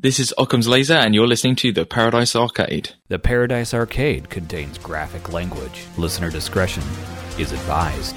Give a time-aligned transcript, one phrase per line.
[0.00, 2.90] This is Occam's Laser, and you're listening to the Paradise Arcade.
[3.08, 5.86] The Paradise Arcade contains graphic language.
[5.96, 6.84] Listener discretion
[7.36, 8.14] is advised.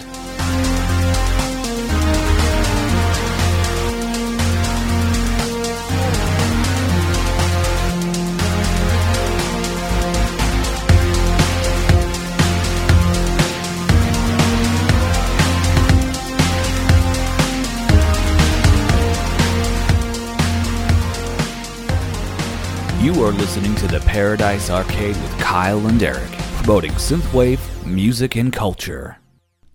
[23.02, 28.54] You are listening to the Paradise Arcade with Kyle and Eric, promoting synthwave music and
[28.54, 29.18] culture.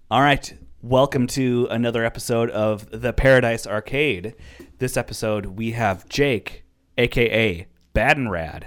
[0.08, 4.36] All right, welcome to another episode of the Paradise Arcade.
[4.78, 8.66] This episode we have Jake, aka BadnRad.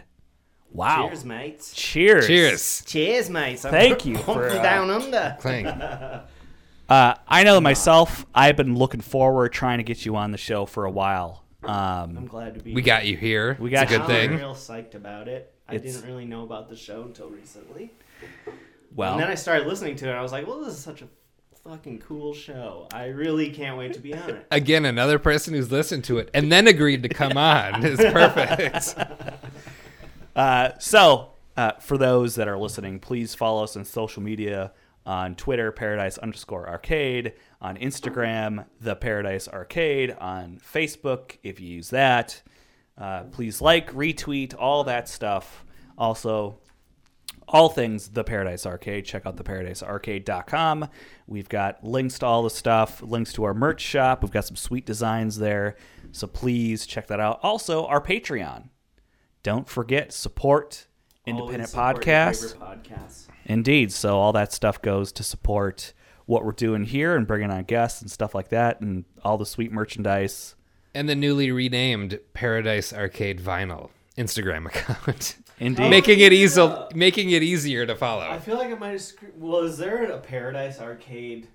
[0.74, 1.08] Wow!
[1.08, 1.74] Cheers, mates.
[1.74, 2.28] Cheers!
[2.28, 2.84] Cheers.
[2.86, 3.64] Cheers, mates.
[3.64, 5.38] I'm Thank you from for, uh, down under.
[5.40, 5.68] Clank.
[5.68, 8.26] Uh, I know myself.
[8.36, 11.46] I've been looking forward trying to get you on the show for a while.
[11.64, 12.74] I'm Um, glad to be.
[12.74, 13.58] We got you here.
[13.60, 14.16] We got it's a good you.
[14.16, 14.38] I'm thing.
[14.40, 15.54] real psyched about it.
[15.68, 17.92] I It's- didn't really know about the show until recently,
[18.96, 20.10] well, and then I started listening to it.
[20.10, 21.08] and I was like, "Well, this is such a
[21.64, 22.88] fucking cool show.
[22.94, 26.30] I really can't wait to be on it." Again, another person who's listened to it
[26.34, 28.96] and then agreed to come on is perfect.
[30.36, 34.72] Uh, so, uh, for those that are listening, please follow us on social media
[35.06, 41.90] on Twitter, Paradise underscore Arcade, on Instagram, The Paradise Arcade, on Facebook, if you use
[41.90, 42.42] that.
[42.98, 45.66] Uh, please like, retweet, all that stuff.
[45.98, 46.60] Also,
[47.48, 49.06] all things The Paradise Arcade.
[49.06, 50.90] Check out theparadisearcade.com.
[51.28, 54.22] We've got links to all the stuff, links to our merch shop.
[54.22, 55.76] We've got some sweet designs there.
[56.12, 57.40] So please check that out.
[57.44, 58.70] Also, our Patreon.
[59.44, 60.88] Don't forget, support
[61.26, 62.56] independent Always support podcasts.
[62.56, 63.28] podcasts.
[63.46, 63.92] Indeed.
[63.92, 65.94] So all that stuff goes to support
[66.30, 69.46] what we're doing here and bringing on guests and stuff like that and all the
[69.48, 70.54] sweet merchandise.
[70.94, 75.38] and the newly renamed Paradise Arcade Vinyl Instagram account.
[75.60, 75.90] Indeed.
[75.90, 76.86] making it easy yeah.
[76.94, 78.30] making it easier to follow.
[78.30, 79.02] I feel like I might have.
[79.02, 81.48] Scre- well, is there a Paradise Arcade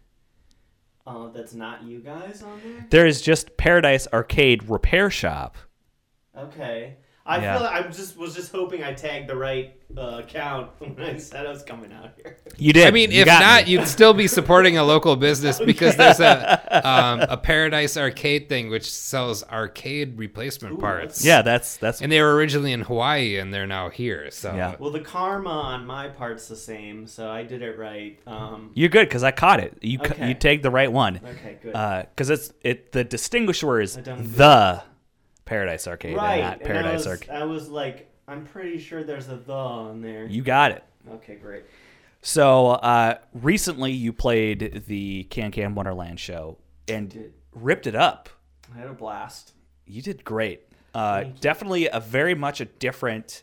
[1.06, 2.86] uh, that's not you guys on there?
[2.90, 5.56] There is just Paradise Arcade Repair Shop.
[6.36, 6.96] Okay.
[7.26, 7.54] I Yeah.
[7.54, 11.16] feel like I just was just hoping I tagged the right uh, account when I
[11.16, 12.36] said I was coming out here.
[12.58, 12.86] You did.
[12.86, 13.72] I mean, You if not, me.
[13.72, 18.68] you'd still be supporting a local business because there's a um, a Paradise Arcade thing
[18.68, 21.24] which sells arcade replacement Ooh, parts.
[21.24, 24.30] yeah, that's that's and they were originally in Hawaii and they're now here.
[24.30, 24.74] So Yeah.
[24.78, 28.18] Well, the karma on my part's the same, so I did it right.
[28.26, 29.78] Um, You're good because I caught it.
[29.80, 30.28] You ca- Okay.
[30.28, 31.20] you take the right one.
[31.24, 31.72] okay, good.
[31.72, 34.82] Because it's it the distinguisher is I done the
[35.44, 36.40] Paradise Arcade, right.
[36.40, 37.30] not and I Paradise was, Arcade.
[37.30, 40.26] I was like, I'm pretty sure there's a the on there.
[40.26, 40.82] You got it.
[41.10, 41.64] Okay, great.
[42.22, 46.56] So uh, recently, you played the Can Can Wonderland show
[46.88, 48.28] and ripped it up.
[48.74, 49.52] I had a blast.
[49.86, 50.62] You did great.
[50.94, 53.42] Uh, definitely a very much a different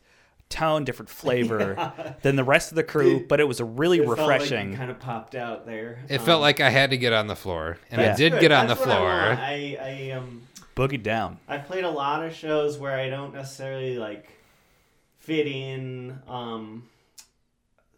[0.50, 4.06] tone, different flavor than the rest of the crew, but it was a really It
[4.06, 4.76] felt like you refreshing.
[4.76, 6.00] kind of popped out there.
[6.10, 8.14] it Um, felt like I had to get on the floor, and Yeah.
[8.14, 8.42] I did good.
[8.42, 9.10] get on the That's what I floor.
[9.10, 9.40] want.
[9.40, 9.78] I,
[10.10, 10.42] I um
[10.76, 11.40] Boogie down.
[11.48, 14.32] I played a lot of shows where I don't necessarily like
[15.20, 16.84] fit in um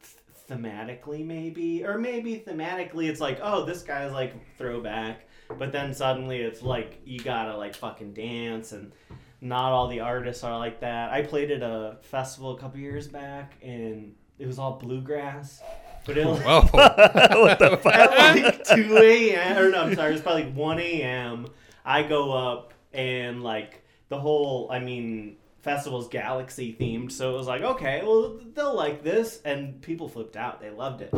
[0.01, 5.25] th- thematically maybe or maybe thematically it's like oh this guy's like throwback
[5.57, 8.91] but then suddenly it's like you gotta like fucking dance and
[9.39, 13.07] not all the artists are like that i played at a festival a couple years
[13.07, 15.61] back and it was all bluegrass
[16.05, 16.35] but it Whoa!
[16.71, 17.93] what the fuck?
[17.95, 19.57] at like 2 a.m.
[19.57, 21.47] or no, I'm sorry, it's probably like 1 a.m.
[21.85, 27.47] I go up and like the whole, I mean, festival's galaxy themed, so it was
[27.47, 30.61] like, okay, well they'll like this, and people flipped out.
[30.61, 31.13] They loved it,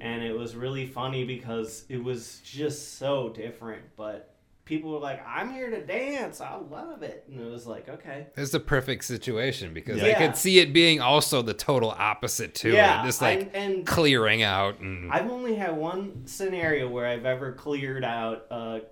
[0.00, 4.28] and it was really funny because it was just so different, but.
[4.64, 6.40] People were like, "I'm here to dance.
[6.40, 10.36] I love it," and it was like, "Okay." It's the perfect situation because I could
[10.36, 14.42] see it being also the total opposite to Yeah, it, just like I- and- clearing
[14.44, 18.82] out and I've only had one scenario where I've ever cleared out a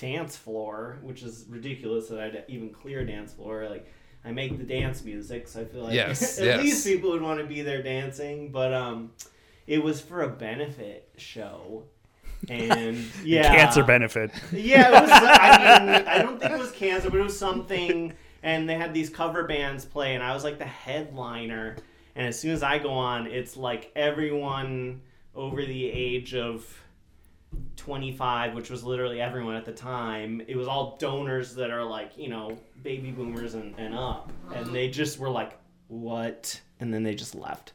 [0.00, 3.68] dance floor, which is ridiculous that I'd even clear dance floor.
[3.68, 3.86] Like
[4.24, 6.60] I make the dance music, so I feel like Yes, at yes.
[6.62, 8.50] least people would want to be there dancing.
[8.50, 9.12] But um,
[9.66, 11.84] it was for a benefit show,
[12.48, 14.30] and yeah, Cancer benefit.
[14.52, 15.10] yeah, it was.
[15.12, 18.12] I mean, I don't think it was cancer, but it was something.
[18.42, 21.76] And they had these cover bands play, and I was like the headliner.
[22.16, 25.02] And as soon as I go on, it's like everyone
[25.34, 26.66] over the age of
[27.76, 30.42] 25, which was literally everyone at the time.
[30.46, 34.30] It was all donors that are like, you know, baby boomers and, and up.
[34.54, 35.58] And they just were like,
[35.88, 36.60] what?
[36.78, 37.72] And then they just left.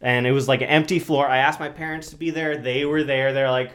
[0.00, 1.28] And it was like an empty floor.
[1.28, 2.56] I asked my parents to be there.
[2.56, 3.32] They were there.
[3.32, 3.72] They're like,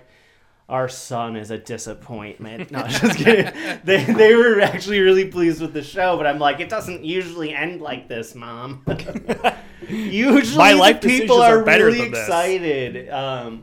[0.70, 2.72] our son is a disappointment.
[2.72, 3.54] No, just kidding.
[3.86, 7.54] they they were actually really pleased with the show, but I'm like, it doesn't usually
[7.54, 8.84] end like this, mom.
[9.88, 13.10] usually, My life people are are really excited.
[13.10, 13.62] Um,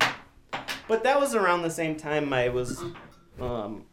[0.88, 2.82] but that was around the same time I was
[3.40, 3.84] um,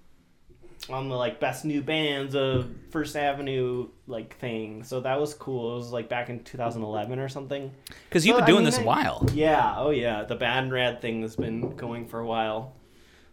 [0.89, 4.83] on the like best new bands of First Avenue like thing.
[4.83, 5.73] So that was cool.
[5.73, 7.71] It was like back in 2011 or something.
[8.09, 9.25] Because you've Well, been I doing mean, this a while.
[9.33, 10.23] Yeah, oh yeah.
[10.23, 12.75] The Bad Rad thing has been going for a while.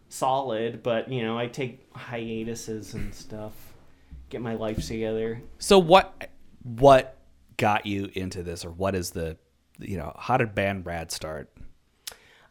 [0.09, 3.53] Solid, but you know, I take hiatuses and stuff.
[4.29, 5.41] Get my life together.
[5.59, 6.29] So what
[6.63, 7.17] what
[7.57, 9.37] got you into this, or what is the
[9.79, 11.51] you know how did Band Rad start?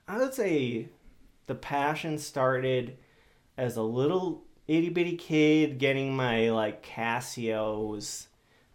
[0.07, 0.89] I would say
[1.49, 2.97] the passion started
[3.57, 8.27] as a little itty bitty kid getting my like Casios.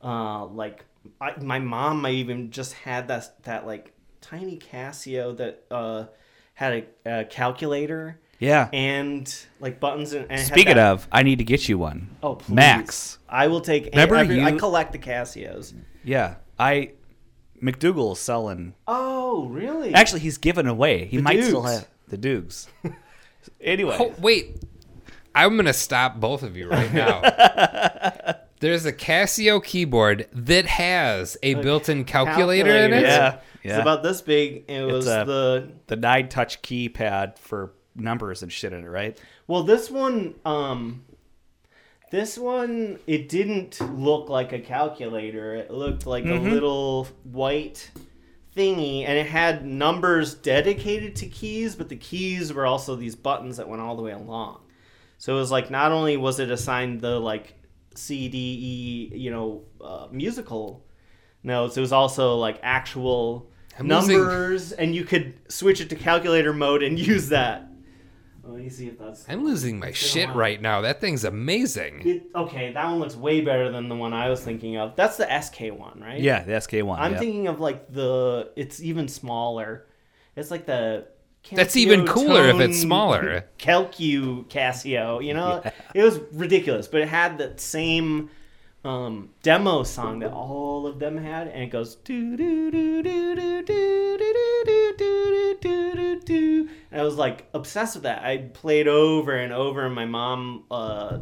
[0.04, 0.84] Uh, like
[1.22, 6.06] I, my mom, might even just had that that like tiny Casio that uh,
[6.54, 8.70] had a, a calculator Yeah.
[8.74, 10.24] and like buttons and.
[10.30, 12.10] and had Speaking that- of, I need to get you one.
[12.22, 12.54] oh please.
[12.56, 13.18] Max.
[13.30, 13.86] I will take.
[13.94, 15.74] Remember every, I collect the Casios.
[16.04, 16.92] Yeah, I
[17.62, 18.74] McDougal's selling.
[18.88, 19.94] Oh really?
[19.94, 21.06] Actually, he's given away.
[21.06, 22.68] He The might still have the Dukes.
[23.62, 24.62] anyway, Oh, wait.
[25.36, 27.22] I'm going to stop both of you right now.
[28.60, 33.02] There's a Casio keyboard that has a built-in calculator, in it.
[33.02, 34.66] Yeah, It's about this big.
[34.70, 39.20] It was a- the the nine touch keypad for numbers and shit in it, right?
[39.48, 41.04] Well, this one, um,
[42.12, 45.56] this one, it didn't look like a calculator.
[45.56, 46.48] It looked like Mm-hmm.
[46.48, 47.90] a little white
[48.56, 53.58] thingy, and it had numbers dedicated to keys, but the keys were also these buttons
[53.58, 54.62] that went all the way along.
[55.18, 57.56] So it was like not only was it assigned the like
[57.96, 60.84] C D E, you know, uh, musical
[61.44, 65.96] notes, it was also like actual I'm losing- numbers, and you could switch it to
[65.96, 67.68] calculator mode and use that.
[68.46, 69.26] Let me see if that's.
[69.30, 70.36] I'm losing my shit wow.
[70.36, 70.82] right now.
[70.82, 72.02] That thing's amazing.
[72.06, 74.98] It, okay, that one looks way better than the one I was thinking of.
[74.98, 76.20] That's the SK one, right?
[76.20, 77.00] Yeah, the SK one.
[77.00, 77.20] I'm yeah.
[77.20, 78.52] thinking of like the.
[78.58, 79.88] It's even smaller.
[80.36, 81.08] It's like the.
[81.52, 83.46] That's even cooler if it's smaller.
[83.60, 85.62] Calcu Casio, you know,
[85.94, 88.30] it was ridiculous, but it had that same
[88.84, 93.36] um, demo song that all of them had, and it goes do do do do
[93.36, 94.24] do do do
[94.64, 96.70] do do do do do.
[96.92, 98.24] And I was like obsessed with that.
[98.24, 101.20] I played over and over, and my mom uh,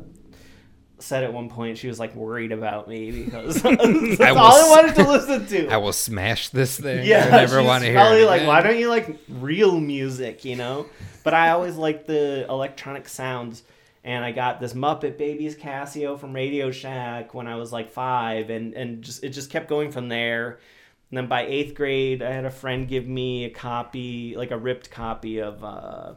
[0.98, 4.70] said at one point she was like worried about me because that's I all I
[4.70, 5.68] wanted to listen to.
[5.70, 7.06] I will smash this thing.
[7.06, 10.56] Yeah, I never want to hear probably like, why don't you like real music, you
[10.56, 10.88] know?
[11.24, 13.64] But I always like the electronic sounds,
[14.04, 18.50] and I got this Muppet Babies Casio from Radio Shack when I was like five,
[18.50, 20.60] and and just it just kept going from there.
[21.10, 24.58] And then by eighth grade, I had a friend give me a copy, like a
[24.58, 26.14] ripped copy of uh,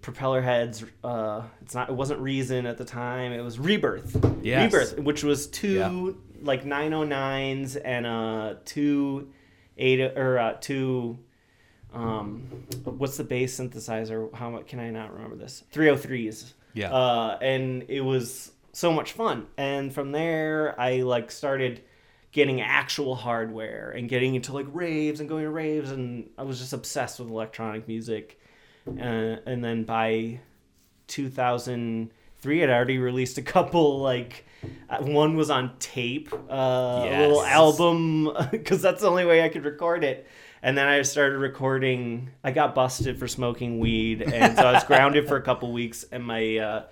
[0.00, 0.84] Propeller Heads.
[1.04, 1.88] Uh, it's not.
[1.90, 3.32] It wasn't Reason at the time.
[3.32, 4.16] It was Rebirth.
[4.42, 4.72] Yes.
[4.72, 6.44] Rebirth, which was two Yeah.
[6.44, 9.28] like 909s and uh two
[9.78, 11.18] eight or uh, two.
[11.94, 12.40] Um,
[12.84, 14.32] what's the bass synthesizer?
[14.34, 15.62] How much can I not remember this?
[15.74, 16.52] 303s.
[16.74, 16.92] Yeah.
[16.92, 19.46] Uh, and it was so much fun.
[19.56, 21.82] And from there, I like started
[22.32, 26.58] getting actual hardware and getting into like raves and going to raves, and I was
[26.58, 28.40] just obsessed with electronic music.
[28.86, 30.40] Uh, and then by
[31.26, 34.46] 2003, I'd already released a couple like.
[34.88, 39.48] uh, One was on tape, uh, a little album, because that's the only way I
[39.48, 40.26] could record it.
[40.62, 42.30] And then I started recording.
[42.44, 46.04] I got busted for smoking weed, and so I was grounded for a couple weeks.
[46.12, 46.82] And my uh,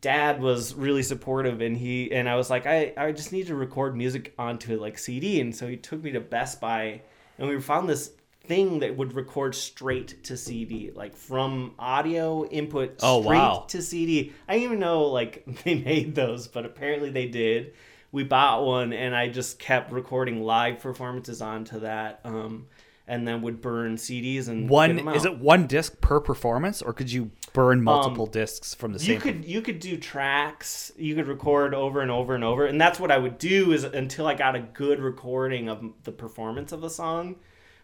[0.00, 3.56] dad was really supportive, and he and I was like, I, I just need to
[3.56, 5.40] record music onto like CD.
[5.40, 7.02] And so he took me to Best Buy,
[7.38, 8.12] and we found this
[8.44, 13.64] thing that would record straight to CD, like from audio input Oh, straight wow.
[13.68, 14.32] to CD.
[14.48, 17.72] I didn't even know like they made those, but apparently they did.
[18.12, 22.66] We bought one, and I just kept recording live performances onto that, um,
[23.12, 27.12] and then would burn CDs and One is it one disc per performance, or could
[27.12, 29.10] you burn multiple discs from the same?
[29.10, 32.64] Um, you could you could do tracks you could record over and over and over
[32.64, 36.10] and that's what i would do is until i got a good recording of the
[36.10, 37.36] performance of the song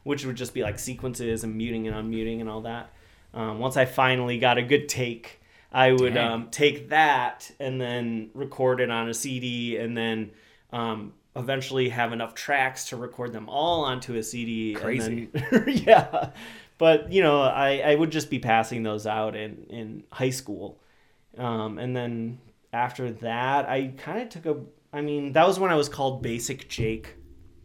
[0.02, 2.90] which would just be like sequences and muting and unmuting and all that.
[3.34, 8.30] Um, once i finally got a good take i would um, take that and then
[8.32, 10.30] record it on a cd and then
[10.72, 15.28] um, eventually have enough tracks to record them all onto a cd and Crazy.
[15.32, 16.30] then- yeah
[16.78, 20.80] but you know I, I would just be passing those out in, in high school
[21.36, 22.38] um, and then
[22.72, 24.60] after that, I kind of took a.
[24.92, 27.14] I mean, that was when I was called Bassik Jake.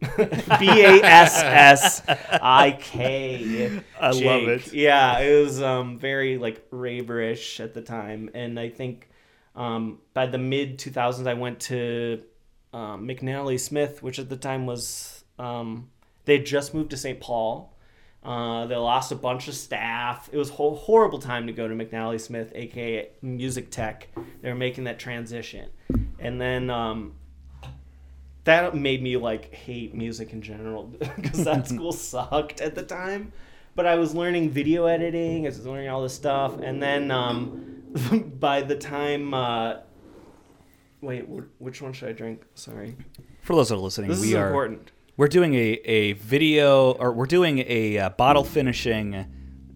[0.00, 3.80] B A S S I K.
[3.98, 4.72] I love it.
[4.72, 9.08] Yeah, it was um, very like raverish at the time, and I think
[9.56, 12.22] um, by the mid 2000s, I went to
[12.74, 15.88] um, McNally Smith, which at the time was um,
[16.24, 17.20] they had just moved to St.
[17.20, 17.72] Paul.
[18.22, 20.28] Uh, they lost a bunch of staff.
[20.32, 24.08] It was a ho- horrible time to go to McNally Smith, aka Music Tech.
[24.42, 25.70] They were making that transition,
[26.18, 27.14] and then um,
[28.42, 30.84] that made me like hate music in general
[31.16, 33.32] because that school sucked at the time.
[33.76, 37.82] But I was learning video editing, I was learning all this stuff, and then um,
[38.40, 39.76] by the time, uh,
[41.04, 41.26] wait,
[41.58, 42.42] which one should I drink?
[42.54, 42.96] Sorry,
[43.42, 44.92] For those that are listening, this we is are important.
[45.16, 49.26] we're doing a, a video or we're doing a uh, bottle finishing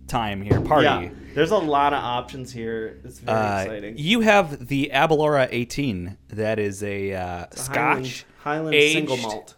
[0.06, 0.84] time here party.
[0.84, 2.98] Yeah, there's a lot of options here.
[3.04, 3.94] It's very Uh, exciting.
[3.98, 6.16] you have the Aberlour 18.
[6.30, 9.54] That is a uh, Scotch Highland, Highland single malt.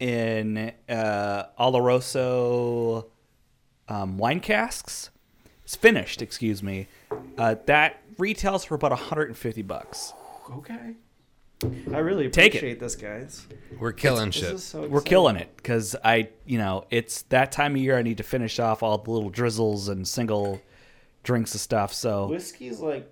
[0.00, 3.06] in uh, Oloroso
[3.88, 5.10] um, wine casks.
[5.62, 6.88] It's finished, excuse me.
[7.38, 10.12] Uh, that retails for about 150 bucks.
[10.50, 10.94] Okay.
[11.62, 12.58] I really Take it.
[12.58, 13.46] appreciate this, guys.
[13.78, 14.52] We're killing This shit.
[14.54, 15.04] is so We're exciting.
[15.08, 17.96] killing it because I, you know, it's that time of year.
[17.96, 20.60] I need to finish off all the little drizzles and single
[21.22, 21.94] drinks and stuff.
[21.94, 23.10] So Whiskey's like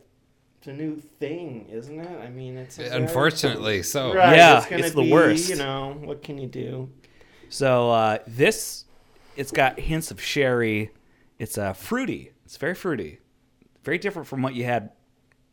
[0.65, 2.21] the new thing, isn't it?
[2.21, 5.49] I mean, it's a Unfortunately, so Right, Yeah, it's, gonna it's the worst.
[5.49, 6.91] You know, what can you do?
[7.49, 8.85] So uh, this,
[9.37, 10.91] it's got hints of sherry.
[11.39, 12.33] It's uh, fruity.
[12.45, 13.19] It's very fruity,
[13.83, 14.91] very different from what you had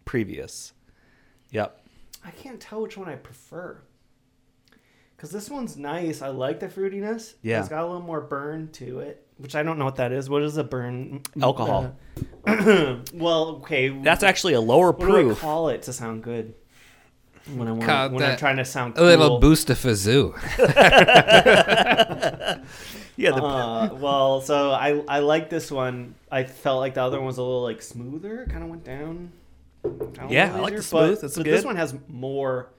[0.05, 0.73] previous.
[1.51, 1.77] Yep.
[2.25, 3.81] I can't tell which one I prefer.
[5.17, 6.21] Cause this one's nice.
[6.21, 7.33] I like the fruitiness.
[7.41, 7.59] Yeah.
[7.59, 10.29] it's got a little more burn to it, which I don't know what that is.
[10.29, 11.21] What is a burn?
[11.41, 11.93] Alcohol.
[12.47, 13.89] Uh, well, okay.
[13.89, 15.39] That's actually a lower what do I proof.
[15.41, 16.53] call it to sound good?
[17.53, 19.05] When I want, when I'm trying to sound a cool.
[19.07, 20.35] little boost of fazoo.
[23.19, 23.31] Yeah.
[23.31, 26.15] The, Uh, well, so I I like this one.
[26.31, 28.47] I felt like the other one was a little like smoother.
[28.49, 29.33] Kind of went down.
[29.83, 31.09] Down Yeah, little I like easier, the smooth.
[31.15, 31.53] But, That's but good.
[31.53, 32.71] this one has more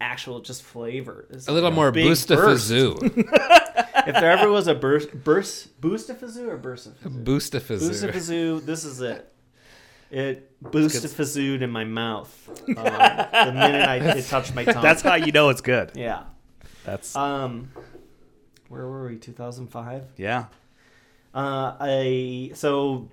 [0.00, 1.26] actual just flavor.
[1.30, 2.70] It's A little like more big boost of burst.
[2.70, 2.96] fazoo.
[4.06, 7.24] if there ever was a burst, burst, boost of fazoo or burst of fazoo?
[7.24, 8.14] Boost of Boost of fazoo.
[8.60, 8.66] fazoo.
[8.66, 9.28] This is it.
[10.14, 12.30] It boost of fazooed in my mouth
[12.68, 14.82] um, the minute I it touched my tongue.
[14.82, 15.92] that's how you know it's good.
[15.94, 16.24] yeah.
[16.84, 17.70] That's Um,
[18.68, 19.16] where were we?
[19.16, 20.04] Two thousand five.
[20.18, 20.46] yeah.
[21.34, 23.08] Uh, I so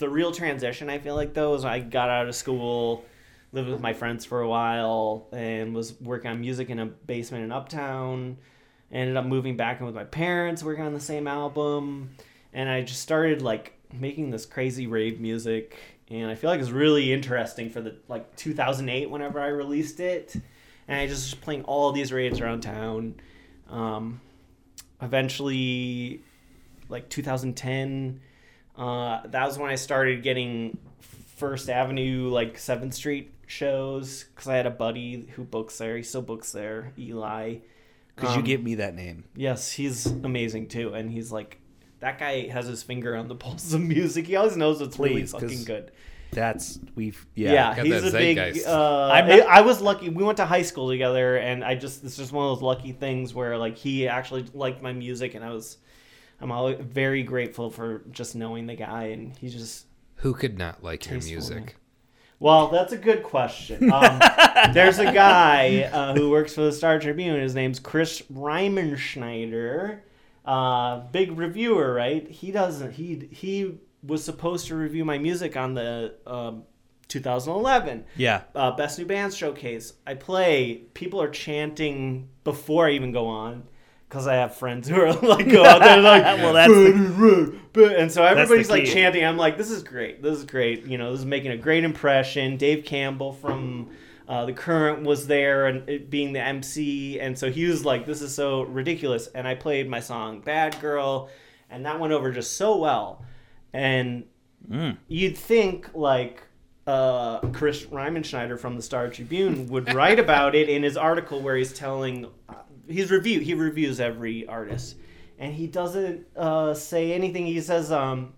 [0.00, 3.04] the real transition I feel like though is I got out of school,
[3.52, 7.44] lived with my friends for a while, and was working on music in a basement
[7.44, 8.38] in Uptown.
[8.90, 12.10] Ended up moving back in with my parents, working on the same album,
[12.52, 15.78] and I just started like making this crazy rave music.
[16.08, 20.34] And I feel like it's really interesting for the like 2008 whenever I released it,
[20.88, 23.20] and I just was playing all these raves around town.
[23.68, 24.20] Um,
[25.02, 26.22] eventually
[26.88, 28.20] like 2010
[28.80, 30.76] uh, that was when i started getting
[31.36, 36.02] first avenue like 7th street shows because i had a buddy who books there he
[36.02, 37.56] still books there eli
[38.16, 39.24] Could you Um, give me that name?
[39.36, 41.58] yes he's amazing too and he's like
[42.00, 45.24] that guy has his finger on the pulse of music he always knows what's really
[45.26, 45.90] fucking good
[46.32, 47.76] That's we've yeah, yeah.
[47.76, 48.38] Got he's that a big.
[48.64, 50.10] Uh, I'm I, I was lucky.
[50.10, 52.92] We went to high school together, and I just it's just one of those lucky
[52.92, 55.78] things where like he actually liked my music, and I was,
[56.40, 59.86] I'm always very grateful for just knowing the guy, and he just.
[60.16, 61.76] Who could not like your music?
[62.38, 63.92] Well, that's a good question.
[63.92, 64.18] Um,
[64.72, 67.38] there's a guy uh, who works for the Star Tribune.
[67.40, 70.00] His name's Chris Riemenschneider.
[70.44, 72.28] Uh, big reviewer, right?
[72.28, 72.92] He doesn't.
[72.92, 76.62] He he was supposed to review my music on the um,
[77.08, 78.42] 2011 Yeah.
[78.54, 79.92] uh, best new bands showcase.
[80.06, 80.76] I play.
[80.94, 83.64] People are chanting before I even go on
[84.10, 88.10] because I have friends who are like go out there like, Well, that's the- and
[88.12, 89.24] so everybody's like chanting.
[89.24, 90.20] I'm like, this is great.
[90.22, 90.84] This is great.
[90.86, 92.56] You know, this is making a great impression.
[92.58, 93.90] Dave Campbell from.
[94.28, 98.06] Uh, the current was there and it being the MC, and so he was like,
[98.06, 101.28] "This is so ridiculous." And I played my song "Bad Girl,"
[101.68, 103.24] and that went over just so well.
[103.72, 104.22] And
[104.70, 104.98] Mm.
[105.08, 106.42] you'd think like
[106.86, 111.56] uh, Chris Riemenschneider from the Star Tribune would write about it in his article where
[111.56, 112.26] he's telling
[112.90, 113.40] his review.
[113.40, 114.96] He reviews every artist,
[115.38, 117.46] and he doesn't uh, say anything.
[117.46, 118.34] He says, um,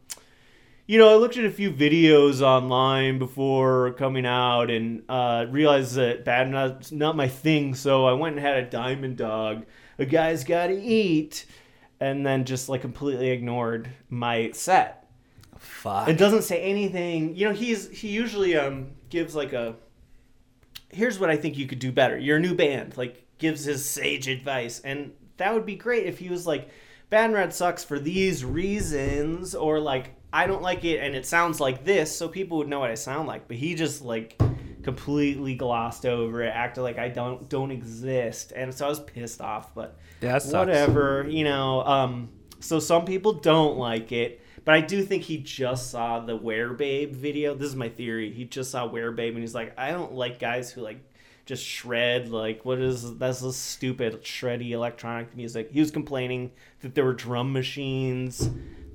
[0.86, 5.94] "You know, I looked at a few videos online before coming out and uh, realized
[5.96, 7.74] that bad not not my thing.
[7.74, 9.64] So I went and had a Diamond Dog.
[9.98, 11.46] A guy's got to eat."
[12.00, 15.02] And then just like completely ignored my set
[15.62, 16.08] Fuck.
[16.08, 19.76] it doesn't say anything you know he's he usually um gives like a
[20.90, 23.86] here's what i think you could do better you're a new band like gives his
[23.86, 26.68] sage advice and that would be great if he was like,
[27.10, 31.60] Bad Red sucks for these reasons, or like I don't like it and it sounds
[31.60, 33.48] like this, so people would know what I sound like.
[33.48, 34.40] But he just like
[34.82, 39.42] completely glossed over it, acted like I don't don't exist, and so I was pissed
[39.42, 39.74] off.
[39.74, 41.82] But Yeah, whatever, you know.
[41.82, 42.30] Um,
[42.60, 46.72] so some people don't like it, but I do think he just saw the Wear
[46.72, 47.54] Babe video.
[47.54, 48.32] This is my theory.
[48.32, 51.04] He just saw Wear Babe, and he's like, I don't like guys who like
[51.52, 55.70] just shred like what is that's this stupid shreddy electronic music.
[55.70, 58.48] He was complaining that there were drum machines.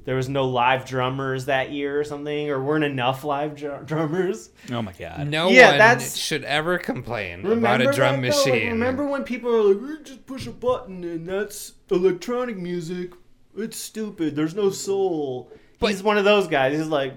[0.05, 4.49] There was no live drummers that year or something, or weren't enough live dr- drummers.
[4.71, 5.27] Oh my god.
[5.27, 8.37] No Yeah, one that's- should ever complain about a drum that, though?
[8.43, 8.69] Like, machine.
[8.69, 13.11] remember when people were like, "We just push a button and that's electronic music?
[13.55, 14.35] It's stupid.
[14.35, 16.75] There's no soul." But- he's one of those guys.
[16.75, 17.13] He's like,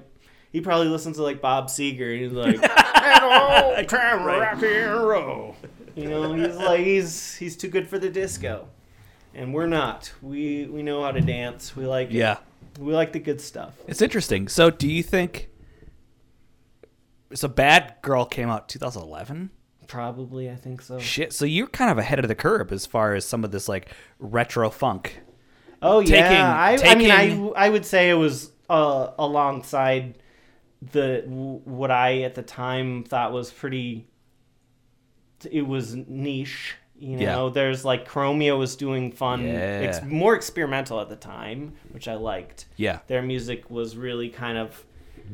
[0.51, 2.13] he probably listens to like Bob Seger.
[2.13, 5.57] And he's like, "Hello, time rock and roll."
[5.97, 8.69] You know, he's like, he's he's too good for the disco,
[9.35, 10.13] and we're not.
[10.23, 11.75] We we know how to dance.
[11.77, 12.15] We like it.
[12.15, 12.39] Yeah.
[12.79, 13.75] We like the good stuff.
[13.89, 14.49] It's interesting.
[14.49, 15.49] So, do you think
[17.35, 17.49] so?
[17.49, 19.51] Bad Girl came out 2011.
[19.87, 20.99] Probably, I think so.
[21.01, 21.33] Shit.
[21.33, 23.89] So you're kind of ahead of the curve as far as some of this like
[24.21, 25.19] retro funk.
[25.83, 30.19] Oh Taking- yeah, I, I mean, taking- I I would say it was uh, alongside
[30.93, 34.07] the what I at the time thought was pretty.
[35.51, 37.35] It was niche, you Yeah.
[37.35, 37.49] know.
[37.51, 40.05] There's like Chromeo was doing fun, ex- Yeah.
[40.07, 42.67] more experimental at the time, which I liked.
[42.77, 42.99] Yeah.
[43.07, 44.85] Their music was really kind of.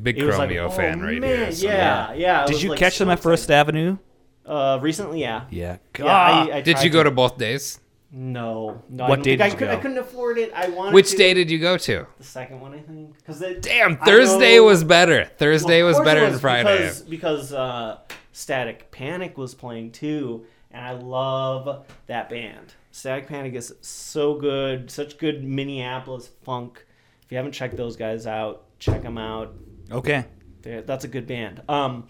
[0.02, 1.52] Big It like, Chromeo oh, fan right man, here.
[1.52, 2.44] so- Yeah, yeah.
[2.44, 3.58] it Did you like, catch them at First exciting.
[3.80, 3.96] Avenue?
[4.44, 5.44] Uh, recently, yeah.
[5.50, 5.78] Yeah.
[5.98, 7.80] Yeah, I, I Did you go to both days?
[8.18, 9.08] No, no.
[9.08, 10.50] What don't day think I, did you could, I couldn't afford it.
[10.54, 11.16] I wanted Which to.
[11.18, 12.06] day did you go to?
[12.16, 13.14] The second one, I think.
[13.18, 15.26] Because Damn, Thursday was better.
[15.36, 16.78] Thursday Well, was of course it better than Friday.
[16.78, 17.98] because because uh,
[18.32, 22.72] Static Panic was playing too, and I love that band.
[22.90, 26.86] Static Panic is so good, such good Minneapolis funk.
[27.22, 29.54] If you haven't checked those guys out, check them out.
[29.92, 30.24] Okay.
[30.62, 31.60] They're, that's a good band.
[31.68, 32.06] Um,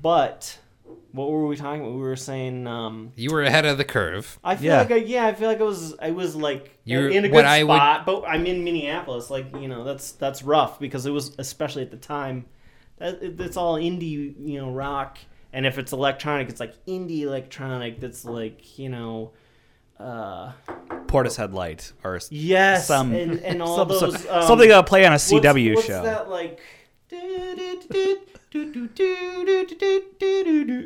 [0.00, 0.58] but
[1.12, 1.92] what were we talking about?
[1.94, 2.66] We were saying.
[2.66, 4.38] Um, You were ahead of the curve.
[4.44, 4.78] I feel Yeah.
[4.82, 7.34] like I, yeah, I feel like I was I was like You're- in a good
[7.34, 9.30] what I would- spot, but I'm in Minneapolis.
[9.30, 12.46] Like you know, that's that's rough because it was especially at the time.
[12.98, 15.18] That it, it's all indie, you know, rock,
[15.52, 18.00] and if it's electronic, it's like indie electronic.
[18.00, 19.32] That's like you know,
[19.98, 20.52] uh,
[21.06, 24.82] Portishead Light or s- yes, some and, and all some- those some- um, something I'll
[24.82, 26.02] play on a what's- CW what's show.
[26.02, 26.60] that like?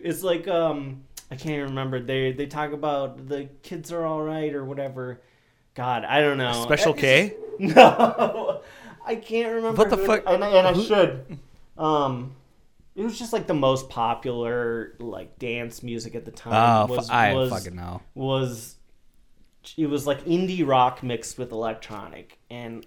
[0.02, 2.00] It's like um I can't even remember.
[2.00, 5.20] They they talk about the kids are all right or whatever.
[5.74, 6.62] God, I don't know.
[6.64, 7.34] Special K.
[7.58, 8.60] no,
[9.06, 9.78] I can't remember.
[9.78, 10.24] What the who- fuck?
[10.26, 11.38] And, and I should.
[11.78, 12.34] Um,
[12.94, 16.52] it was just like the most popular like dance music at the time.
[16.52, 18.02] Oh, was, I was, fucking know.
[18.14, 18.76] was
[19.76, 22.84] it was like indie rock mixed with electronic and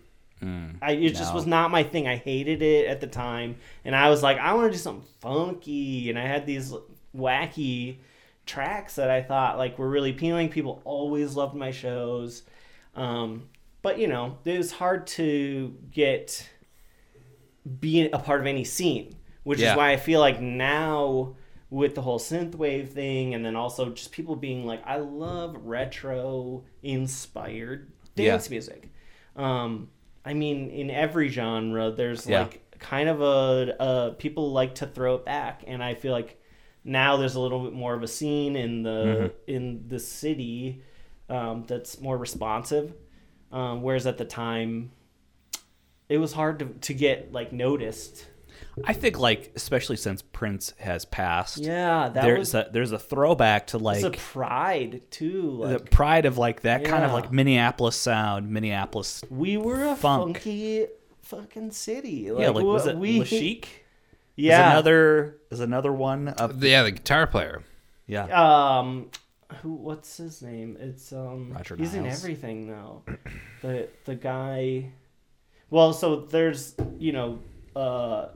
[0.82, 2.08] I, it just was not my thing.
[2.08, 5.08] I hated it at the time, and I was like, I want to do something
[5.20, 6.74] funky, and I had these
[7.16, 7.98] wacky
[8.46, 10.50] tracks that I thought like were really appealing.
[10.50, 12.44] People always loved my shows,
[12.96, 13.48] um,
[13.82, 16.50] but you know, it was hard to get
[17.80, 19.72] be a part of any scene, which Yeah.
[19.72, 21.36] is why I feel like now
[21.70, 26.64] with the whole synthwave thing, and then also just people being like, I love retro
[26.84, 28.90] inspired dance music.
[29.36, 29.90] Um,
[30.26, 32.44] I mean, in every genre, there's Yeah.
[32.44, 36.40] like kind of a, a people like to throw it back, and I feel like
[36.84, 40.82] now there's a little bit more of a scene in the in the city
[41.30, 42.94] um, that's more responsive.
[43.52, 44.92] Um, whereas at the time,
[46.10, 48.28] it was hard to, to get like noticed.
[48.84, 51.58] I think like especially since Prince has passed.
[51.60, 55.64] Yeah, that there's was a there's a throwback to like a pride too.
[55.66, 59.24] the pride of like that kind of like Minneapolis sound, Minneapolis.
[59.30, 60.38] we were a funk.
[60.38, 60.88] funky
[61.22, 62.32] fucking city.
[62.32, 63.20] Like, yeah, like was it we?
[63.20, 63.66] Le Chic?
[64.36, 64.72] Is Yeah.
[64.72, 67.62] another is another one of Yeah, the guitar player.
[68.08, 68.26] yeah.
[68.80, 69.12] Um,
[69.62, 69.74] who?
[69.76, 70.78] What's his name?
[70.80, 71.52] It's um.
[71.54, 73.04] Roger he's in everything though.
[73.62, 74.90] the the guy.
[75.70, 77.40] Well, so there's you know,
[77.76, 78.30] uh,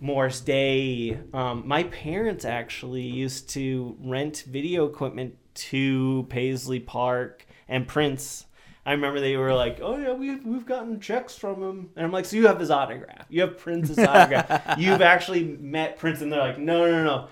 [0.00, 1.18] Morris Day.
[1.32, 8.46] Um, my parents actually used to rent video equipment to Paisley Park and Prince.
[8.86, 12.12] I remember they were like, "Oh yeah, we've we've gotten checks from him," and I'm
[12.12, 13.26] like, "So you have his autograph?
[13.28, 14.74] You have Prince's autograph?
[14.78, 17.28] You've actually met Prince?" And they're like, "No, no, no."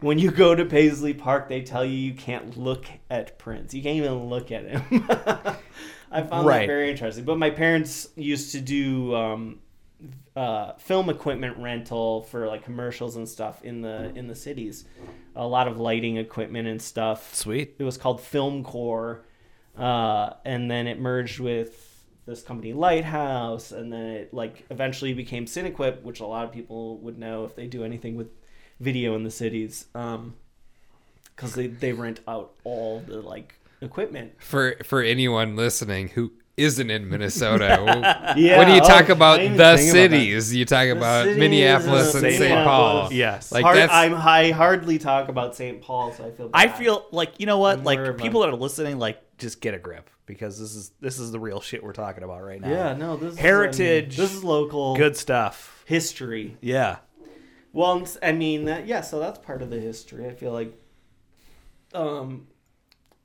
[0.00, 3.72] When you go to Paisley Park, they tell you you can't look at Prince.
[3.74, 4.82] You can't even look at him.
[6.12, 6.60] I found Right.
[6.60, 7.24] that very interesting.
[7.24, 9.58] But my parents used to do um,
[10.36, 14.84] uh, film equipment rental for like commercials and stuff in the in the cities.
[15.36, 17.34] A lot of lighting equipment and stuff.
[17.34, 17.76] Sweet.
[17.78, 19.22] It was called Film Core.
[19.76, 21.86] uh, and then it merged with
[22.26, 26.98] this company Lighthouse, and then it like eventually became Cinequip, which a lot of people
[26.98, 28.28] would know if they do anything with
[28.78, 34.32] video in the cities, because they they rent out all the like equipment.
[34.38, 39.38] For for anyone listening who isn't in Minnesota, Yeah, when you oh, talk I about
[39.38, 42.42] the think about cities, you talk about Minneapolis and and St.
[42.50, 42.64] St.
[42.64, 43.00] Paul.
[43.02, 43.12] Paul.
[43.12, 43.50] Yes.
[43.52, 45.80] Like Hard, that's I'm I hardly talk about St.
[45.82, 46.50] Paul, so I feel.
[46.54, 48.98] I feel like you know what, I'm like more of a- people that are listening,
[48.98, 52.22] like just get a grip because this is this is the real shit we're talking
[52.22, 52.68] about right now.
[52.70, 54.14] Yeah, no, this Heritage.
[54.14, 55.82] Is, I mean, this is local good stuff.
[55.86, 56.56] history.
[56.60, 56.98] Yeah,
[57.72, 59.00] Well, I mean, that, yeah.
[59.00, 60.26] So that's part of the history.
[60.26, 60.72] I feel like,
[61.94, 62.46] um,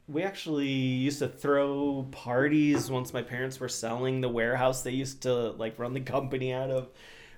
[0.07, 5.21] we actually used to throw parties once my parents were selling the warehouse they used
[5.21, 6.89] to like run the company out of.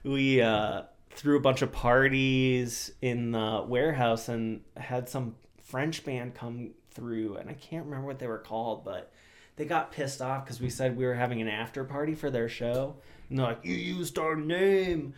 [0.04, 6.36] We uh, threw a bunch of parties in the warehouse and had some French band
[6.36, 9.12] come through, and I can't remember what they were called, but
[9.56, 12.48] they got pissed off because we said we were having an after party for their
[12.50, 12.96] show,
[13.30, 15.14] and they're like, "You used our name,"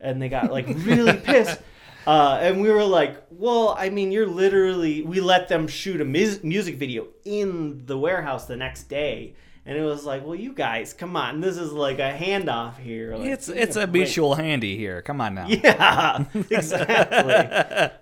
[0.00, 1.60] and they got like really pissed.
[2.06, 6.04] Uh, and we were like, well, I mean, you're literally, we let them shoot a
[6.04, 9.34] mus- music video in the warehouse the next day.
[9.64, 11.40] And it was like, well, you guys, come on.
[11.40, 13.14] This is like a handoff here.
[13.14, 15.02] Like, it's it's a mutual handy here.
[15.02, 15.46] Come on now.
[15.46, 17.32] Yeah, exactly.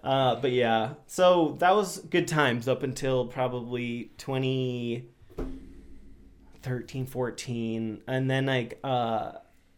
[0.02, 8.00] uh, but yeah, so that was good times up until probably 2013, 14.
[8.06, 9.32] And then, like, uh,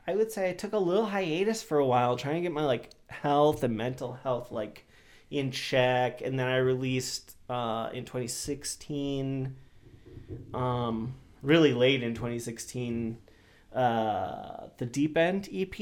[0.07, 2.65] I would say I took a little hiatus for a while trying to get my,
[2.65, 4.87] like, health and mental health, like,
[5.31, 6.21] in check.
[6.21, 9.55] And then I released uh, in 2016,
[10.55, 13.19] um, really late in 2016,
[13.75, 15.79] uh, the Deep End EP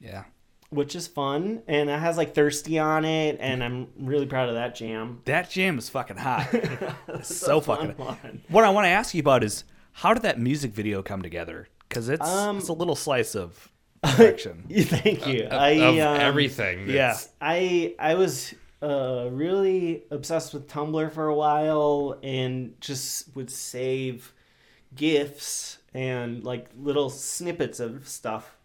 [0.00, 0.24] Yeah.
[0.70, 4.54] which is fun and it has like thirsty on it and i'm really proud of
[4.56, 6.48] that jam That jam is fucking hot.
[7.08, 8.42] It's so fucking- one.
[8.48, 11.68] what I want to ask you about is how did that music video come together?
[11.88, 13.70] Because it's Um, it's a little slice of
[14.04, 14.64] perfection.
[14.70, 16.88] thank you of, i of um, everything.
[16.88, 17.16] yeah.
[17.40, 24.32] i i was uh really obsessed with tumblr for a while and just would save
[24.94, 28.56] gifs and like little snippets of stuff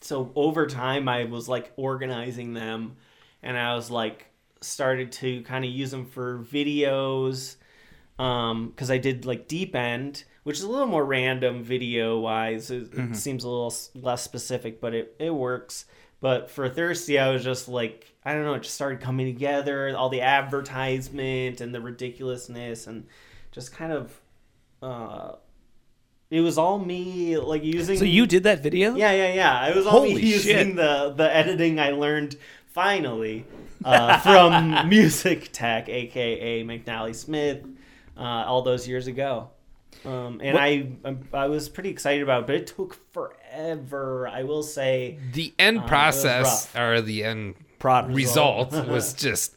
[0.00, 2.96] so over time i was like organizing them
[3.42, 4.26] and i was like
[4.60, 7.56] started to kind of use them for videos
[8.18, 12.70] um because i did like deep end which is a little more random video wise
[12.70, 15.84] it, it seems a little less specific but it, it works
[16.20, 19.94] but for thirsty i was just like i don't know it just started coming together
[19.96, 23.06] all the advertisement and the ridiculousness and
[23.52, 24.20] just kind of
[24.82, 25.32] uh
[26.30, 28.94] it was all me like using So you did that video?
[28.94, 29.66] yeah, yeah, yeah.
[29.68, 30.76] It was all me using shit.
[30.76, 33.46] the the editing I learned finally
[33.82, 37.64] uh, from Music Tech, aka McNally Smith,
[38.18, 39.50] uh, all those years ago.
[40.04, 44.28] Um, and What- I, I I was pretty excited about it, but it took forever.
[44.28, 45.18] I will say.
[45.32, 46.76] the end Uh, process rough.
[46.82, 48.14] or the end Product.
[48.14, 49.56] result was just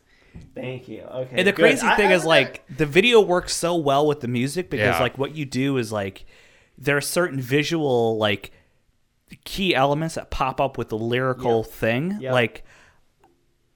[0.55, 1.01] Thank you.
[1.01, 1.35] Okay.
[1.39, 1.61] And the good.
[1.63, 4.69] crazy I- thing I is was like the video works so well with the music
[4.69, 5.01] because Yeah.
[5.01, 6.25] like what you do is like
[6.77, 8.51] there are certain visual like
[9.43, 11.71] key elements that pop up with the lyrical Yeah.
[11.75, 12.17] thing.
[12.21, 12.31] Yeah.
[12.33, 12.63] Like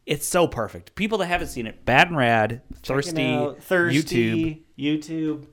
[0.06, 0.96] it's so perfect.
[0.96, 3.62] People that haven't seen it, BadnRad, Thirsty, out.
[3.64, 4.00] Thirsty,
[4.46, 4.62] YouTube.
[4.78, 5.46] YouTube.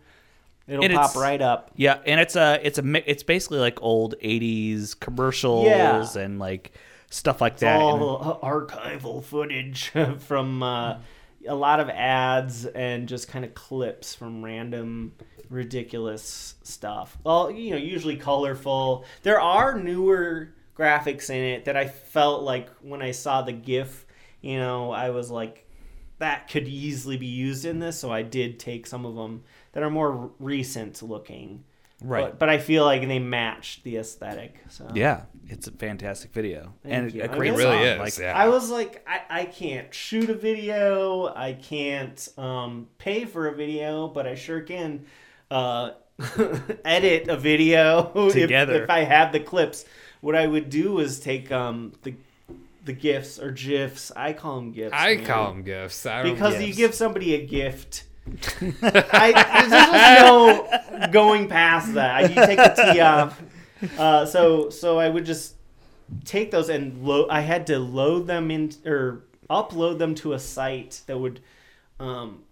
[0.68, 1.72] It'll And pop right up.
[1.76, 6.06] Yeah, and it's a it's a it's basically like old 80s commercials Yeah.
[6.22, 6.72] and like
[7.10, 7.74] stuff like It's that.
[7.80, 10.98] And- all archival footage from uh,
[11.48, 15.12] a lot of ads and just kind of clips from random
[15.50, 17.18] ridiculous stuff.
[17.24, 19.04] Well, you know, usually colorful.
[19.22, 24.06] There are newer graphics in it that I felt like when I saw the GIF,
[24.40, 25.66] you know, I was like,
[26.22, 27.98] that could easily be used in this.
[27.98, 31.64] So I did take some of them that are more recent looking.
[32.00, 32.26] Right.
[32.26, 34.56] But, but I feel like they match the aesthetic.
[34.68, 37.22] So yeah, it's a fantastic video Thank and you.
[37.22, 37.86] a I great mean, it really song.
[37.86, 37.98] is.
[37.98, 38.36] Like, yeah.
[38.36, 41.32] I was like, I, I can't shoot a video.
[41.34, 45.06] I can't um, pay for a video, but I sure can
[45.50, 45.92] uh,
[46.84, 48.84] edit a video if- Together.
[48.84, 49.84] If, I have the clips.
[50.20, 52.14] What I would do is take um, the
[52.84, 54.10] the gifs or gifs.
[54.14, 54.94] I call them gifs.
[54.94, 55.24] I man.
[55.24, 56.04] call them gifts.
[56.06, 58.04] I don't because you give somebody a gift.
[58.82, 62.30] I, there's just no going past that.
[62.30, 63.40] You take the T off.
[63.98, 65.56] Uh, so so I would just
[66.24, 67.28] take those and load.
[67.30, 71.40] I had to load them in or upload them to a site that would,
[71.98, 72.44] um,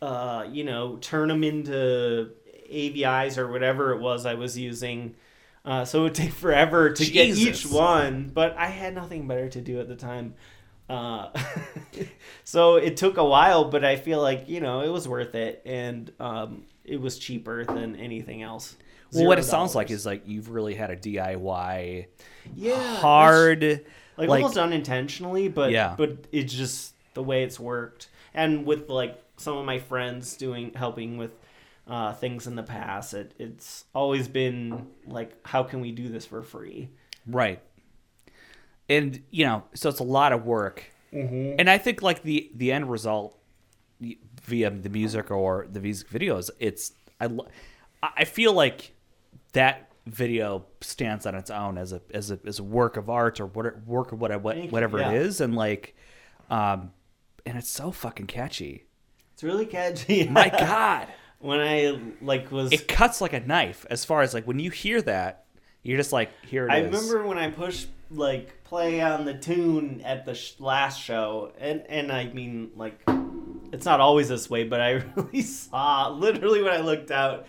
[0.00, 2.30] uh, you know, turn them into
[2.72, 5.14] AVIs or whatever it was I was using.
[5.64, 9.48] Uh, so it would take forever to get each one, but I had nothing better
[9.50, 10.34] to do at the time.
[10.88, 11.28] Uh,
[12.44, 15.62] so it took a while, but I feel like you know it was worth it,
[15.64, 18.76] and um, it was cheaper than anything else.
[19.12, 22.06] Well, what it sounds like is like you've really had a DIY
[22.54, 23.62] yeah hard.
[24.16, 25.94] like, like- almost unintentionally, but Yeah.
[25.96, 30.72] but it's just the way it's worked, and with like some of my friends doing
[30.74, 31.32] helping with.
[31.86, 36.24] Uh, things in the past, it, it's always been like, how can we do this
[36.24, 36.88] for free?
[37.26, 37.60] Right.
[38.88, 40.84] And you know, so it's a lot of work.
[41.12, 41.56] Mm-hmm.
[41.58, 43.36] And I think like the the end result
[44.44, 47.26] via the music or the music videos, it's I
[48.02, 48.94] I I feel like
[49.52, 53.40] that video stands on its own as a as a as a work of art
[53.40, 55.10] or what work of what what whatever yeah.
[55.10, 55.96] it is, and like,
[56.50, 56.92] um,
[57.44, 58.86] and it's so fucking catchy.
[59.34, 60.28] It's really catchy.
[60.28, 61.08] My God,
[61.40, 63.84] when I like was it cuts like a knife.
[63.90, 65.46] As far as like when you hear that,
[65.82, 66.78] you're just like, here it is.
[66.78, 71.52] I remember when I pushed like play on the tune at the sh- last show,
[71.58, 73.00] and and I mean like
[73.72, 77.46] it's not always this way, but I really saw literally when I looked out,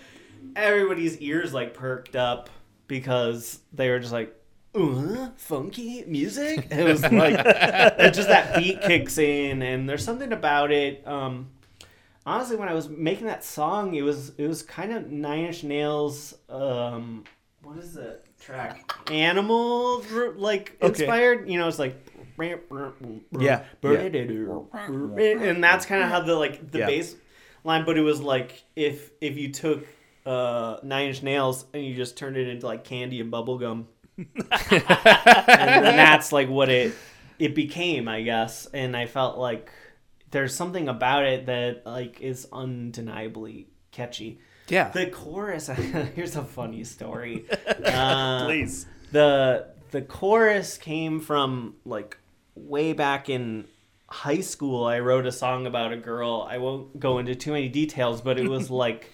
[0.56, 2.50] everybody's ears like perked up
[2.88, 4.36] because they were just like.
[4.74, 6.66] Uh, funky music.
[6.72, 7.36] It was like
[8.14, 11.06] just that beat kicks in, and there's something about it.
[11.06, 11.50] Um,
[12.26, 15.64] honestly, when I was making that song, it was it was kind of Nine Inch
[15.64, 16.36] Nails.
[16.50, 17.24] Um,
[17.64, 18.94] what is the track?
[19.12, 20.04] Animal
[20.36, 20.88] like Okay.
[20.90, 21.50] inspired.
[21.50, 21.96] You know, it's like
[23.40, 23.64] Yeah,
[24.74, 26.86] and that's kind of how the like the Yeah.
[26.88, 27.16] bass
[27.64, 27.86] line.
[27.86, 29.86] But it was like if if you took
[30.26, 33.88] uh Nine Inch Nails and you just turned it into like candy and bubble gum,
[34.18, 34.28] and,
[35.48, 36.96] and that's like what it
[37.40, 38.68] it became, I guess.
[38.74, 39.72] And I felt like
[40.32, 44.40] there's something about it that like is undeniably catchy.
[44.68, 45.68] yeah, The chorus.
[46.16, 47.46] here's a funny story.
[47.84, 48.86] Uh, please.
[49.12, 52.18] the the chorus came from like
[52.56, 53.66] way back in
[54.08, 57.68] high school i wrote a song about a girl i won't go into too many
[57.70, 59.10] details but it was like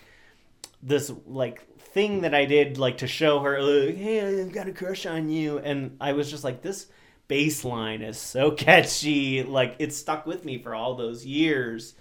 [0.83, 4.71] this like thing that i did like to show her like, hey i've got a
[4.73, 6.87] crush on you and i was just like this
[7.27, 11.95] bass line is so catchy like it stuck with me for all those years.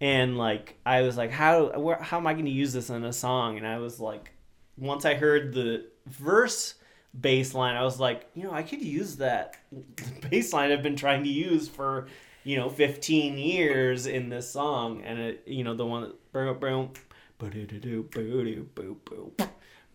[0.00, 3.04] And like i was like how where, how am i going to use this in
[3.04, 3.56] a song?
[3.56, 4.32] And i was like
[4.76, 6.74] once i heard the verse
[7.20, 9.58] bass line i was like you know i could use that
[10.30, 12.06] bass line i've been trying to use for
[12.44, 15.02] you know 15 years in this song.
[15.04, 16.90] And it you know the one that boom boom
[17.38, 19.32] ba-do-do-do, boo-do, boo, boo,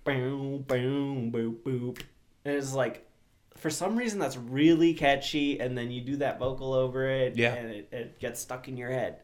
[0.04, 1.96] boom, boom, boo, boo.
[2.44, 3.07] and it's like
[3.58, 7.54] for some reason that's really catchy and then you do that vocal over it Yeah.
[7.56, 9.18] and it, it gets stuck in your head.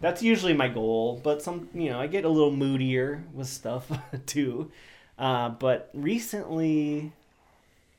[0.00, 3.90] That's usually my goal but some you know i get a little moodier with stuff
[4.26, 4.70] too.
[5.18, 7.12] Uh, but recently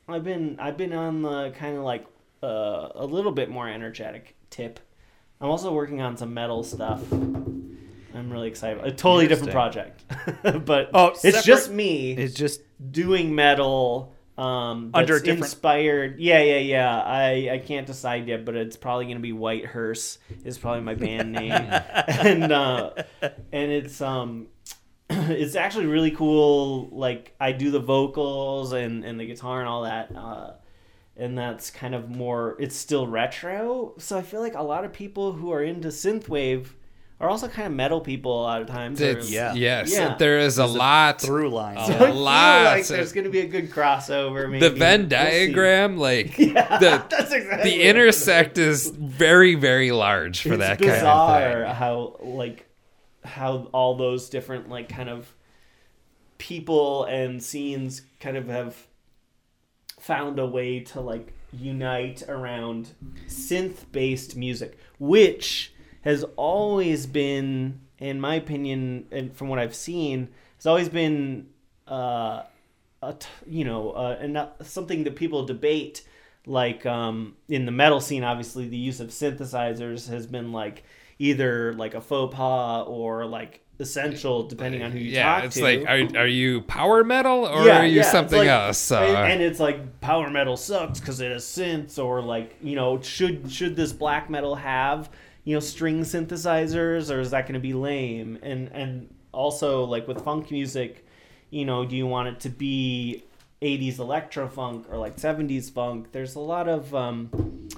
[0.08, 2.06] i've been i've been on the kind of like
[2.44, 4.80] uh, a little bit more energetic tip.
[5.40, 7.00] I'm also working on some metal stuff.
[7.12, 10.04] I'm really excited a totally different project.
[10.66, 16.20] But Oh, it's separate- just me It's just doing metal um that's Under different- inspired.
[16.20, 17.02] Yeah yeah yeah.
[17.02, 20.96] I i can't decide yet but it's probably gonna be white hearse is probably my
[20.96, 21.52] band name.
[21.52, 22.92] And uh
[23.52, 24.48] and it's um
[25.10, 29.84] it's actually really cool like i do the vocals and and the guitar and all
[29.84, 30.54] that uh
[31.18, 33.94] and that's kind of more it's still retro.
[33.98, 36.68] So i feel like a lot of people who are into synthwave
[37.22, 39.54] are also kind of metal people a lot of times or- It's, Yeah.
[39.54, 40.16] Yes, Yeah.
[40.18, 41.22] there is a lot.
[41.22, 41.78] through line.
[41.78, 42.64] A so I lot.
[42.78, 44.68] like there's gonna be a good crossover maybe.
[44.68, 45.16] the Venn We'll see.
[45.16, 46.52] diagram, like the
[47.10, 51.76] That's exactly the intersect is very very large for it's that bizarre kind of thing.
[51.76, 52.66] how like
[53.24, 55.32] how all those different like kind of
[56.38, 58.76] people and scenes kind of have
[60.00, 62.90] found a way to like unite around
[63.28, 70.28] synth based music which has always been in my opinion and from what i've seen
[70.58, 71.48] has always been
[71.88, 72.44] uh
[73.04, 76.04] a t- you know uh, and something that people debate
[76.46, 80.84] like um, in the metal scene obviously the use of synthesizers has been like
[81.20, 85.18] either like a faux pas or like essential depending on who you talk to.
[85.18, 85.80] Yeah, talk it's to like
[86.16, 88.92] are, are you power metal or Yeah, are you yeah, something like- else?
[88.92, 92.76] Uh, and, and it's like power metal sucks because it has synths or like you
[92.76, 95.10] know should should this black metal have
[95.44, 98.40] you know string synthesizers or is that going to be lame?
[98.42, 101.06] And and also like with funk music
[101.50, 103.24] you know do you want it to be
[103.62, 106.12] 80s electro funk or like 70s funk?
[106.12, 107.70] There's a lot of um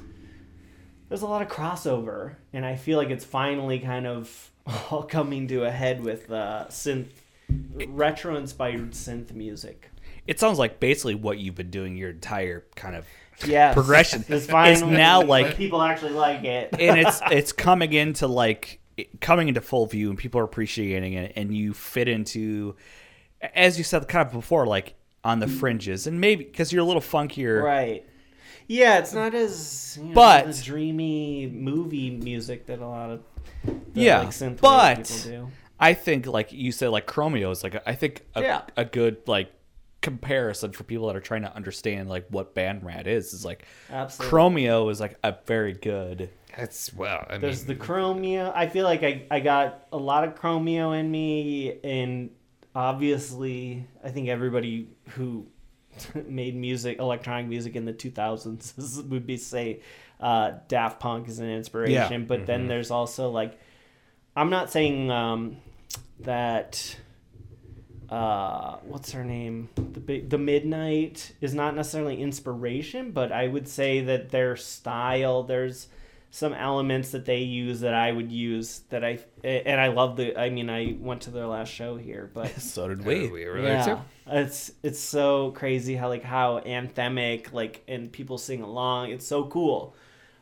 [1.09, 4.49] there's a lot of crossover and i feel like it's finally kind of
[4.89, 7.09] all coming to a head with uh synth
[7.87, 9.89] retro inspired synth music.
[10.27, 13.05] It sounds like basically what you've been doing your entire kind of
[13.45, 14.23] yeah progression.
[14.27, 14.93] It's fine.
[14.93, 16.69] Now like people actually like it.
[16.79, 18.79] and it's it's coming into like
[19.21, 22.75] coming into full view and people are appreciating it and you fit into
[23.55, 26.85] as you said kind of before like on the fringes and maybe because you're a
[26.85, 28.05] little funkier right.
[28.65, 33.19] Yeah, it's not as you know, But- dreamy movie music that a lot of
[33.65, 35.51] the, Yeah, like, but- people do.
[35.79, 38.61] i think like you said like chromeo is like i think a, Yeah.
[38.77, 39.51] a good like
[40.03, 44.37] comparison for people that are trying to understand like what BadnRad is is like Absolutely.
[44.37, 47.25] chromeo is like a very good That's well.
[47.29, 48.51] I There's mean, the chromeo.
[48.53, 52.31] I feel like I, I got a lot of chromeo in me, and
[52.75, 55.47] obviously, I think everybody who
[56.27, 59.79] made music, electronic music in the 2000s, would be say
[60.19, 62.25] uh, Daft Punk is an inspiration.
[62.25, 63.57] But then there's also like,
[64.35, 65.57] I'm not saying um,
[66.19, 66.97] that.
[68.09, 69.69] Uh, what's her name?
[69.75, 75.43] The big, the Midnight is not necessarily inspiration, but I would say that their style.
[75.43, 75.87] There's
[76.33, 80.35] some elements that they use that I would use that I and I love the.
[80.35, 83.45] I mean, I went to their last show here, but so did we, we we
[83.45, 83.99] were there yeah, too.
[84.27, 89.11] it's it's so crazy how like how anthemic like and people sing along.
[89.11, 89.95] It's so cool.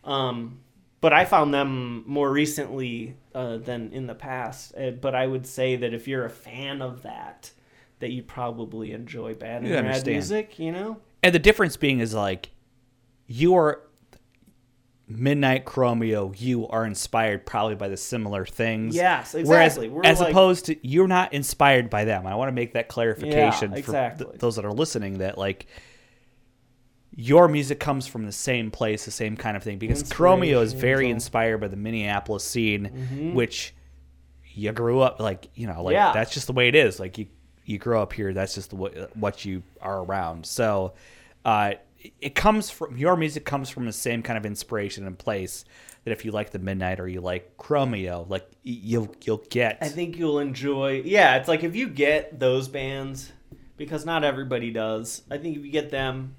[0.04, 0.60] Um,
[1.02, 4.74] but I found them more recently uh, than in the past.
[4.78, 7.52] Uh, but I would say that if you're a fan of that,
[8.00, 10.08] that you probably enjoy bad and understand.
[10.08, 10.60] music.
[10.60, 12.50] You know, and the difference being is like
[13.28, 13.82] you are
[15.08, 19.90] midnight chromeo you are inspired probably by the similar things Yes, whereas exactly.
[19.90, 22.88] We're as like- opposed to you're not inspired by them i want to make that
[22.88, 25.68] clarification Yeah, for th- those that are listening that like
[27.15, 30.74] your music comes from the same place the same kind of thing because chromeo is
[30.74, 33.74] very inspired by the minneapolis scene which
[34.54, 36.08] you grew up like you know like Mm-hmm.
[36.08, 36.13] Yeah.
[36.13, 37.28] that's just the way it is like you
[37.65, 38.76] you grow up here that's just the
[39.13, 40.93] what you are around so
[41.45, 41.74] uh
[42.19, 45.65] it comes from your music comes from the same kind of inspiration and place
[46.04, 49.88] that if you like the midnight or you like chromeo like you'll you'll get I
[49.89, 51.02] think you'll enjoy.
[51.06, 53.32] Yeah, it's like if you get those bands,
[53.78, 55.21] because not everybody does.
[55.30, 56.36] I think if you get them,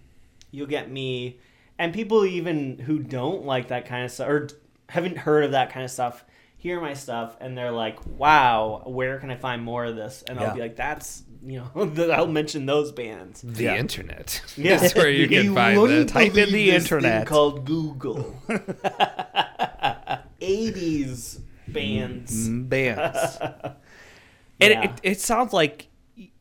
[0.52, 1.40] you'll get me,
[1.78, 4.48] and people even who don't like that kind of stuff or
[4.88, 6.24] haven't heard of that kind of stuff
[6.58, 10.38] hear my stuff and they're like, "Wow, where can I find more of this?" And
[10.38, 10.46] Yeah.
[10.46, 13.76] I'll be like, "That's you know, I'll mention those bands." The Yeah.
[13.78, 14.40] internet.
[14.56, 14.76] Yeah.
[14.80, 16.10] That's where you can find wouldn't.
[16.10, 17.26] Type in believe the this thing internet.
[17.26, 18.36] called Google.
[20.40, 22.48] 80s bands.
[22.48, 23.38] Mm, bands
[24.60, 24.84] and Yeah.
[24.84, 25.88] it, it sounds like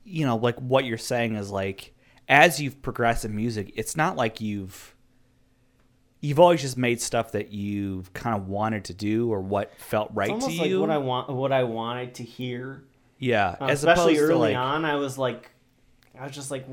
[0.04, 1.94] you know like what you're saying is like
[2.32, 4.96] as you've progressed in music it's not like you've
[6.22, 10.10] you've always just made stuff that you've kind of wanted to do or what felt
[10.14, 12.84] right to like you what I want, what I wanted to hear.
[13.18, 15.52] yeah Uh, especially early like on, I was like,
[16.18, 16.66] I was just like,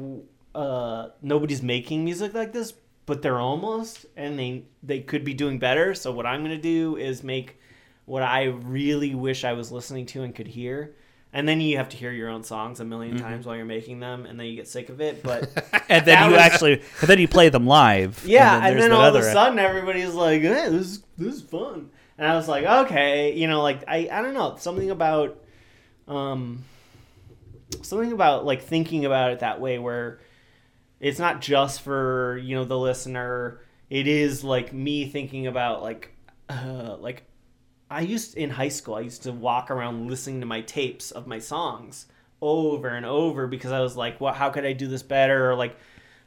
[0.54, 2.74] uh, nobody's making music like this,
[3.06, 5.94] but they're almost, and they they could be doing better.
[5.94, 7.58] So what I'm gonna do is make
[8.04, 10.94] what I really wish I was listening to and could hear.
[11.32, 13.18] And then you have to hear your own songs a 1000000 Mm-hmm.
[13.18, 15.22] times while you're making them, and then you get sick of it.
[15.22, 15.50] But
[15.90, 18.88] and then you was- actually and then you play them live Yeah, and then, there's
[18.90, 22.34] that all of a other- sudden everybody's like, "This is this is fun," and I
[22.34, 25.38] was like, "Okay," you know, like I I don't know something about
[26.08, 26.64] um
[27.82, 30.20] something about like thinking about it that way where
[31.00, 33.60] it's not just for you know the listener.
[33.90, 36.14] It is like me thinking about like
[36.48, 37.24] uh, like
[37.90, 38.96] I used in high school.
[38.96, 42.06] I used to walk around listening to my tapes of my songs
[42.40, 44.36] over and over because I was like, "What?
[44.36, 45.76] How could I do this better?" Or like,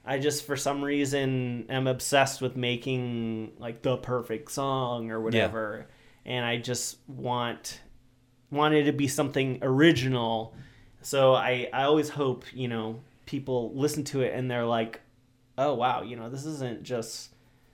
[0.05, 5.87] I just for some reason am obsessed with making like the perfect song or whatever,
[6.25, 7.79] and I just want
[8.49, 10.55] wanted to be something original.
[11.01, 15.01] So I I always hope you know people listen to it and they're like,
[15.57, 17.30] "Oh wow, you know this isn't just."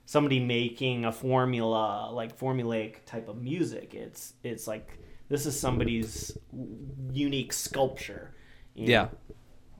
[0.08, 6.34] Somebody making a formula like formulaic type of music it's it's like this is somebody's
[7.12, 8.34] unique sculpture
[8.74, 8.90] you know?
[8.90, 9.08] yeah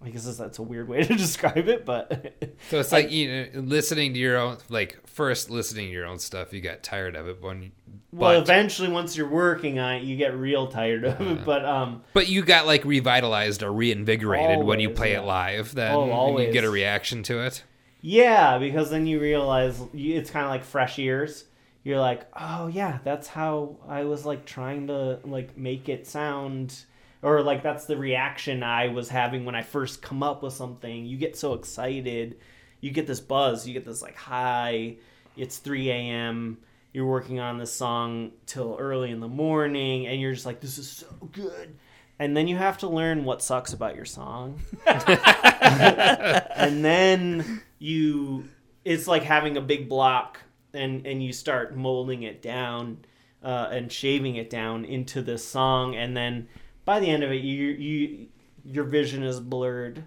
[0.04, 2.34] i guess that's a weird way to describe it but
[2.68, 6.18] So it's like you know, listening to your own, like first listening to your own
[6.18, 7.72] stuff, you got tired of it when,
[8.12, 11.64] well but, eventually once you're working on it you get real tired of it but
[11.64, 15.20] um but you got like revitalized or reinvigorated when you play yeah.
[15.20, 15.74] it live.
[15.74, 17.64] Then Oh, you get a reaction to it.
[18.00, 21.44] Yeah because then you realize it's kind of like fresh ears.
[21.84, 26.84] You're like oh yeah that's how i was like trying to like make it sound
[27.22, 31.06] or like that's the reaction i was having when i first come up with something.
[31.06, 32.38] You get so excited.
[32.80, 33.66] You get this buzz.
[33.66, 34.96] You get this like high
[35.36, 36.58] it's 3 a.m
[36.92, 40.78] you're working on this song till early in the morning and you're just like this
[40.78, 41.76] is so good.
[42.18, 44.58] And then you have to learn what sucks about your song.
[44.86, 48.48] and then you
[48.84, 50.40] it's like having a big block
[50.72, 52.98] and and you start molding it down
[53.42, 55.94] uh, and shaving it down into this song.
[55.94, 56.48] And then
[56.84, 58.26] by the end of it you you
[58.64, 60.04] your vision is blurred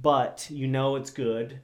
[0.00, 1.60] but you know it's good.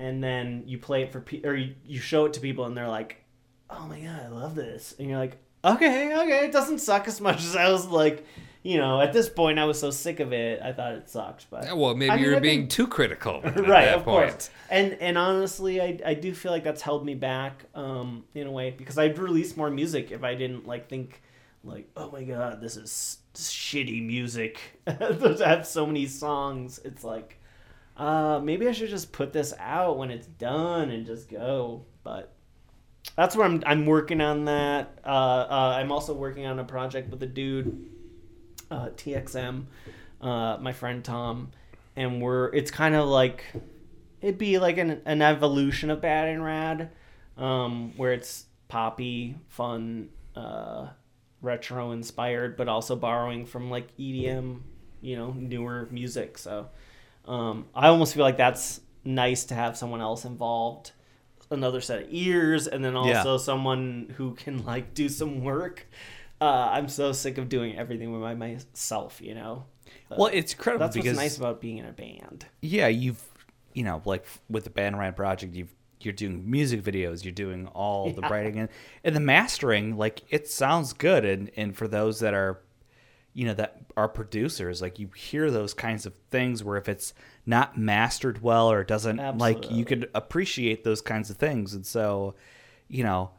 [0.00, 2.76] And then you play it for pe- or you, you show it to people and
[2.76, 3.24] they're like
[3.70, 4.94] oh my god i love this.
[4.98, 8.24] And you're like okay okay it doesn't suck as much as i was like
[8.62, 11.46] you know at this point i was so sick of it i thought it sucked
[11.50, 13.40] but Well, maybe I mean, you're I've being been- too critical.
[13.44, 14.30] at right that of point.
[14.30, 18.46] course and and honestly I, I do feel like that's held me back um in
[18.46, 21.22] a way because i'd release more music if i didn't like think
[21.64, 27.38] like oh my god this is shitty music to have so many songs it's like
[27.96, 32.32] uh maybe i should just put this out when it's done and just go but
[33.16, 37.10] that's where i'm i'm working on that uh, uh i'm also working on a project
[37.10, 37.88] with a dude
[38.70, 39.64] uh, TXM,
[40.20, 41.50] uh, my friend Tom,
[41.96, 43.44] and we're it's kind of like
[44.20, 46.88] it'd be like an, an evolution of BadnRad,
[47.36, 50.88] um, where it's poppy, fun, uh,
[51.40, 54.60] retro inspired, but also borrowing from like EDM,
[55.00, 56.36] you know, newer music.
[56.38, 56.68] So
[57.26, 60.90] um, I almost feel like that's nice to have someone else involved,
[61.50, 62.98] another set of ears, and then Yeah.
[63.18, 65.86] also someone who can like do some work.
[66.40, 69.64] Uh, I'm so sick of doing everything by myself, you know.
[70.10, 72.46] Well, it's incredible That's because what's nice about being in a band.
[72.60, 73.22] yeah, you've
[73.74, 78.10] you know like with the BadnRad project, you've you're doing music videos, you're doing all
[78.12, 78.28] the Yeah.
[78.28, 78.68] writing and
[79.02, 79.96] and the mastering.
[79.96, 82.60] Like it sounds good, and and for those that are
[83.32, 87.12] you know that are producers, like you hear those kinds of things where if it's
[87.46, 91.84] not mastered well or it doesn't like you could appreciate those kinds of things, and
[91.84, 92.34] so
[92.88, 93.30] you know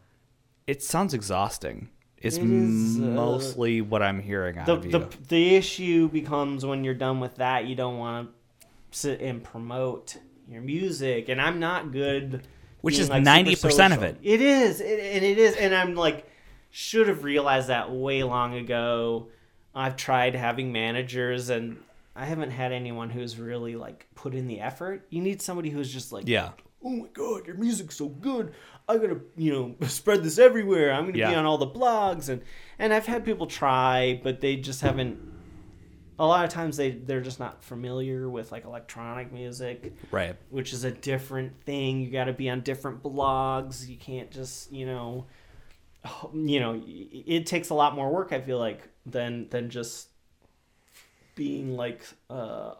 [0.67, 1.89] it sounds exhausting.
[2.21, 4.91] It's It is, uh, mostly what I'm hearing out The, of you.
[4.91, 8.67] the the issue becomes when you're done with that, you don't want to
[8.97, 10.17] sit and promote
[10.49, 12.47] your music, and I'm not good.
[12.81, 14.17] Which is like, 90% of it.
[14.23, 16.29] It is, it, and it is, and I'm like,
[16.71, 19.27] should have realized that way long ago.
[19.75, 21.77] I've tried having managers, and
[22.15, 25.05] I haven't had anyone who's really like put in the effort.
[25.09, 26.51] You need somebody who's just like, yeah.
[26.83, 28.53] oh my god, your music's so good.
[28.89, 30.91] I gotta, you know, spread this everywhere.
[30.91, 32.41] I'm gonna be on all the blogs and
[32.77, 35.17] and I've had people try, but they just haven't.
[36.17, 40.35] A lot of times they they're just not familiar with like electronic music, Right.
[40.49, 42.01] which is a different thing.
[42.01, 43.87] You got to be on different blogs.
[43.87, 45.27] You can't just you know,
[46.33, 48.33] you know, it takes a lot more work.
[48.33, 50.09] I feel like than than just
[51.35, 52.73] being like uh,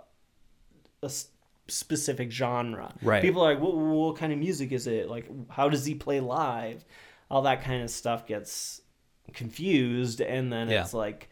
[1.02, 1.10] a
[1.70, 2.94] specific genre.
[3.02, 3.22] Right.
[3.22, 5.10] People are like, what, what kind of music is it?
[5.10, 6.84] Like, how does he play live?
[7.32, 8.82] All that kind of stuff gets
[9.34, 10.82] confused, and then Yeah.
[10.82, 11.30] it's like,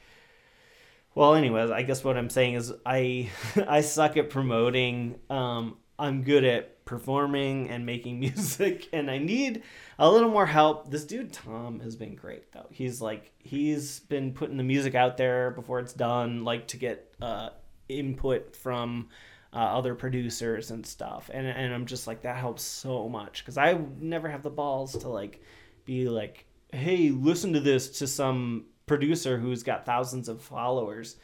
[1.15, 3.29] well, anyways, I guess what I'm saying is I
[3.67, 5.19] I suck at promoting.
[5.29, 9.63] Um, I'm good at performing and making music, and I need
[9.97, 10.91] a little more help.
[10.91, 12.67] This dude Tom has been great though.
[12.69, 17.15] He's like he's been putting the music out there before it's done, like to get
[17.19, 17.49] uh,
[17.89, 19.09] input from
[19.57, 21.29] uh, other producers and stuff.
[21.33, 24.95] And and I'm just like that helps so much because I never have the balls
[24.99, 25.41] to like
[25.85, 31.17] be like, hey, listen to this to some producer who's got thousands of followers.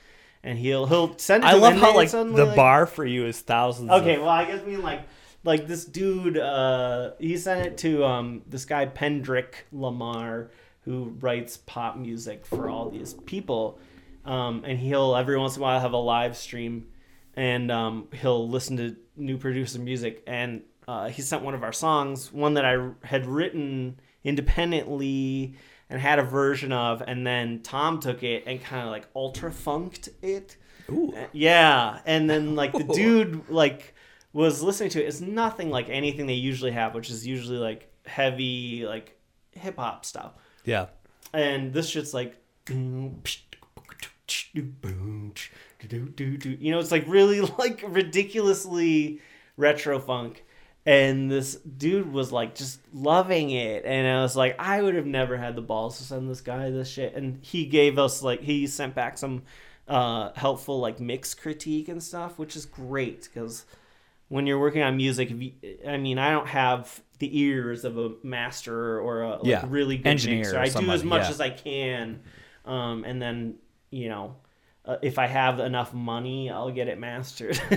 [0.45, 1.47] And he'll he'll send it.
[1.47, 3.89] I to love how like suddenly, the like- bar for you is thousands.
[3.91, 5.01] of- Okay, well, I guess I mean like
[5.45, 6.37] like this dude.
[6.37, 10.49] Uh, he sent it to um this guy Pendrick Lamar
[10.85, 13.79] who writes pop music for all these people,
[14.25, 16.87] um, and he'll every once in a while have a live stream,
[17.35, 21.73] and um, he'll listen to new producer music, and uh, he sent one of our
[21.73, 25.55] songs, one that I had written independently
[25.89, 29.51] and had a version of, and then Tom took it and kind of like ultra
[29.51, 30.57] funked it.
[30.89, 31.13] Ooh.
[31.31, 33.93] Yeah, and then like the dude like
[34.33, 35.07] was listening to it.
[35.07, 39.17] It's nothing like anything they usually have, which is usually like heavy like
[39.51, 40.33] hip hop stuff.
[40.65, 40.87] Yeah.
[41.33, 42.35] And this shit's like
[45.89, 49.21] you know, it's like really like ridiculously
[49.57, 50.43] retro funk.
[50.85, 53.85] And this dude was like just loving it.
[53.85, 56.69] And I was like, I would have never had the balls to send this guy
[56.71, 57.15] this shit.
[57.15, 59.43] And he gave us like he sent back some
[59.87, 63.65] uh helpful like mix critique and stuff, which is great because
[64.33, 65.51] when you're working on music, you,
[65.87, 69.97] I mean, I don't have the ears of a master or a like, Yeah, really
[69.97, 70.59] good engineer mixer.
[70.59, 71.29] I do as much yeah.
[71.29, 72.19] as I can,
[72.65, 73.55] um, and then
[73.91, 74.35] you know,
[74.85, 77.59] uh, if I have enough money, I'll get it mastered.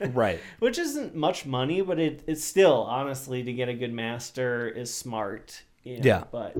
[0.00, 0.40] Right.
[0.58, 4.92] Which isn't much money, but it it's still honestly to get a good master is
[4.92, 5.62] smart.
[5.82, 6.02] You know?
[6.04, 6.24] Yeah.
[6.30, 6.56] But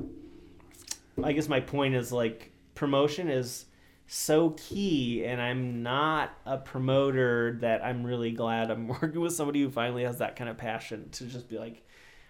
[1.22, 3.64] I guess my point is like promotion is
[4.06, 9.62] so key and I'm not a promoter that I'm really glad I'm working with somebody
[9.62, 11.86] who finally has that kind of passion to just be like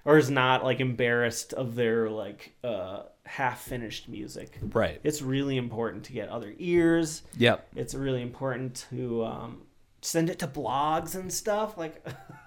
[0.08, 4.58] or is not like embarrassed of their like uh half finished music.
[4.62, 4.98] Right.
[5.04, 7.22] It's really important to get other ears.
[7.36, 7.68] Yep.
[7.76, 9.62] It's really important to um
[10.00, 12.02] send it to blogs and stuff like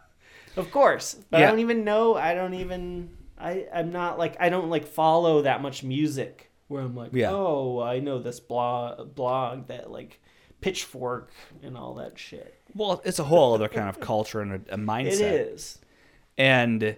[0.57, 1.15] of course.
[1.29, 1.45] But Yeah.
[1.47, 5.43] I don't even know I don't even I I'm not like I don't like follow
[5.43, 7.29] that much music where I'm like, Yeah.
[7.31, 10.19] oh, I know this blog blog that like
[10.61, 11.31] Pitchfork
[11.61, 12.55] and all that shit.
[12.73, 15.21] Well, it's a whole other kind of culture and a, a mindset.
[15.21, 15.79] It is.
[16.37, 16.95] and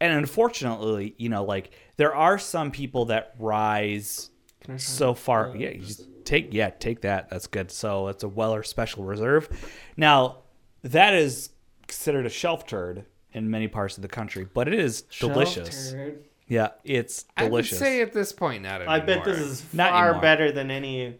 [0.00, 4.30] and unfortunately you know like there are some people that rise
[4.62, 7.70] Can I try so far uh, yeah you just take yeah take that that's good
[7.70, 9.48] so it's a weller special reserve
[9.96, 10.38] now
[10.82, 11.50] that is
[11.86, 16.24] considered a shelf turd in many parts of the country but it is delicious Sheltered.
[16.46, 17.80] yeah it's delicious.
[17.80, 18.94] I would say at this point not anymore.
[18.94, 20.22] I bet this is Not far anymore.
[20.22, 21.18] better than any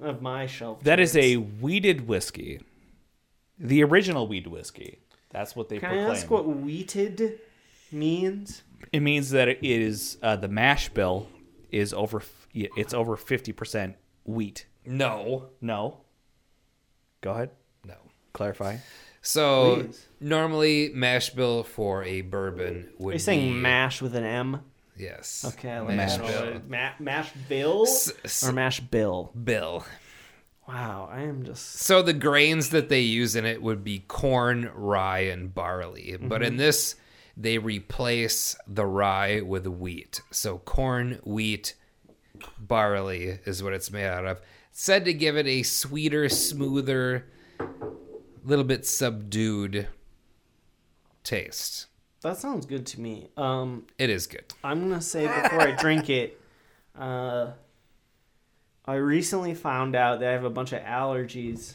[0.00, 0.82] of my shelf.
[0.84, 1.24] that is turds.
[1.26, 2.60] a wheated whiskey
[3.58, 4.98] the original weed whiskey
[5.30, 7.40] that's what they Can proclaim I ask what wheated
[7.92, 8.62] means?
[8.92, 11.28] It means that it is uh, the mash bill
[11.70, 12.22] is over.
[12.52, 14.66] yeah, It's over fifty percent wheat.
[14.86, 15.98] no, No.
[17.20, 17.50] Go ahead.
[17.84, 17.94] no.
[18.32, 18.76] Clarify.
[19.22, 20.06] So Please.
[20.20, 24.62] normally mash bill for a bourbon would Are you saying be mash with an M?
[24.96, 25.44] yes.
[25.48, 26.26] Okay, I like mash that.
[26.26, 26.62] bill.
[26.68, 29.32] Ma- mash bill S- s- or mash bill?
[29.44, 29.84] bill.
[30.66, 34.70] Wow, I am just So the grains that they use in it would be corn,
[34.74, 36.16] rye, and barley.
[36.20, 36.94] But in this,
[37.40, 40.20] they replace the rye with wheat.
[40.30, 41.74] So corn, wheat,
[42.58, 44.40] barley is what it's made out of.
[44.72, 47.26] Said to give it a sweeter, smoother,
[48.44, 49.88] little bit subdued
[51.24, 51.86] taste.
[52.22, 53.28] that sounds good to me.
[53.36, 54.44] Um, It is good.
[54.62, 56.40] I'm gonna say before I drink it,
[56.98, 57.52] uh,
[58.84, 61.74] I recently found out that I have a bunch of allergies.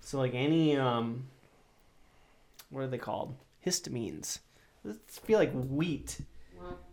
[0.00, 1.26] So like any um,
[2.70, 3.34] what are they called?
[3.64, 4.38] Histamines.
[4.88, 6.20] I feel like wheat.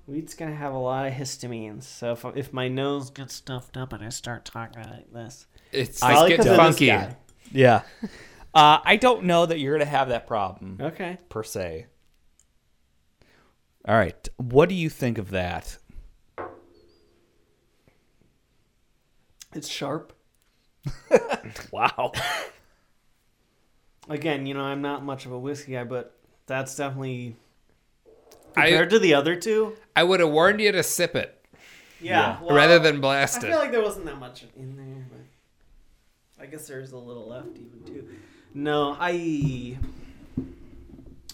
[0.06, 1.84] Wheat's gonna have a lot of histamines.
[1.84, 6.04] So if if my nose gets stuffed up and I start talking like this, It's
[6.04, 7.16] I probably get 'cause of this funky.
[7.52, 7.84] Yeah.
[8.54, 11.18] uh, I don't know that you're gonna have that problem Okay.
[11.30, 11.86] per se.
[13.88, 14.28] All right.
[14.38, 15.78] What do you think of that?
[19.54, 20.14] It's sharp.
[21.72, 22.12] Wow.
[24.10, 27.36] Again, you know, I'm not much of a whiskey guy, but that's definitely
[28.56, 29.76] I, compared to the other two.
[29.96, 31.46] I would have warned you to sip it
[32.02, 32.40] Yeah.
[32.42, 33.48] well, rather than blast it.
[33.48, 37.28] I feel like there wasn't that much in there, but I guess there's a little
[37.30, 38.10] left even too.
[38.54, 39.78] No, I.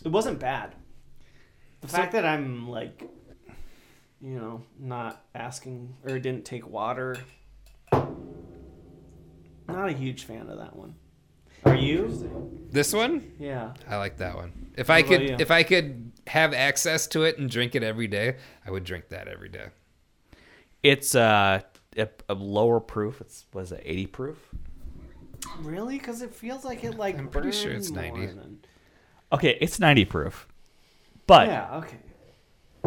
[0.06, 0.76] It wasn't bad.
[1.82, 3.04] The fact that I'm like,
[4.22, 7.18] you know, not asking or didn't take water.
[9.68, 10.96] Not a huge fan of that one.
[11.66, 12.68] Are you?
[12.72, 13.34] This one?
[13.40, 13.74] Yeah.
[13.88, 14.72] I like that one.
[14.78, 15.36] If I could, you?
[15.40, 19.10] if I could have access to it and drink it every day, I would drink
[19.10, 19.68] that every day.
[20.84, 21.62] It's uh,
[21.98, 23.20] a, a lower proof.
[23.22, 24.38] It's was it 80 proof?
[25.62, 25.98] Really?
[25.98, 27.18] Because it feels like it like.
[27.18, 28.26] I'm pretty sure it's 90.
[28.28, 28.60] than-
[29.32, 30.48] Okay, it's 90 proof.
[31.28, 31.78] But Yeah.
[31.78, 31.98] Okay.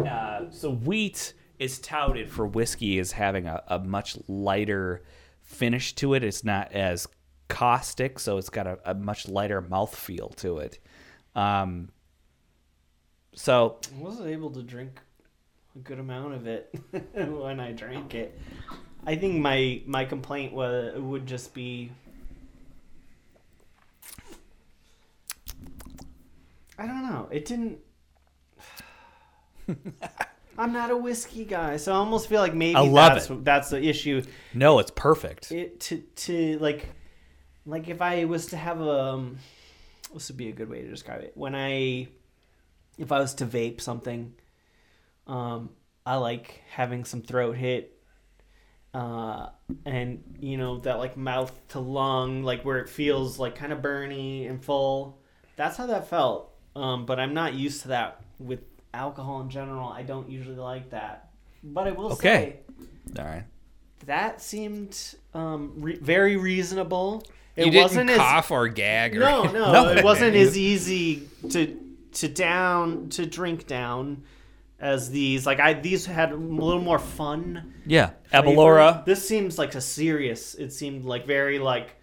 [0.09, 5.03] uh, so wheat is touted for whiskey as having a, a much lighter
[5.41, 6.23] finish to it.
[6.23, 7.07] It's not as
[7.47, 10.79] caustic, so it's got a, a much lighter mouthfeel to it.
[11.35, 11.89] Um,
[13.35, 14.99] so I wasn't able to drink
[15.75, 16.73] a good amount of it
[17.13, 18.39] when I drank it.
[19.05, 21.91] I think my my complaint was would just be
[26.77, 27.27] I don't know.
[27.31, 27.79] It didn't
[30.57, 33.69] I'm not a whiskey guy, so I almost feel like maybe I love that's that's
[33.69, 34.21] the issue.
[34.53, 35.51] no, it's perfect.
[35.51, 36.89] It to to like
[37.65, 39.37] like if I was to have a um,
[40.13, 41.31] this would be a good way to describe it.
[41.35, 42.09] When I
[42.97, 44.33] if I was to vape something,
[45.27, 45.69] um,
[46.05, 47.97] I like having some throat hit,
[48.93, 49.49] uh,
[49.85, 53.79] and you know that like mouth to lung, like where it feels like kind of
[53.79, 55.19] burny and full.
[55.55, 56.51] That's how that felt.
[56.75, 58.61] Um, but I'm not used to that with
[58.93, 59.87] alcohol in general.
[59.89, 61.29] I don't usually like that.
[61.63, 62.59] But I will Okay.
[63.15, 63.43] say All right.
[64.05, 67.23] that seemed um, re- very reasonable.
[67.55, 69.87] It you didn't wasn't as cough or gag or no, no, No.
[69.89, 71.79] it wasn't as easy to
[72.13, 74.23] to down to drink down
[74.79, 75.45] as these.
[75.45, 77.73] Like I, these had a little more fun.
[77.85, 78.11] Yeah.
[78.31, 79.03] Aberlour.
[79.05, 80.55] This seems like a serious.
[80.55, 81.95] It seemed like very like,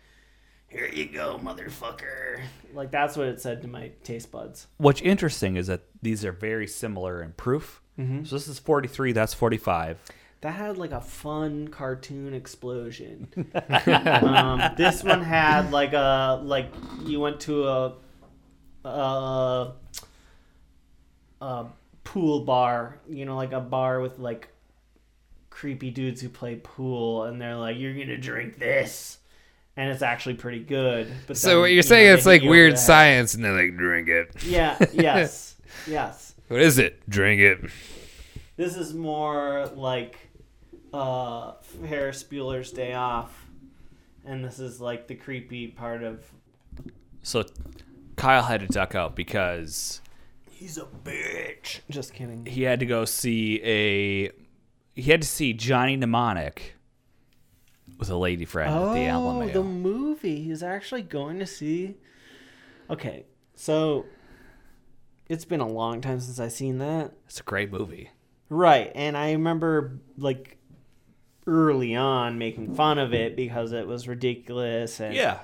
[0.68, 2.42] here you go, motherfucker.
[2.72, 4.66] Like that's what it said to my taste buds.
[4.78, 7.82] What's interesting is that these are very similar in proof.
[7.98, 8.24] Mm-hmm.
[8.24, 9.12] So this is 43.
[9.12, 9.98] That's 45.
[10.40, 13.28] that had like a fun cartoon explosion.
[13.68, 16.72] um, this one had like a like
[17.04, 17.94] you went to a
[18.84, 19.72] a,
[21.40, 21.66] a
[22.04, 24.48] pool bar, you know, like a bar with like
[25.50, 29.18] creepy dudes who play pool, and they're like, "You're gonna drink this."
[29.76, 31.10] And it's actually pretty good.
[31.26, 33.52] But So then, what you you're know, saying they it's like weird science, and they're
[33.56, 34.42] like, drink it.
[34.44, 34.76] Yeah.
[34.92, 35.56] Yes.
[35.86, 36.34] yes.
[36.48, 37.08] What is it?
[37.08, 37.70] Drink it.
[38.56, 40.16] This is more like
[40.92, 43.46] uh, Ferris Bueller's Day Off,
[44.26, 46.24] and this is like the creepy part of.
[47.22, 47.44] So
[48.20, 50.00] Kyle had to duck out because
[50.50, 51.80] He's a bitch.
[51.88, 52.44] Just kidding.
[52.46, 54.30] he had to go see a.
[54.94, 56.74] He had to see Johnny Mnemonic
[57.98, 59.48] with a lady friend at the Oh, Alamo.
[59.52, 60.42] the movie.
[60.42, 61.96] He's actually going to see.
[62.90, 64.04] Okay, so
[65.28, 67.12] it's been a long time since I've seen that.
[67.26, 68.10] It's a great movie.
[68.50, 70.58] Right, and I remember like
[71.46, 75.38] early on making fun of it because it was ridiculous and Yeah.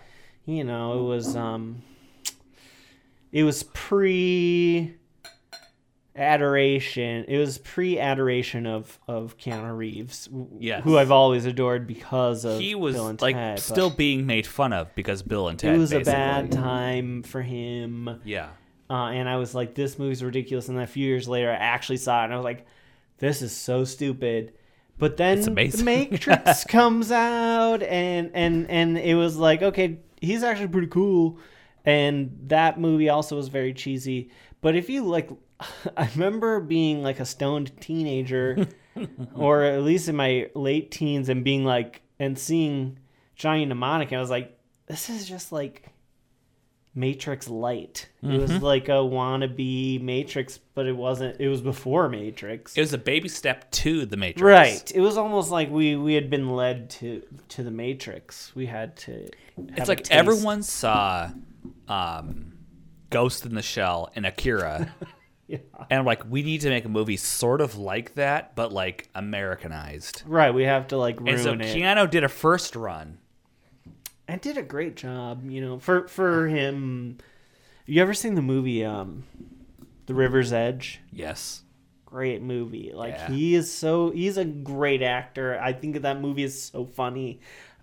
[0.45, 1.83] you know, it was um
[3.33, 4.95] it was pre
[6.15, 7.25] adoration.
[7.29, 10.83] It was pre adoration of of Keanu Reeves, Yes.
[10.85, 14.47] who I've always adored because of He was Bill and like Ted, still being made
[14.47, 15.75] fun of because Bill and Ted.
[15.75, 18.49] It was a bad time for him, Yeah.
[18.91, 21.55] uh, and I was like, "This movie's ridiculous." And then a few years later, I
[21.57, 22.67] actually saw it, and I was like,
[23.19, 24.53] "This is so stupid."
[24.99, 25.83] But then the.
[25.85, 31.39] Matrix comes out, and and and it was like, okay, he's actually pretty cool.
[31.87, 34.31] And that movie also was very cheesy.
[34.61, 35.31] But if you like,
[35.97, 38.67] I remember being like a stoned teenager,
[39.35, 42.99] or at least in my late teens, and being like, and seeing
[43.37, 45.93] Johnny Mnemonic, and I was like, this is just like
[46.97, 48.09] Matrix Light.
[48.23, 48.65] It was mm-hmm.
[48.65, 51.39] like a wannabe Matrix, but it wasn't.
[51.39, 52.77] It was before Matrix.
[52.77, 54.43] It was a baby step to the Matrix.
[54.43, 54.93] Right.
[54.93, 58.57] It was almost like we we had been led to to the Matrix.
[58.57, 59.29] We had to.
[59.77, 61.31] It's like everyone saw
[61.89, 62.53] um,
[63.11, 64.95] Ghost in the Shell and Akira.
[65.49, 65.59] Yeah.
[65.91, 70.25] And like we need to make a movie sort of like that, but like Americanized.
[70.27, 70.53] Right.
[70.53, 71.61] We have to like ruin And so it.
[71.61, 73.19] Keanu did a first run.
[74.27, 75.49] and did a great job.
[75.49, 77.19] You know, for for him.
[77.87, 79.23] You ever seen the movie um,
[80.07, 81.01] The River's Edge?
[81.13, 81.63] Yes.
[82.07, 82.91] Great movie.
[82.93, 83.31] Like Yeah.
[83.31, 85.61] he is so he's a great actor.
[85.61, 87.39] I think that movie is so funny.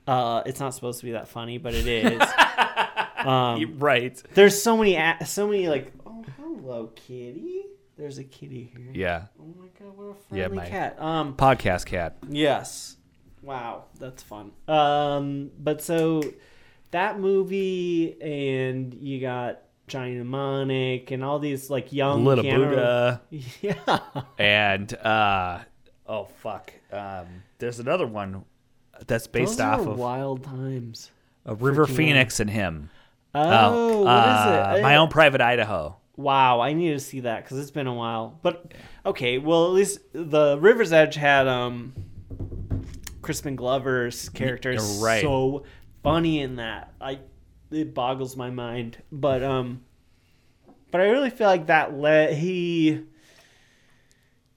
[0.05, 2.21] Uh, it's not supposed to be that funny, but it is.
[3.27, 4.21] um, right.
[4.33, 7.61] there's so many so many like oh hello kitty.
[7.97, 8.89] There's a kitty here.
[8.93, 9.23] Yeah.
[9.39, 10.99] Oh my god, what a Yeah, friendly my- cat.
[11.01, 12.17] Um Podcast cat.
[12.29, 12.97] Yes.
[13.41, 14.51] Wow, that's fun.
[14.69, 16.23] Um, but so
[16.91, 23.21] that movie, and you got Johnny Mnemonic, and all these like young Little Keanu- Buddha.
[23.61, 23.99] Yeah.
[24.39, 25.59] And uh
[26.07, 26.73] oh fuck.
[26.91, 27.27] Um
[27.59, 28.43] there's another one
[29.07, 31.11] that's based Those off of wild times.
[31.45, 31.85] A River.
[31.85, 32.89] Phoenix and him.
[33.35, 34.81] Oh, what is uh, it?
[34.81, 35.97] My own private Idaho.
[36.15, 38.39] Wow, I need to see that because it's been a while.
[38.43, 38.73] But
[39.05, 41.93] okay, well at least the River's Edge had um
[43.21, 45.21] Crispin Glover's character is right.
[45.21, 45.63] so
[46.03, 46.93] funny in that.
[47.01, 47.19] I
[47.71, 49.01] it boggles my mind.
[49.11, 49.81] But um
[50.91, 53.01] but I really feel like that let he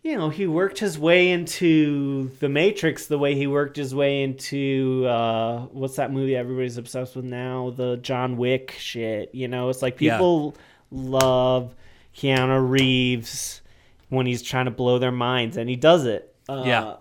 [0.06, 4.22] you know, he worked his way into the Matrix the way he worked his way
[4.22, 7.70] into uh what's that movie everybody's obsessed with now?
[7.70, 9.34] The John Wick shit.
[9.34, 10.16] You know, it's like Yeah.
[10.18, 10.54] people
[10.92, 11.74] love
[12.16, 13.62] Keanu Reeves
[14.08, 16.34] when he's trying to blow their minds and he does it.
[16.48, 16.94] Uh, Yeah.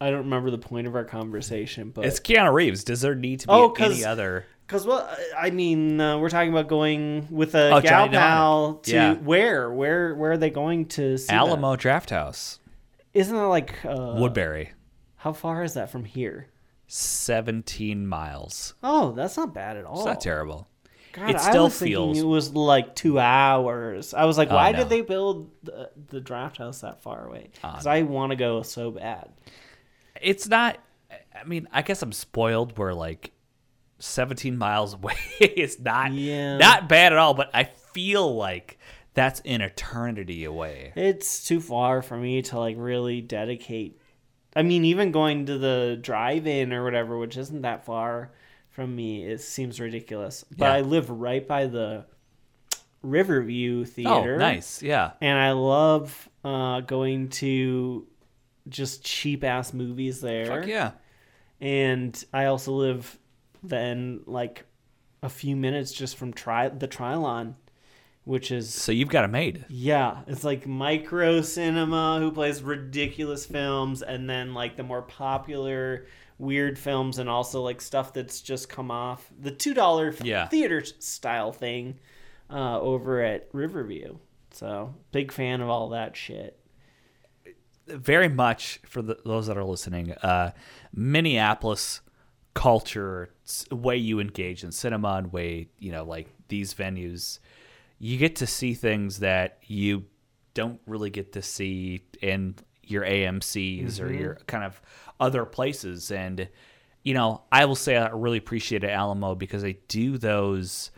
[0.00, 2.84] I don't remember the point of our conversation, but It's Keanu Reeves.
[2.84, 4.46] Does there need to be Oh, any other?
[4.68, 8.60] Because well, I mean, uh, we're talking about going with a Oh, gal Johnny pal
[8.66, 8.82] Mnemonic.
[8.84, 9.14] to Yeah.
[9.14, 9.72] where?
[9.72, 10.14] Where?
[10.14, 11.16] Where are they going to?
[11.18, 11.34] See that?
[11.36, 12.60] Alamo Draft House,
[13.14, 14.72] Isn't that like uh, Woodbury,
[15.16, 16.48] How far is that from here?
[16.86, 18.74] 17 miles.
[18.82, 19.96] Oh, that's not bad at all.
[19.96, 20.68] It's not terrible.
[21.12, 24.12] God, It I still was thinking feels- it was like two hours.
[24.14, 24.78] I was like, Oh, why no.
[24.80, 27.48] did they build the, the draft house that far away?
[27.54, 29.30] Because I want to go so bad.
[30.20, 30.78] It's not.
[31.10, 32.76] I mean, I guess I'm spoiled.
[32.76, 33.32] Where like
[33.98, 36.56] 17 miles away is not Yeah.
[36.58, 37.34] not bad at all.
[37.34, 38.78] But I feel like
[39.14, 40.92] that's an eternity away.
[40.94, 44.00] It's too far for me to like really dedicate.
[44.56, 48.32] I mean, even going to the drive-in or whatever, which isn't that far
[48.70, 50.44] from me, it seems ridiculous.
[50.56, 50.72] But Yeah.
[50.74, 52.06] I live right by the
[53.02, 54.34] Riverview Theater.
[54.34, 54.82] Oh, nice.
[54.82, 55.12] Yeah.
[55.20, 58.06] And I love uh, going to
[58.68, 60.46] just cheap ass movies there.
[60.46, 60.92] Fuck yeah.
[61.60, 63.18] And I also live
[63.62, 64.64] then like
[65.22, 67.54] a few minutes just from tri- the Trylon,
[68.24, 69.64] which is So you've got it made.
[69.68, 76.06] yeah, it's like micro cinema who plays ridiculous films, and then like the more popular
[76.38, 80.46] weird films, and also like stuff that's just come off the two dollar Yeah.
[80.46, 81.98] theater style thing
[82.50, 84.18] uh, over at Riverview.
[84.52, 86.58] So big fan of all that shit.
[87.86, 90.52] very much for the, those that are listening, uh,
[90.94, 92.00] Minneapolis
[92.54, 93.30] culture,
[93.70, 97.38] way you engage in cinema and way you know like these venues,
[97.98, 100.04] you get to see things that you
[100.54, 104.80] don't really get to see in your AMC's or your kind of
[105.20, 106.10] other places.
[106.10, 106.48] And
[107.02, 110.90] you know, I will say I really appreciate Alamo because they do those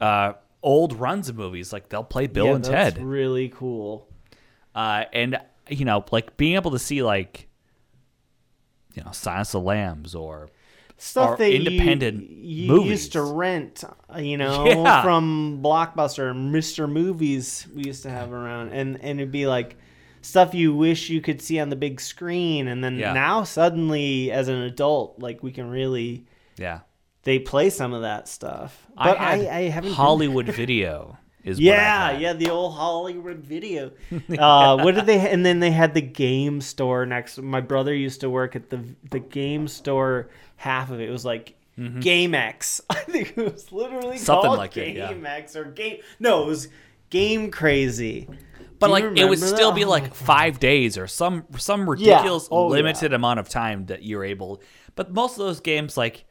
[0.00, 1.72] uh, old runs of movies.
[1.72, 4.08] Like they'll play Bill Yeah, and that's Ted really cool.
[4.74, 5.38] uh, and
[5.68, 7.48] you know, like being able to see like,
[8.94, 10.48] you know, Silence of the Lambs or
[11.00, 13.84] stuff that independent you, you used to rent,
[14.14, 15.02] uh, you know, Yeah.
[15.02, 16.90] from Blockbuster, and Mr.
[16.90, 19.76] Movies we used to have around, and and it'd be like
[20.22, 23.12] stuff you wish you could see on the big screen, and then Yeah.
[23.14, 26.26] now suddenly as an adult, like we can really
[26.58, 26.80] yeah,
[27.22, 28.86] they play some of that stuff.
[28.94, 33.92] But I, had I, haven't Hollywood Video is yeah, yeah, the old Hollywood video.
[34.38, 35.18] Uh, what did they?
[35.30, 37.38] And then they had the game store next.
[37.38, 40.28] My brother used to work at the the game store.
[40.60, 42.82] Half of it was like GameX.
[42.90, 44.24] I think it was literally Mm-hmm.
[44.24, 45.10] Something called like that, yeah.
[45.12, 46.00] GameX or Game.
[46.18, 46.68] No, it was
[47.08, 48.28] Game Crazy.
[48.78, 52.46] But like it would remember still be Oh like five days or some some ridiculous
[52.50, 52.76] Oh, yeah.
[52.82, 54.60] limited amount of time that you're able.
[54.96, 56.26] But most of those games, like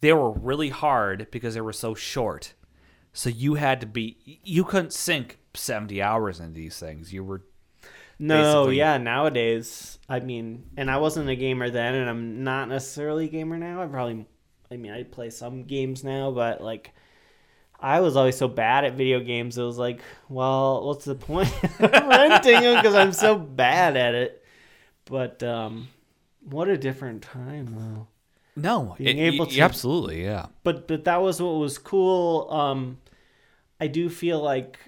[0.00, 2.54] they were really hard because they were so short.
[3.12, 7.12] So you had to be you couldn't sink seventy hours into these things.
[7.12, 7.42] You were
[8.22, 12.68] No, basically- yeah, nowadays, I mean, and I wasn't a gamer then, and I'm not
[12.68, 13.82] necessarily a gamer now.
[13.82, 14.26] I probably,
[14.70, 16.92] I mean, I play some games now, but like,
[17.80, 19.56] I was always so bad at video games.
[19.56, 21.48] It was like, well, what's the point
[21.80, 24.44] of renting them because I'm so bad at it?
[25.06, 25.88] But um,
[26.40, 28.06] what a different time, though.
[28.54, 30.46] no Being it- able to- absolutely yeah.
[30.62, 32.50] but but that was what was cool.
[32.52, 32.98] Um,
[33.80, 34.78] I do feel like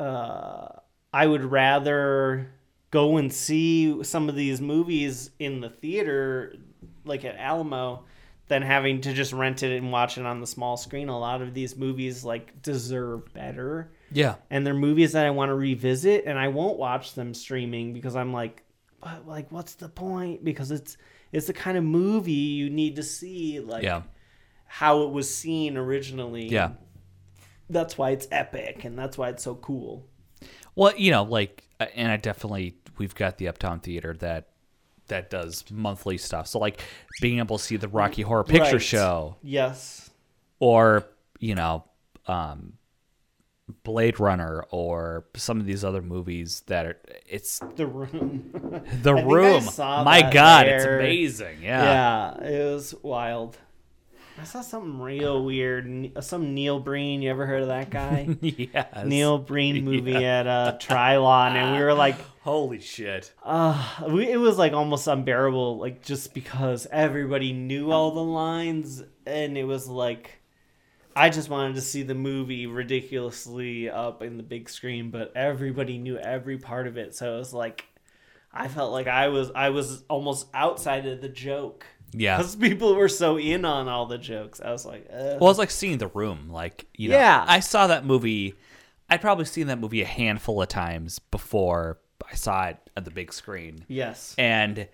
[0.00, 0.66] uh,
[1.14, 2.50] I would rather
[2.90, 6.56] go and see some of these movies in the theater,
[7.04, 8.04] like at Alamo,
[8.48, 11.08] than having to just rent it and watch it on the small screen.
[11.08, 14.34] A lot of these movies like deserve better, Yeah.
[14.50, 18.16] and they're movies that I want to revisit, and I won't watch them streaming because
[18.16, 18.62] I'm like,
[19.00, 20.44] but like, what's the point?
[20.44, 20.96] Because it's
[21.32, 24.02] it's the kind of movie you need to see, like Yeah.
[24.66, 26.48] how it was seen originally.
[26.48, 26.72] Yeah.
[27.70, 30.06] That's why it's epic and that's why it's so cool.
[30.76, 34.48] Well, you know, like, uh, and I definitely we've got the Uptown Theater that
[35.08, 36.46] that does monthly stuff.
[36.46, 36.80] So like
[37.20, 38.82] being able to see the Rocky Horror Picture Right.
[38.82, 40.10] Show Yes.
[40.60, 41.04] or
[41.40, 41.84] you know,
[42.26, 42.74] um,
[43.82, 48.82] Blade Runner or some of these other movies that are it's The room.
[49.02, 49.64] the room.
[49.78, 51.62] My God, it's amazing.
[51.62, 52.36] Yeah.
[52.40, 53.56] yeah, it was wild.
[54.40, 56.12] I saw something real weird.
[56.20, 57.22] Some Neil Breen.
[57.22, 58.28] You ever heard of that guy?
[58.40, 59.06] yes.
[59.06, 63.32] Neil Breen movie at uh, Trylon, and we were like, Holy shit.
[63.42, 69.02] uh, we, it was like almost unbearable, like just because everybody knew all the lines,
[69.24, 70.40] and it was like,
[71.16, 75.96] I just wanted to see the movie ridiculously up in the big screen, but everybody
[75.96, 77.86] knew every part of it, so it was like,
[78.52, 81.86] I felt like I was I was almost outside of the joke.
[82.16, 82.36] Yeah.
[82.38, 84.60] Because people were so in on all the jokes.
[84.60, 85.38] I was like, Ugh.
[85.40, 86.48] Well, it's like seeing the room.
[86.50, 87.44] Like, you know, Yeah.
[87.46, 88.54] I saw that movie.
[89.10, 91.98] I'd probably seen that movie a handful of times before
[92.30, 93.84] I saw it at the big screen.
[93.88, 94.34] yes.
[94.38, 94.88] And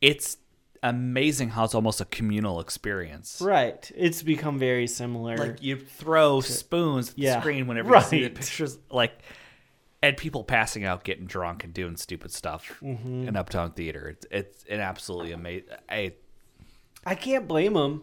[0.00, 0.38] it's
[0.82, 3.40] amazing how it's almost a communal experience.
[3.42, 3.90] Right.
[3.96, 5.36] It's become very similar.
[5.36, 7.40] Like you throw spoons at the Yeah.
[7.40, 9.12] screen whenever you see the pictures, like,
[10.02, 13.28] and people passing out, getting drunk, and doing stupid stuff Mm-hmm.
[13.28, 14.08] in Uptown Theater.
[14.10, 15.68] It's, it's an absolutely amazing.
[15.88, 16.12] I,
[17.06, 18.02] I can't blame them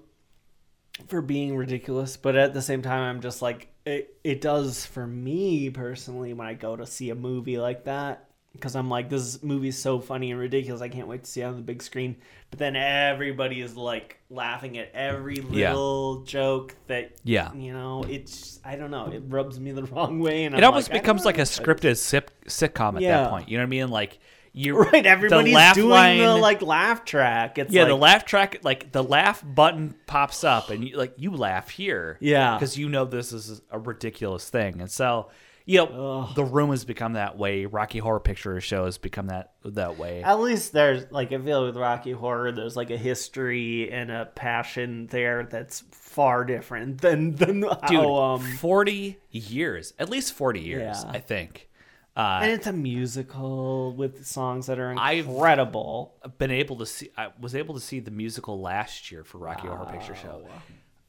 [1.08, 4.16] for being ridiculous, but at the same time, I'm just like it.
[4.24, 8.76] It does for me personally when I go to see a movie like that because
[8.76, 10.82] I'm like, this movie's so funny and ridiculous.
[10.82, 12.18] I can't wait to see it on the big screen.
[12.50, 15.70] But then everybody is like laughing at every Yeah.
[15.72, 17.54] little joke that Yeah.
[17.54, 18.04] you know.
[18.10, 19.08] It's I don't know.
[19.08, 21.98] It rubs me the wrong way, and it I'm almost like, becomes like a scripted
[21.98, 23.22] sip, sitcom at Yeah.
[23.22, 23.50] that point.
[23.50, 23.88] You know what I mean?
[23.90, 24.20] Like
[24.54, 27.58] you Right, everybody's doing line- the like laugh track.
[27.58, 31.14] It's yeah, like, the laugh track, like the laugh button pops up, and you like
[31.18, 32.56] you laugh here, Yeah.
[32.56, 35.30] because you know this is a ridiculous thing, and so
[35.64, 37.68] you know, The Room has become that way.
[37.68, 40.24] Rocky Horror Picture Show has become that that way.
[40.24, 44.26] At least there's like I feel with Rocky Horror, there's like a history and a
[44.26, 48.42] passion there that's far different than than Dude, how um.
[48.58, 51.12] forty years, at least forty years, Yeah.
[51.12, 51.70] I think.
[52.16, 56.16] Uh, And it's a musical with songs that are incredible.
[56.24, 59.38] I've- been able to see I was able to see the musical last year for
[59.38, 60.48] Rocky Horror Picture Show.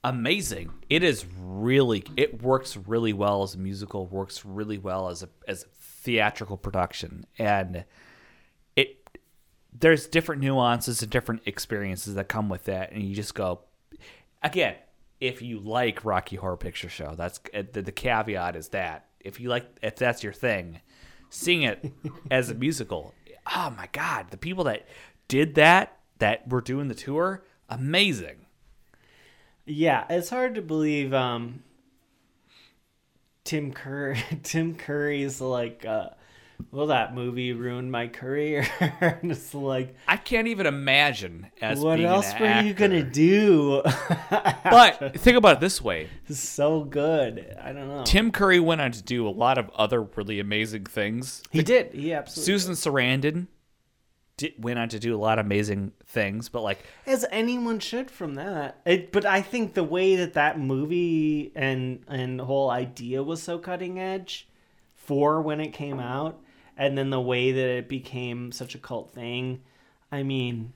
[0.04, 0.70] Amazing.
[0.90, 5.28] It is really it works really well as a musical, works really well as a
[5.48, 7.24] as a theatrical production.
[7.38, 7.84] And
[8.76, 9.18] it
[9.72, 13.60] there's different nuances and different experiences that come with that and you just go
[14.42, 14.74] again,
[15.20, 19.48] if you like Rocky Horror Picture Show, that's the, the caveat is that if you
[19.48, 20.80] like if that's your thing,
[21.32, 21.92] seeing it
[22.30, 23.14] as a musical,
[23.54, 24.86] oh my god, the people that
[25.28, 28.46] did that that were doing the tour, amazing.
[29.64, 31.62] Yeah, it's hard to believe um
[33.44, 36.10] Tim Curry Tim Curry's like uh
[36.70, 38.66] well that movie ruined my career.
[39.00, 43.82] and it's like I can't even imagine as what else were you gonna do?
[44.64, 47.56] But think about it this way: so good.
[47.62, 48.04] I don't know.
[48.04, 51.42] Tim Curry went on to do a lot of other really amazing things.
[51.50, 51.92] he did.
[51.92, 53.48] He absolutely Susan Sarandon
[54.36, 58.10] did, went on to do a lot of amazing things, but like as anyone should
[58.10, 58.80] from that.
[58.86, 63.58] It, but I think the way that that movie and and whole idea was so
[63.58, 64.48] cutting edge
[64.94, 66.40] for when it came out,
[66.76, 69.62] and then the way that it became such a cult thing.
[70.10, 70.72] I mean,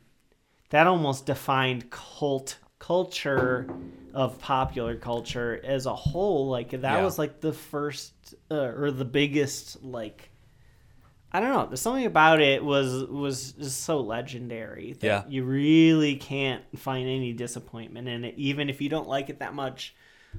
[0.70, 3.66] that almost defined cult culture
[4.14, 6.48] of popular culture as a whole.
[6.48, 7.04] Like that Yeah.
[7.04, 10.30] was like the first uh, or the biggest like.
[11.32, 11.66] I don't know.
[11.66, 15.24] There's something about it was was just so legendary that Yeah.
[15.28, 19.54] you really can't find any disappointment in it, even if you don't like it that
[19.54, 19.94] much.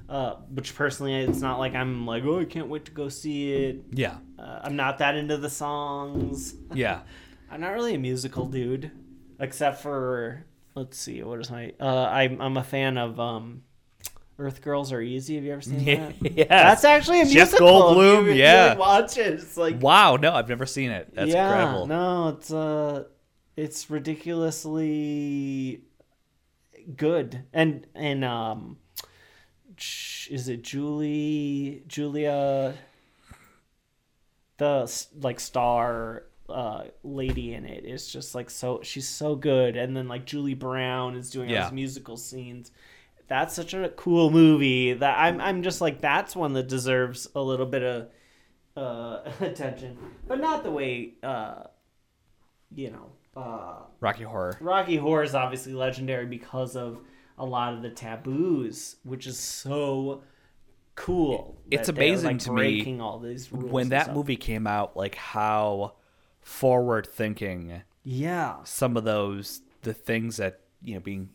[0.08, 3.52] Uh, which personally, it's not like I'm like, oh, I can't wait to go see
[3.52, 3.84] it.
[3.92, 6.54] yeah, Uh, I'm not that into the songs.
[6.74, 7.00] yeah.
[7.50, 8.90] I'm not really a musical dude,
[9.40, 10.44] except for
[10.74, 11.72] let's see, what is my?
[11.80, 13.62] Uh, I'm I'm a fan of um,
[14.38, 15.34] Earth Girls Are Easy.
[15.36, 16.14] Have you ever seen that?
[16.20, 16.48] Yes.
[16.48, 17.66] That's actually a Jeff musical.
[17.66, 18.66] You- Goldblum, you, yeah.
[18.70, 19.32] like, watch it.
[19.34, 21.14] It's like Wow, no, I've never seen it.
[21.14, 21.86] That's yeah, incredible.
[21.86, 23.04] No, it's uh,
[23.56, 25.82] it's ridiculously
[26.96, 28.76] good, and and um,
[30.30, 32.74] is it Julie Julia,
[34.58, 39.96] the like star uh lady in it is just like so she's so good, and
[39.96, 42.70] then like Julie Brown is doing all these musical scenes.
[43.28, 47.42] That's such a cool movie that I'm I'm just like that's one that deserves a
[47.42, 48.08] little bit of
[48.76, 51.64] uh, attention, but not the way uh,
[52.74, 53.10] you know.
[53.36, 54.56] Uh, Rocky Horror.
[54.60, 57.00] Rocky Horror is obviously legendary because of
[57.38, 60.22] a lot of the taboos, which is so
[60.94, 61.56] cool.
[61.70, 65.94] It's amazing like, to me all these When that movie came out, like how
[66.40, 71.30] forward thinking yeah, some of those the things that you know being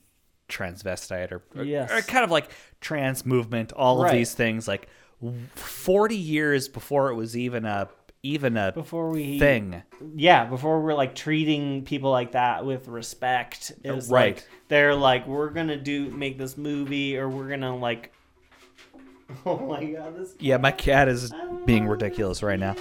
[0.49, 1.91] transvestite or, or, Yes.
[1.91, 2.49] or kind of like
[2.81, 4.87] trans movement, all of these things, like
[5.55, 7.89] forty years before it was even a
[8.24, 9.84] even a before we thing.
[10.15, 14.36] yeah, before we're like treating people like that with respect, was Right.
[14.38, 18.11] like they're like, we're gonna do make this movie, or we're gonna like.
[19.45, 21.34] Oh my god, this Yeah, my cat is
[21.65, 22.76] being ridiculous right now.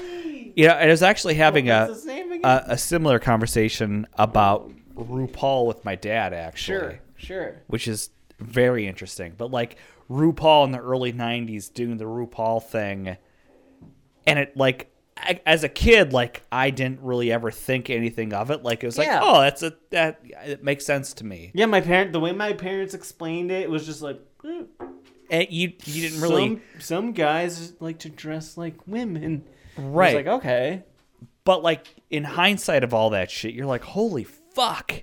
[0.54, 2.40] You know, I was actually having a, name again?
[2.44, 6.78] a a similar conversation about RuPaul with my dad, actually.
[6.78, 7.62] sure, sure.
[7.68, 9.32] which is very interesting.
[9.38, 9.76] But like
[10.10, 13.16] RuPaul in the early '90s doing the RuPaul thing,
[14.26, 18.50] and it like I, as a kid, like I didn't really ever think anything of
[18.50, 18.62] it.
[18.62, 21.50] Like it was like, oh, that's a that it makes sense to me.
[21.54, 22.12] Yeah, my parent.
[22.12, 24.62] The way my parents explained it was just like, eh,
[25.30, 29.44] And you you didn't really Some, some guys like to dress like women.
[29.76, 30.82] Right, like okay.
[31.44, 35.02] but like in hindsight of all that shit, you're like, holy fuck.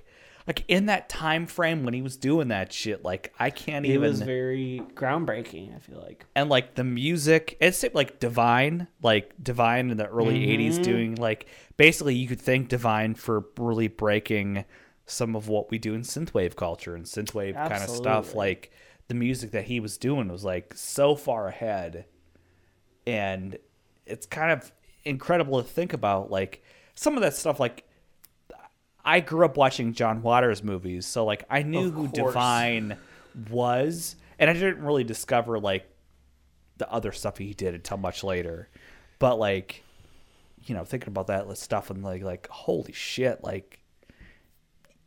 [0.50, 3.94] Like in that time frame when he was doing that shit, like I can't even
[3.94, 4.10] It even.
[4.10, 5.76] was very groundbreaking.
[5.76, 6.26] I feel like.
[6.34, 10.80] and like the music it's like divine like divine in the early Mm-hmm.
[10.80, 11.46] 80s doing like
[11.76, 14.64] basically you could thank divine for really breaking
[15.06, 18.72] some of what we do in synthwave culture and synthwave kind of stuff like
[19.06, 22.06] the music that he was doing was like so far ahead
[23.06, 23.56] and
[24.04, 24.72] it's kind of
[25.04, 26.64] incredible to think about like
[26.96, 27.84] some of that stuff like
[29.04, 32.08] I grew up watching John Waters movies, so like I knew who.
[32.08, 32.96] Divine
[33.50, 35.88] was, and I didn't really discover like
[36.78, 38.68] the other stuff he did until much later.
[39.18, 39.82] But like,
[40.64, 43.80] you know, thinking about that stuff and like like holy shit, like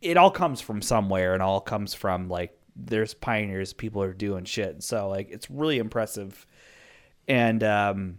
[0.00, 4.44] it all comes from somewhere and all comes from like there's pioneers, people are doing
[4.44, 4.82] shit.
[4.82, 6.46] So like it's really impressive.
[7.26, 8.18] And um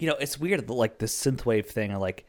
[0.00, 2.24] you know, it's weird like the synthwave thing, like,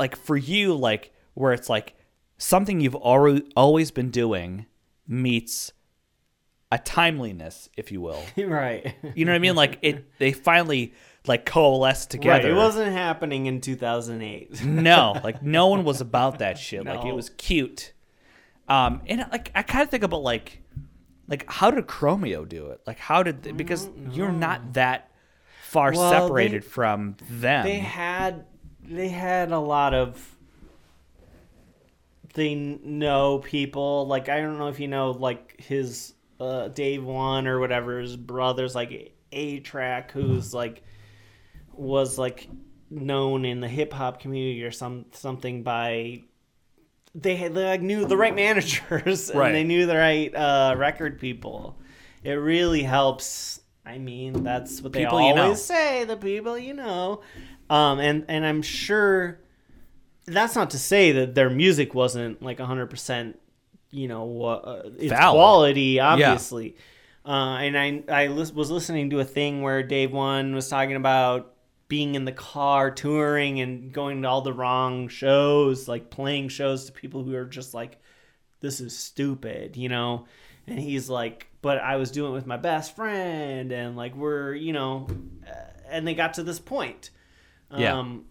[0.00, 1.94] like for you, like where it's like
[2.38, 4.66] something you've already always been doing
[5.06, 5.72] meets
[6.72, 8.22] a timeliness, if you will.
[8.36, 8.94] right.
[9.14, 9.54] You know what I mean?
[9.56, 10.94] Like it, they finally
[11.26, 12.10] like coalesce Right.
[12.10, 12.50] together.
[12.50, 14.64] It wasn't happening in 2008.
[14.64, 16.84] no, like no one was about that shit.
[16.84, 17.92] Like it was cute.
[18.68, 20.62] Um, and like I kind of think about like,
[21.28, 22.80] like how did Chromeo do it?
[22.86, 25.10] Like how did because you're not that
[25.64, 27.64] far Well, they- separated from them.
[27.66, 28.46] they had
[28.90, 30.36] they had a lot of
[32.34, 37.46] they know people like i don't know if you know like his uh dave one
[37.46, 40.82] or whatever his brother's like A-Trak who's like
[41.72, 42.48] was like
[42.90, 46.22] known in the hip hop community or some something by
[47.14, 49.52] they had they like knew the right managers Right.
[49.52, 51.78] they knew the right uh record people
[52.22, 55.54] it really helps i mean that's what they People you always know.
[55.54, 57.22] say the people you know
[57.70, 59.40] um and and i'm sure
[60.26, 63.34] that's not to say that their music wasn't like 100%
[63.90, 65.34] you know uh, it's Valid.
[65.34, 66.76] quality obviously.
[67.24, 70.96] Uh, and i i lis- was listening to a thing where dave one was talking
[70.96, 71.54] about
[71.88, 76.86] being in the car touring and going to all the wrong shows like playing shows
[76.86, 77.98] to people who are just like
[78.60, 80.26] this is stupid you know?
[80.66, 84.54] And he's like but i was doing it with my best friend and like we're
[84.54, 85.08] you know
[85.46, 85.54] uh,
[85.90, 87.10] and they got to this point
[87.76, 87.98] Yeah.
[87.98, 88.24] um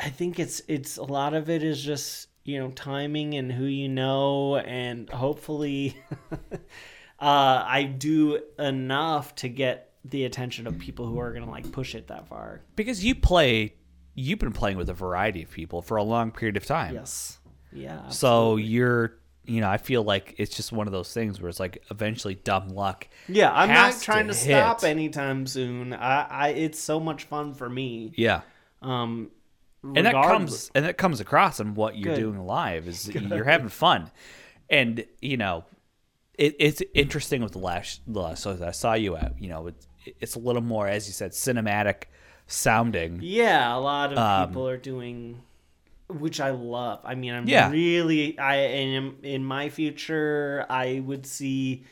[0.00, 3.64] i think it's it's a lot of it is just you know timing and who
[3.64, 5.96] you know and hopefully
[6.30, 11.94] uh i do enough to get the attention of people who are gonna like push
[11.94, 13.74] it that far because you play,
[14.14, 16.94] you've been playing with a variety of people for a long period of time.
[16.94, 17.38] yes
[17.72, 21.48] yeah So you're, you know, I feel like it's just one of those things where
[21.48, 23.08] it's like eventually dumb luck.
[23.28, 27.54] yeah i'm not trying to, to stop anytime soon i i it's so much fun
[27.54, 28.40] for me Yeah.
[28.82, 29.30] um
[29.82, 32.20] and that comes and that comes across in what you're Good.
[32.20, 34.10] doing live is you're having fun
[34.68, 35.64] and you know
[36.36, 39.68] it, it's interesting with the last the last shows I saw you at you know
[39.68, 39.86] it's
[40.20, 42.04] it's a little more as you said cinematic
[42.48, 45.42] sounding Yeah, a lot of Um, people are doing,
[46.08, 47.00] which I love.
[47.04, 47.70] I mean, I'm Yeah.
[47.70, 50.64] really, I am in my future.
[50.68, 51.84] I would see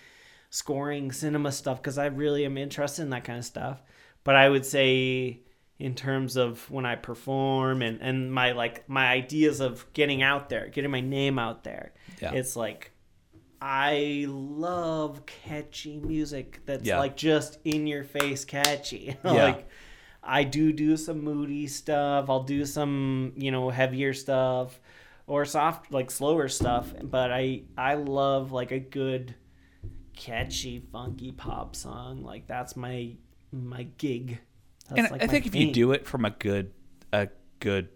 [0.51, 3.83] scoring cinema stuff because I really am interested in that kind of stuff.
[4.23, 5.41] But I would say,
[5.79, 10.49] in terms of when I perform and and my like my ideas of getting out
[10.49, 11.93] there, getting my name out there,
[12.23, 12.33] Yeah.
[12.33, 12.91] it's like.
[13.67, 16.99] I love catchy music that's Yeah.
[16.99, 19.17] like just in your face catchy.
[19.25, 19.33] Yeah.
[19.33, 19.69] like
[20.25, 22.29] I do do some moody stuff.
[22.29, 24.81] I'll do some, you know, heavier stuff
[25.27, 29.35] or soft like slower stuff, but I I love like a good
[30.17, 32.23] catchy funky pop song.
[32.23, 33.17] Like that's my
[33.53, 34.39] my gig.
[34.89, 36.73] That's and like I think if you do it from a good
[37.13, 37.29] a
[37.61, 37.89] good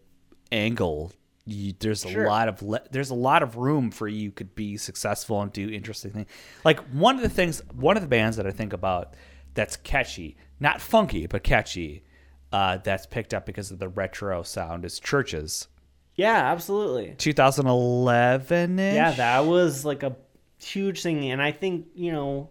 [0.51, 1.13] angle
[1.49, 4.77] you, there's a lot of le- there's a lot of room for you could be
[4.77, 6.29] successful and do interesting things.
[6.65, 9.15] Like one of the things, one of the bands that I think about
[9.55, 12.05] that's catchy, not funky but catchy,
[12.53, 15.67] uh, that's picked up because of the retro sound is CHVRCHES.
[16.15, 17.15] Yeah, absolutely.
[17.19, 18.95] 2011 ish.
[18.95, 20.17] Yeah, that was like a
[20.59, 22.51] huge thing, and I think you know,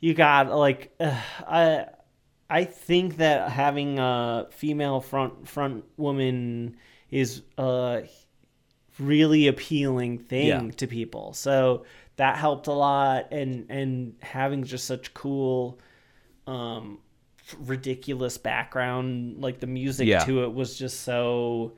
[0.00, 1.14] you got like uh,
[1.46, 1.86] I
[2.50, 6.76] I think that having a female front front woman
[7.10, 8.04] is a
[8.98, 10.70] really appealing thing Yeah.
[10.76, 11.32] to people.
[11.34, 11.84] So
[12.16, 15.78] that helped a lot, and and having just such cool.
[16.46, 17.00] Um,
[17.58, 20.24] ridiculous background like the music Yeah.
[20.24, 21.72] to it was just so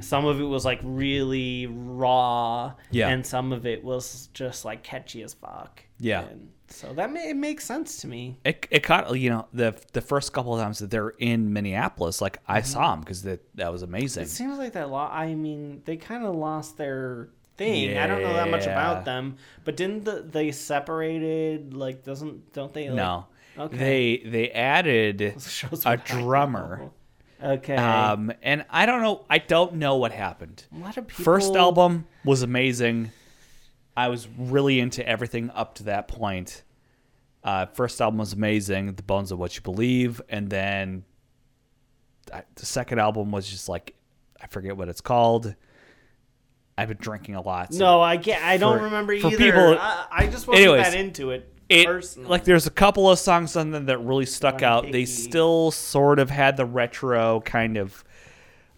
[0.00, 3.08] some of it was like really raw Yeah.
[3.08, 6.22] and some of it was just like catchy as fuck Yeah.
[6.26, 9.74] and so that ma- it makes sense to me It, it caught you know the
[9.92, 12.66] the first couple of times that they're in Minneapolis, like I Mm-hmm.
[12.66, 14.24] saw them because that that was amazing.
[14.24, 18.20] it seems like that lo- i mean they kind of lost their thing i don't
[18.20, 22.96] know that much about them but didn't the, they separated like doesn't don't they like,
[22.96, 23.26] No,
[23.58, 25.20] okay they they added
[25.84, 26.90] a drummer.
[27.42, 29.24] okay Um, and I don't know.
[29.28, 30.64] I don't know what happened.
[30.74, 33.12] a lot of people First album was amazing.
[33.96, 36.62] I was really into everything up to that point.
[37.42, 41.04] Uh, first album was amazing, The Bones of What You Believe, and then
[42.32, 43.94] I, the second album was just like
[44.40, 45.54] I forget what it's called.
[46.78, 47.72] I've been drinking a lot.
[47.72, 50.66] so no i get i don't for- remember for either people- I, I just wasn't
[50.66, 52.28] Anyways, that into it it personally.
[52.28, 54.90] like there's a couple of songs on them that really stuck out.
[54.90, 58.04] They still sort of had the retro kind of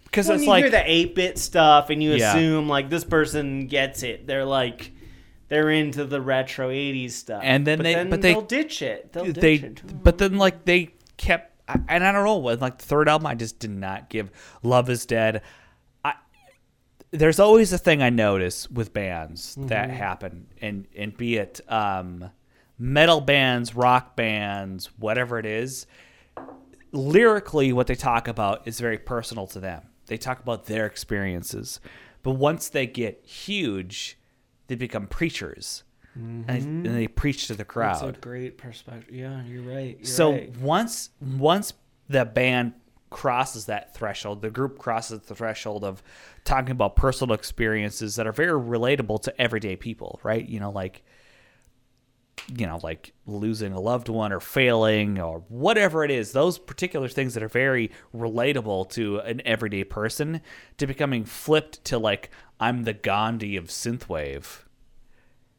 [0.05, 2.31] because it's you like hear the 8-bit stuff and you Yeah.
[2.35, 4.93] assume like this person gets it they're like
[5.49, 8.81] they're into the retro 80s stuff And then but they- then but they- will ditch
[8.81, 11.55] it they'll ditch they it but then like they kept
[11.87, 14.31] and I don't know, with like the third album, I just did not give.
[14.63, 15.43] Love is Dead.
[16.03, 16.15] I
[17.11, 22.31] there's always a thing I notice with bands that happen, and and be it um,
[22.79, 25.87] metal bands, rock bands, whatever it is.
[26.93, 29.83] Lyrically, what they talk about is very personal to them.
[30.07, 31.81] They talk about their experiences,
[32.23, 34.19] but once they get huge,
[34.69, 38.03] they become preachers, and, and they preach to the crowd.
[38.03, 39.15] That's a great perspective.
[39.15, 39.99] Yeah, you're right.
[39.99, 40.57] You're So right.
[40.59, 41.75] once once
[42.09, 42.73] the band
[43.11, 46.03] crosses that threshold, the group crosses the threshold of
[46.45, 50.47] talking about personal experiences that are very relatable to everyday people, right?
[50.49, 51.05] You know, like
[52.57, 57.09] you know, like losing a loved one or failing or whatever it is, those particular
[57.09, 60.41] things that are very relatable to an everyday person
[60.79, 62.31] to becoming flipped to like
[62.61, 64.63] I'm the Gandhi of synthwave.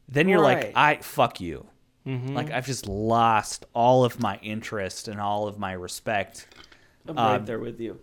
[0.07, 0.65] Then you're Right.
[0.65, 1.67] like, I fuck you.
[2.05, 6.47] Like I've just lost all of my interest and all of my respect,
[7.07, 7.99] I'm um, right there with you.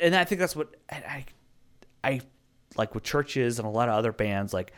[0.00, 1.26] and I think that's what I,
[2.02, 2.20] I
[2.76, 4.54] like with CHVRCHES and a lot of other bands.
[4.54, 4.72] Like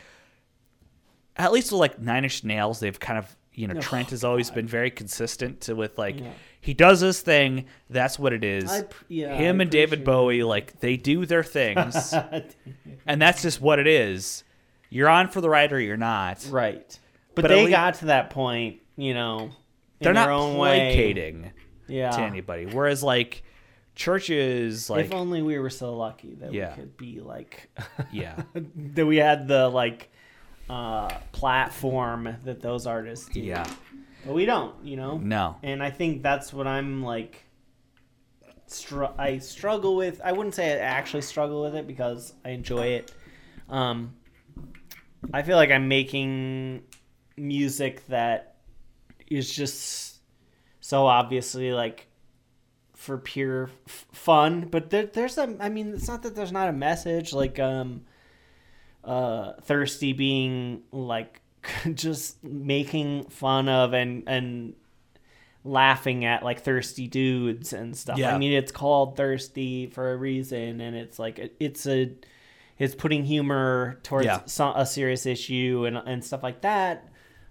[1.37, 4.49] at least with like Nine Inch Nails, they've kind of you know Trent has always
[4.49, 6.31] been very consistent to with like Yeah.
[6.61, 7.65] he does his thing.
[7.89, 8.71] That's what it is.
[8.71, 12.13] I yeah, Him I and David Bowie, like they do their things,
[13.05, 14.43] and that's just what it is.
[14.89, 16.45] You're on for the ride or you're not.
[16.51, 16.99] Right.
[17.35, 19.51] But, But they lea- got to that point, you know, in
[20.01, 20.93] They're their not own way.
[20.93, 21.51] placating
[21.87, 22.11] Yeah.
[22.11, 22.67] to anybody.
[22.67, 23.43] Whereas like
[23.95, 26.69] CHVRCHES, like if only we were so lucky that Yeah.
[26.75, 27.69] we could be like
[28.11, 28.41] yeah,
[28.93, 30.11] that we had the like
[30.69, 33.39] uh platform that those artists do.
[33.41, 33.65] yeah,
[34.25, 35.17] But we don't, you know?
[35.17, 37.43] no, And I think that's what I'm like
[38.67, 40.21] str- I struggle with.
[40.23, 43.11] I wouldn't say I actually struggle with it because I enjoy it.
[43.69, 44.15] Um
[45.33, 46.83] I feel like I'm making
[47.37, 48.57] music that
[49.27, 50.19] is just
[50.81, 52.07] so obviously like
[52.93, 56.69] for pure f- fun, but there, there's a I mean it's not that there's not
[56.69, 58.05] a message like um
[59.03, 61.41] uh thirsty being like
[61.93, 64.73] just making fun of and and
[65.65, 68.17] laughing at like thirsty dudes and stuff.
[68.17, 68.35] Yeah.
[68.35, 72.11] I mean it's called thirsty for a reason and it's like it- it's a
[72.79, 74.41] it's putting humor towards Yeah.
[74.45, 77.07] so- a serious issue and and stuff like that.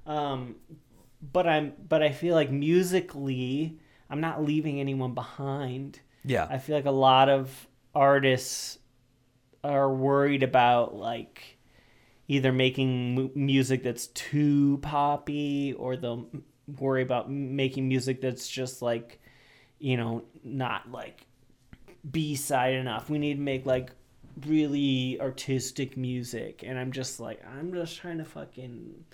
[0.06, 0.56] Um
[1.32, 3.78] but I'm but I feel like musically
[4.10, 6.00] I'm not leaving anyone behind.
[6.24, 8.78] yeah, I feel like a lot of artists
[9.64, 11.58] are worried about like
[12.28, 16.28] either making mu- music that's too poppy or they'll
[16.78, 19.20] worry about m- making music that's just like
[19.78, 21.26] you know not like
[22.10, 23.90] b-side enough we need to make like
[24.46, 29.04] really artistic music and i'm just like i'm just trying to fucking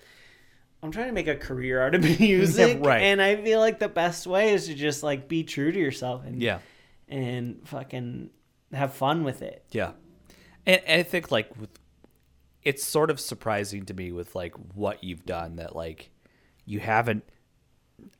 [0.81, 3.01] i'm trying to make a career out of music right.
[3.01, 6.23] and i feel like the best way is to just like be true to yourself
[6.25, 6.59] and yeah.
[7.09, 8.29] and fucking
[8.73, 9.63] have fun with it.
[9.71, 9.91] Yeah,
[10.73, 11.69] and, and I think like with,
[12.63, 16.09] it's sort of surprising to me with like what you've done that like
[16.65, 17.23] you haven't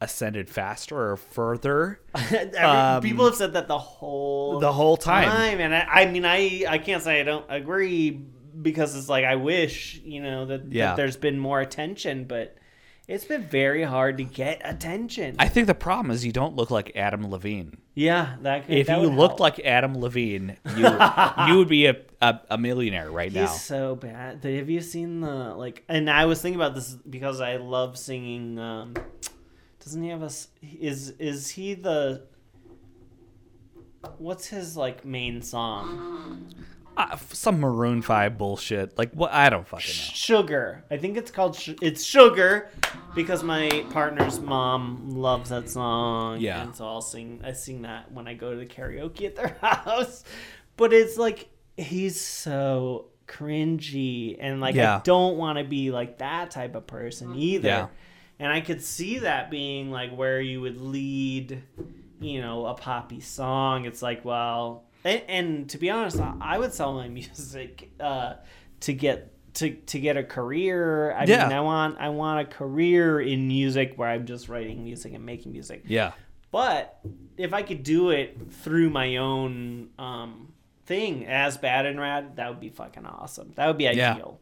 [0.02, 5.60] ascended faster or further Every- Um, people have said that the whole the whole time.
[5.62, 9.36] and I, I mean, I I can't say I don't agree because it's like I
[9.36, 10.88] wish you know that, Yeah.
[10.88, 12.56] that there's been more attention, but
[13.10, 15.36] it's been very hard to get attention.
[15.40, 17.78] I think the problem is you don't look like Adam Levine.
[17.96, 19.40] yeah, that could, If that you looked help.
[19.40, 20.86] like Adam Levine, you
[21.48, 23.48] you would be a, a, a millionaire right He's now.
[23.48, 24.44] so bad.
[24.44, 25.84] Have you seen the like?
[25.90, 28.58] And I was thinking about this because I love singing.
[28.60, 28.94] Um,
[29.84, 30.30] doesn't he have a?
[30.62, 32.28] Is is he the?
[34.18, 36.54] What's his like main song?
[37.00, 38.98] Uh, some Maroon Five bullshit.
[38.98, 39.32] Like what?
[39.32, 39.92] I don't fucking know.
[40.14, 40.84] Sugar.
[40.92, 41.56] I think it's called.
[41.56, 42.70] Sh- it's Sugar,
[43.16, 46.42] because my partner's mom loves that song.
[46.42, 46.62] Yeah.
[46.62, 47.42] and so I'll sing.
[47.44, 50.26] I sing that when I go to the karaoke at their house.
[50.76, 54.98] But it's like he's so cringy, and like Yeah.
[54.98, 57.68] I don't want to be like that type of person either.
[57.70, 57.88] Yeah.
[58.40, 61.62] And I could see that being like where you would lead,
[62.20, 63.86] you know, a poppy song.
[63.86, 68.36] It's like, well, and, and to be honest, I, I would sell my music uh,
[68.82, 71.12] to get to to get a career.
[71.14, 71.48] I Yeah.
[71.48, 75.26] mean, I want I want a career in music where I'm just writing music and
[75.26, 75.84] making music.
[75.88, 76.12] Yeah,
[76.52, 77.00] But
[77.38, 80.54] if I could do it through my own um,
[80.86, 83.52] thing, as BadnRad, that would be fucking awesome.
[83.56, 84.14] That would be Yeah.
[84.14, 84.40] ideal.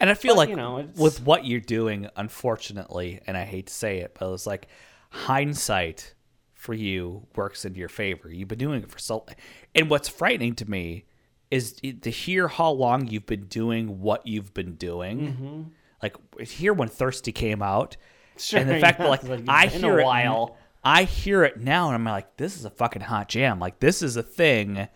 [0.00, 3.44] and I feel But, like you know, it's- with what you're doing, unfortunately, and I
[3.44, 4.66] hate to say it, but it's like
[5.10, 6.14] hindsight
[6.62, 8.30] for you works in your favor.
[8.32, 9.26] You've been doing it for so,
[9.74, 11.06] and what's frightening to me
[11.50, 15.18] is to hear how long you've been doing what you've been doing.
[15.20, 15.62] Mm-hmm.
[16.00, 16.16] Like
[16.48, 17.96] here when Thirsty came out,
[18.38, 20.52] Sure, and the fact yeah, that like like, I hear a it.
[20.84, 23.58] I hear it now and I'm like, this is a fucking hot jam.
[23.58, 24.86] Like this is a thing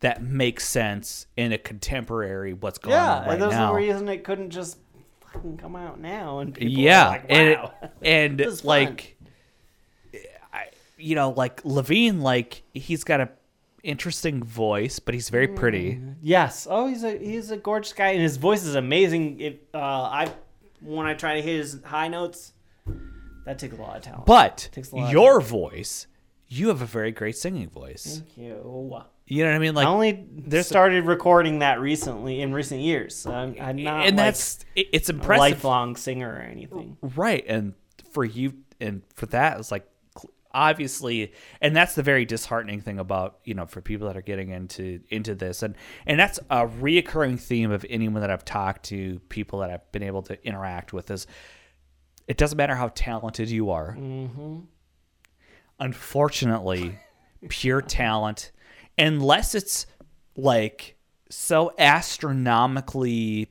[0.00, 3.68] that makes sense in a contemporary what's going Yeah, on right and there's now.
[3.68, 4.78] no reason it couldn't just
[5.20, 6.38] fucking come out now.
[6.38, 7.72] And people are yeah, like, and wow.
[8.02, 8.68] and This is fun.
[11.02, 13.28] You know, like Levine, like he's got a
[13.82, 16.00] interesting voice, but he's very pretty.
[16.22, 16.66] Yes.
[16.70, 19.40] Oh, he's a he's a gorgeous guy, and his voice is amazing.
[19.40, 20.30] If uh, I
[20.80, 22.52] when I try to hit his high notes,
[23.44, 24.26] that takes a lot of talent.
[24.26, 26.06] But Takes a lot of your voice,
[26.48, 28.22] you have a very great singing voice.
[28.24, 29.02] Thank you.
[29.26, 29.74] You know what I mean?
[29.74, 33.14] Like I only there's- started recording that recently in recent years.
[33.16, 36.96] So I'm, I'm not and like that's it- it's a impressive, lifelong singer or anything.
[37.00, 37.44] right?
[37.48, 37.74] And
[38.10, 39.86] for you, and for that, it's like
[40.54, 44.50] obviously, and that's the very disheartening thing about you know for people that are getting
[44.50, 45.76] into into this, and
[46.06, 50.02] and that's a reoccurring theme of anyone that I've talked to, people that I've been
[50.02, 51.26] able to interact with is.
[52.28, 53.96] It doesn't matter how talented you are.
[53.98, 54.60] Mm-hmm.
[55.80, 56.96] Unfortunately,
[57.48, 58.52] pure talent,
[58.96, 59.86] unless it's
[60.36, 60.96] like
[61.28, 63.50] so astronomically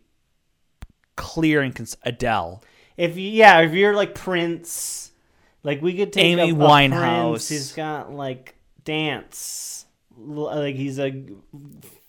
[1.15, 2.63] clear and cons- Adele.
[2.97, 5.10] If yeah, if you're like Prince,
[5.63, 7.49] like we could take Amy Winehouse.
[7.49, 9.85] Who's got like dance,
[10.17, 11.23] like he's a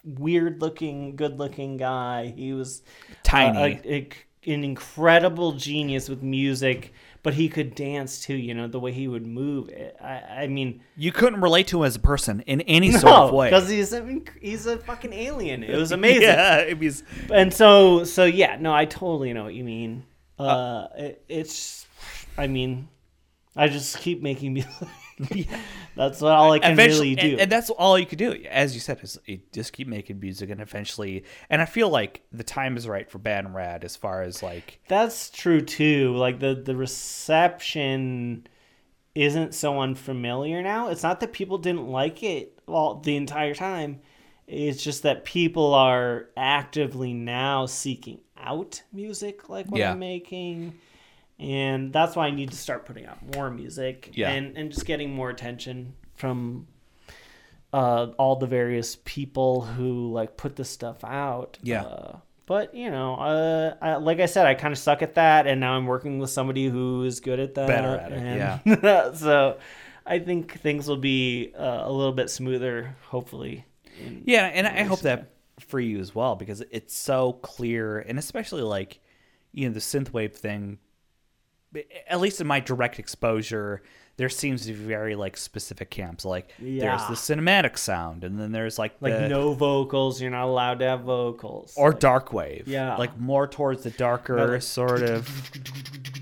[0.04, 2.32] weird looking, good looking guy.
[2.36, 2.82] He was
[3.22, 3.58] Tiny.
[3.58, 4.08] a- a- a-
[4.52, 6.92] an incredible genius with music,
[7.22, 8.34] but he could dance too.
[8.34, 9.70] You know the way he would move.
[10.02, 13.32] I, I mean, You couldn't relate to him as a person in any sort of
[13.32, 13.50] way.
[13.50, 15.62] because he's a, he's a fucking alien.
[15.62, 16.22] It was amazing.
[16.22, 20.04] Yeah, it was, and so so yeah no i totally know what you mean
[20.38, 21.86] uh, it, it's
[22.36, 22.88] i mean
[23.56, 24.88] i just keep making music
[25.94, 27.30] that's what all i can eventually, really do.
[27.32, 28.32] and, and that's all you could do.
[28.50, 32.22] As you said, is you just keep making music, and eventually, and I feel like
[32.32, 36.16] the time is right for BadnRad as far as like that's true too.
[36.16, 38.46] Like the the reception
[39.14, 40.88] isn't so unfamiliar now.
[40.88, 44.00] It's not that people didn't like it all the entire time.
[44.46, 49.92] It's just that people are actively now seeking out music like what Yeah.
[49.92, 50.74] i'm making
[51.38, 54.30] and that's why i need to start putting out more music Yeah.
[54.30, 56.66] and and just getting more attention from
[57.72, 61.82] uh, all the various people who like put this stuff out Yeah.
[61.82, 65.46] uh, but you know, uh, I, like I said, I kind of suck at that,
[65.46, 67.66] and now I'm working with somebody who is good at that.
[67.68, 69.12] Better at it, yeah.
[69.14, 69.58] so,
[70.04, 73.64] I think things will be uh, a little bit smoother, hopefully.
[73.98, 75.30] in- Yeah, and I hope that
[75.60, 79.00] for you as well because it's so clear, and especially like
[79.52, 80.78] you know the synthwave thing.
[82.08, 83.82] At least in my direct exposure,
[84.18, 86.24] there seems to be very like specific camps.
[86.24, 86.96] Like Yeah.
[86.96, 90.80] there's the cinematic sound, and then there's like Like the, no vocals, you're not allowed
[90.80, 91.74] to have vocals.
[91.76, 92.68] or Like, dark wave.
[92.68, 92.96] Yeah.
[92.96, 95.26] like more towards the darker like- sort of.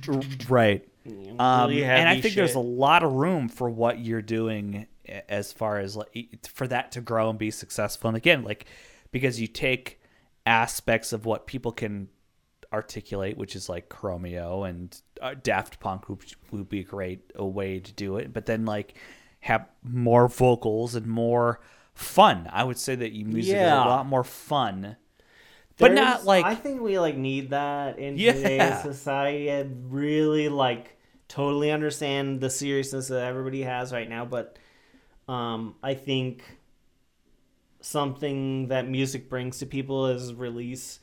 [0.49, 0.87] right.
[1.05, 4.87] know, Um, and I think there's a lot of room for what you're doing
[5.29, 8.09] as far as like for that to grow and be successful.
[8.09, 8.67] And again, like
[9.11, 10.01] because you take
[10.47, 12.09] aspects of what people can
[12.73, 17.45] articulate, which is like Chromeo and uh, Daft Punk would, would be a great a
[17.45, 18.33] way to do it.
[18.33, 18.95] But then like
[19.41, 21.61] have more vocals and more
[21.95, 22.49] fun.
[22.53, 24.97] I would say that you music is a lot more fun.
[25.79, 28.33] But not like I think we like need that in Yeah.
[28.33, 29.51] today's society.
[29.51, 30.97] I really like
[31.29, 34.59] totally understand the seriousness that everybody has right now, but
[35.29, 36.43] um, I think
[37.81, 41.01] something that music brings to people is release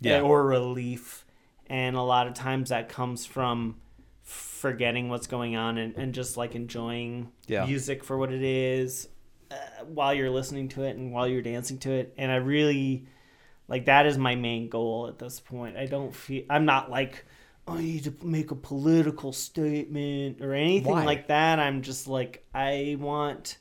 [0.00, 0.20] Yeah.
[0.22, 1.24] or relief,
[1.66, 3.76] and a lot of times that comes from
[4.22, 7.66] forgetting what's going on and, and just like enjoying Yeah.
[7.66, 9.08] music for what it is
[9.50, 9.54] uh,
[9.86, 13.06] while you're listening to it and while you're dancing to it and i really
[13.66, 17.24] like that is my main goal at this point i don't feel i'm not like
[17.66, 21.04] "Oh, i need to make a political statement or anything Why?
[21.04, 23.58] like that i'm just like i want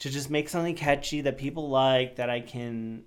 [0.00, 3.02] to just make something catchy that people like that i can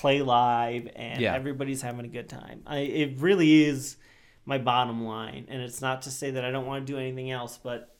[0.00, 1.34] play live and Yeah.
[1.34, 3.96] everybody's having a good time i it really is
[4.44, 7.30] my bottom line and it's not to say that i don't want to do anything
[7.30, 7.94] else but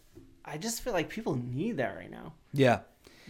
[0.44, 2.80] i just feel like people need that right now yeah.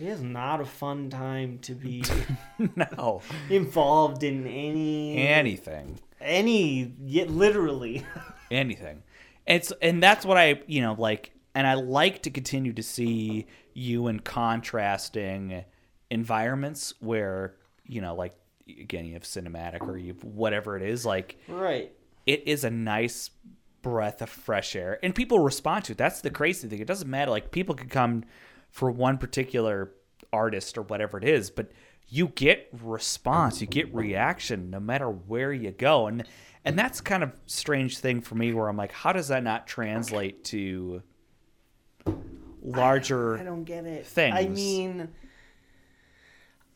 [0.00, 2.02] it is not a fun time to be
[2.76, 3.22] No.
[3.50, 5.98] involved in any Anything.
[6.20, 8.04] any yet literally
[8.50, 9.02] anything.
[9.46, 13.46] It's and that's what I you know like, and I like to continue to see
[13.72, 15.64] you in contrasting
[16.10, 17.54] environments where
[17.86, 18.34] you know like
[18.80, 21.92] again you have cinematic or you have whatever it is like right.
[22.26, 23.30] it is a nice
[23.80, 24.98] breath of fresh air.
[25.02, 25.98] And people respond to it.
[25.98, 26.80] That's the crazy thing.
[26.80, 27.30] It doesn't matter.
[27.30, 28.24] Like people could come
[28.70, 29.92] for one particular
[30.32, 31.72] artist or whatever it is but
[32.10, 36.06] you get response you get reaction no matter where you go.
[36.06, 36.24] And
[36.64, 39.66] and that's kind of strange thing for me where i'm like how does that not
[39.66, 41.02] translate to
[42.62, 44.06] larger I don't get it.
[44.06, 44.36] things.
[44.36, 45.08] I mean,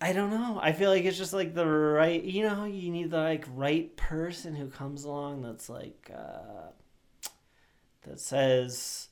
[0.03, 0.59] I don't know.
[0.61, 2.21] I feel like it's just like the right.
[2.21, 6.73] You know, you need the like right person who comes along that's like uh,
[8.03, 9.11] that says,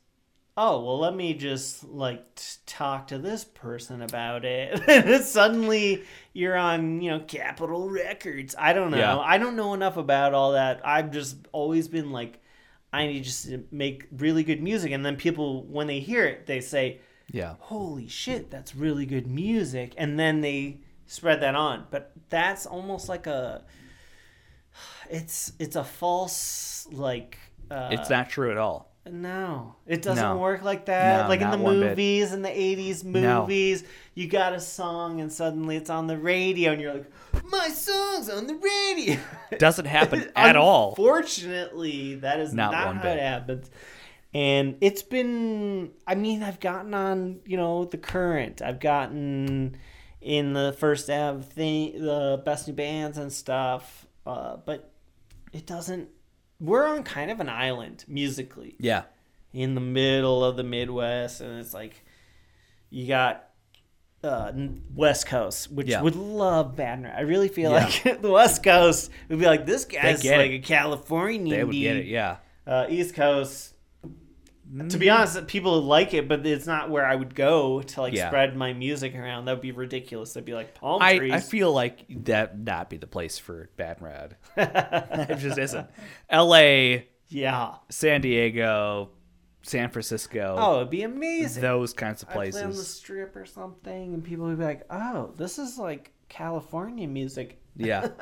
[0.57, 6.03] "Oh, well, let me just like t- talk to this person about it." and suddenly
[6.33, 8.57] you're on, you know, Capitol Records.
[8.59, 8.99] I don't know.
[8.99, 9.19] Yeah.
[9.19, 10.81] I don't know enough about all that.
[10.85, 12.41] I've just always been like.
[12.93, 16.47] I need just to make really good music, and then people, when they hear it,
[16.47, 16.99] they say,
[17.33, 17.55] yeah.
[17.61, 19.95] holy shit, that's really good music.
[19.97, 21.87] And then they spread that on.
[21.91, 23.65] But that's almost like a
[25.11, 27.39] it's it's a false like
[27.71, 28.93] uh It's not true at all.
[29.11, 30.39] no, it doesn't No.
[30.39, 31.23] work like that.
[31.25, 31.67] No, like in the bit.
[31.67, 33.41] movies, in the '80s No.
[33.41, 33.85] movies,
[34.15, 37.11] you got a song and suddenly it's on the radio, and you're like,
[37.45, 39.19] "My song's on the radio."
[39.59, 40.91] Doesn't happen at all.
[40.91, 43.17] Unfortunately, that is Not not, how bit.
[43.17, 43.71] it happens.
[44.33, 48.63] And it's been, I mean, I've gotten on, you know, the current.
[48.63, 49.77] I've gotten
[50.21, 54.07] in the First Ave thing, the best new bands and stuff.
[54.25, 54.93] Uh, but
[55.53, 56.09] it doesn't.
[56.61, 59.05] We're on kind of an island musically Yeah.
[59.53, 62.05] in the middle of the Midwest, and it's like
[62.91, 63.47] you got
[64.23, 64.53] uh,
[64.95, 66.03] West Coast, which Yeah.
[66.03, 67.13] would love Bad News.
[67.17, 67.87] I really feel Yeah.
[68.05, 70.55] like the West Coast would be like this guy's like it.
[70.55, 71.49] a Californian.
[71.49, 72.07] They would get it.
[72.07, 72.37] Yeah.
[72.67, 73.70] Uh, East Coast.
[74.89, 78.15] To be honest, people like it, but it's not where I would go to like
[78.15, 78.29] Yeah.
[78.29, 79.47] spread my music around.
[79.47, 80.33] That would be ridiculous.
[80.33, 81.33] That'd be like palm I, trees.
[81.33, 84.33] I feel like that not be the place for BadnRad.
[84.57, 85.89] it just isn't.
[86.29, 87.75] L.A., yeah.
[87.89, 89.11] San Diego,
[89.63, 90.55] San Francisco.
[90.59, 91.63] Oh, it'd be amazing.
[91.63, 92.89] those kinds of play on the places.
[92.89, 98.09] strip or something, and people would be like, "Oh, this is like California music." Yeah.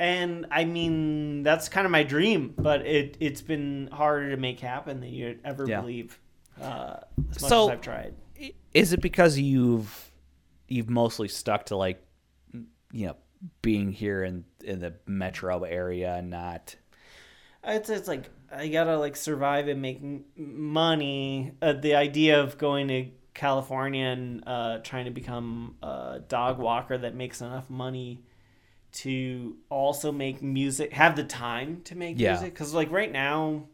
[0.00, 4.58] And I mean, that's kind of my dream, but it it's been harder to make
[4.58, 5.82] happen than you'd ever Yeah.
[5.82, 6.18] believe.
[6.60, 6.96] Uh,
[7.30, 8.14] as much So- as I've tried.
[8.72, 10.10] Is it because you've
[10.68, 12.02] you've mostly stuck to like
[12.92, 13.16] you know
[13.60, 16.76] being here in in the metro area and not
[17.62, 20.00] It's it's like I gotta like survive and make
[20.34, 21.52] money.
[21.60, 26.96] Uh, the idea of going to California and uh, trying to become a dog walker
[26.96, 28.22] that makes enough money
[28.92, 32.32] to also make music, have the time to make Yeah.
[32.32, 32.52] music.
[32.54, 33.64] Because like right now,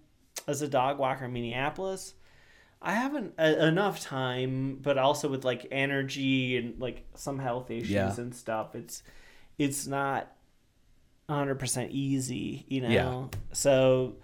[0.47, 2.15] as a dog walker in Minneapolis,
[2.83, 7.91] I haven't uh, enough time, but also with like energy and like some health issues
[7.91, 8.15] Yeah.
[8.19, 8.75] and stuff.
[8.75, 9.03] It's
[9.59, 10.31] it's not
[11.29, 12.89] 100% easy, you know.
[13.33, 13.39] Yeah.
[13.53, 14.17] So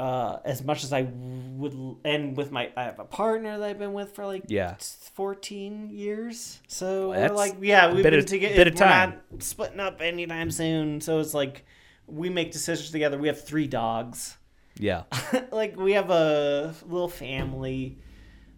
[0.00, 1.74] uh, as much as I would,
[2.04, 4.76] and with my, I have a partner that I've been with for like Yeah.
[5.14, 6.58] 14 years.
[6.68, 8.54] So That's we're like, yeah, we've been of- together.
[8.56, 9.20] bit of we're time.
[9.30, 11.00] not splitting up anytime soon.
[11.00, 11.64] So it's like
[12.06, 13.18] we make decisions together.
[13.18, 14.36] We have three dogs.
[14.78, 15.02] yeah
[15.52, 17.98] like we have a little family.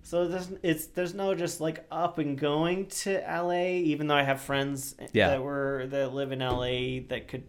[0.05, 3.65] So there's it's there's no just like up and going to LA.
[3.91, 5.31] Even though I have friends Yeah.
[5.31, 7.45] that were that live in LA that could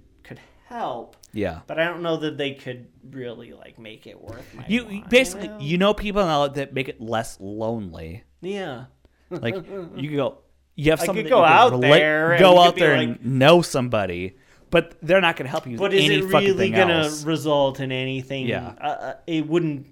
[0.73, 4.65] help, yeah but I don't know that they could really like make it worth my.
[4.67, 8.85] you while, basically you know people now that make it less lonely yeah.
[9.29, 9.55] like
[9.95, 10.37] you could go
[10.75, 13.61] you have I could go out relate- there and go out there like- and know
[13.61, 14.35] somebody
[14.73, 17.91] but they're not going to help you But is it really thing gonna result in
[17.91, 18.47] anything?
[18.47, 18.73] Yeah.
[18.81, 19.85] uh, uh, it wouldn't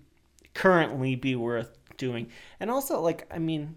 [0.56, 2.30] currently be worth doing.
[2.60, 3.76] And also, like, I mean,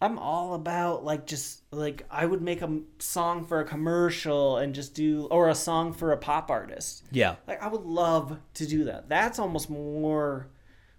[0.00, 4.74] I'm all about like just like I would make a song for a commercial and
[4.74, 7.04] just do or a song for a pop artist.
[7.12, 9.08] yeah Like I would love to do that.
[9.08, 10.48] That's almost more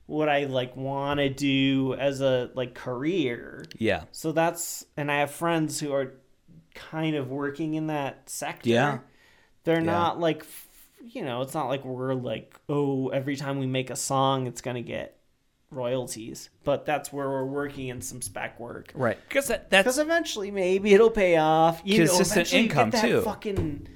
[0.06, 3.66] what I like want to do as a like career.
[3.80, 6.14] yeah So that's and I have friends who are
[6.76, 8.70] kind of working in that sector.
[8.70, 9.00] Yeah.
[9.64, 9.86] They're Yeah.
[9.86, 10.46] not like
[11.04, 14.62] you know, it's not like we're like, oh, every time we make a song it's
[14.62, 15.18] going to get
[15.72, 16.50] royalties.
[16.64, 18.92] But that's where we're working in some spec work.
[18.94, 21.82] right because that, that's Cuz eventually maybe it'll pay off.
[21.84, 23.22] You know, Consistent eventually you income, get that too.
[23.22, 23.88] Fucking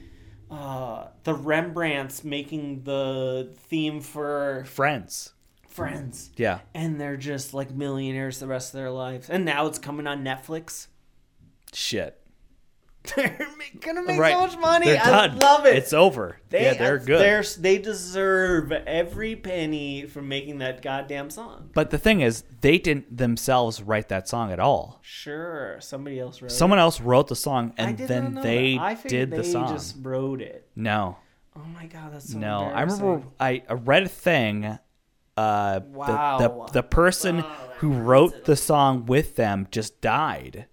[0.50, 5.34] uh the Rembrandts making the theme for friends
[5.68, 9.30] Friends yeah and they're just like millionaires the rest of their lives.
[9.30, 10.88] And now it's coming on Netflix.
[11.74, 12.22] shit
[13.16, 13.38] they're
[13.82, 14.86] gonna make right so much money.
[14.88, 15.76] they're I done love it.
[15.76, 21.70] it's over yeah they're good They're, they deserve every penny for making that goddamn song.
[21.74, 26.42] but the thing is they didn't themselves write that song at all Sure, somebody else
[26.42, 26.52] wrote.
[26.52, 27.82] someone else wrote the song it.
[27.82, 28.80] And then they.
[29.08, 30.68] Did the they song Just wrote it.
[30.76, 31.18] no
[31.58, 33.24] Oh my god, that's so No, I remember.
[33.40, 34.78] I, I read a thing.
[35.38, 36.38] Uh, the- Wow.
[36.68, 40.66] the, the person Wow, who wrote the song with them just died.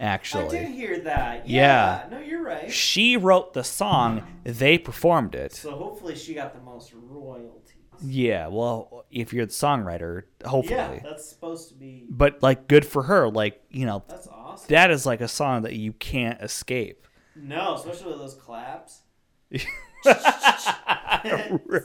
[0.00, 1.46] I did Actually, hear that.
[1.48, 2.02] Yeah.
[2.08, 2.08] Yeah.
[2.10, 2.72] No, you're right.
[2.72, 4.22] she wrote the song.
[4.44, 5.52] They performed it.
[5.52, 7.74] So hopefully she got the most royalties.
[8.02, 10.78] Yeah, well, if you're the songwriter, hopefully.
[10.78, 12.06] Yeah, that's supposed to be.
[12.08, 13.28] but like good for her.
[13.28, 14.66] Like, you know, That's awesome.
[14.70, 17.06] that is like a song that you can't escape.
[17.36, 19.02] No, especially with those claps.
[19.50, 19.66] it's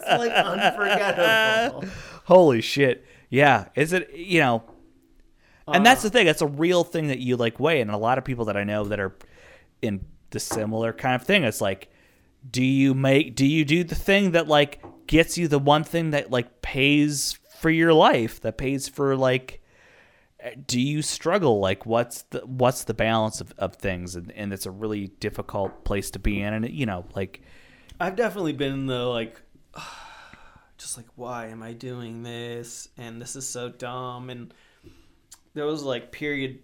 [0.07, 1.83] like unforgettable.
[2.25, 3.05] Holy shit.
[3.29, 3.65] Yeah.
[3.75, 4.63] Is it, you know,
[5.67, 5.83] and Uh.
[5.83, 6.25] that's the thing.
[6.25, 7.81] That's a real thing that you like weigh.
[7.81, 9.15] And a lot of people that I know that are
[9.81, 11.89] in the similar kind of thing, it's like,
[12.49, 16.11] do you make, do you do the thing that like gets you the one thing
[16.11, 19.61] that like pays for your life, that pays for like,
[20.67, 21.59] do you struggle?
[21.59, 24.15] Like, what's the, what's the balance of, of things?
[24.15, 26.53] And, and it's a really difficult place to be in.
[26.53, 27.41] And, you know, like,
[27.99, 29.41] I've definitely been in the like,
[30.77, 32.89] just like, why am I doing this?
[32.97, 34.29] And this is so dumb.
[34.29, 34.53] And
[35.63, 36.59] was like period,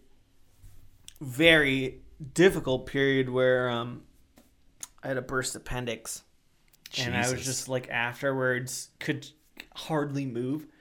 [1.20, 2.02] very
[2.34, 4.04] difficult period where um,
[5.04, 6.24] I had a burst appendix,
[7.00, 9.28] and I was just like afterwards could
[9.74, 10.68] hardly move.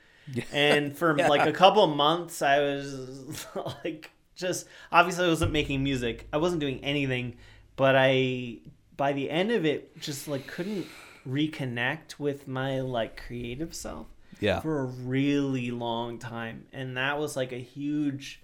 [0.52, 3.46] And for like a couple of months, I was
[3.84, 6.28] like, just obviously, I wasn't making music.
[6.32, 7.36] I wasn't doing anything,
[7.74, 8.58] but I,
[8.96, 10.86] by the end of it, just like couldn't
[11.28, 14.06] reconnect with my like creative self
[14.40, 14.60] yeah.
[14.60, 16.66] for a really long time.
[16.72, 18.42] And that was like a huge,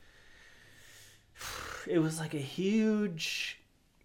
[1.86, 3.60] it was like a huge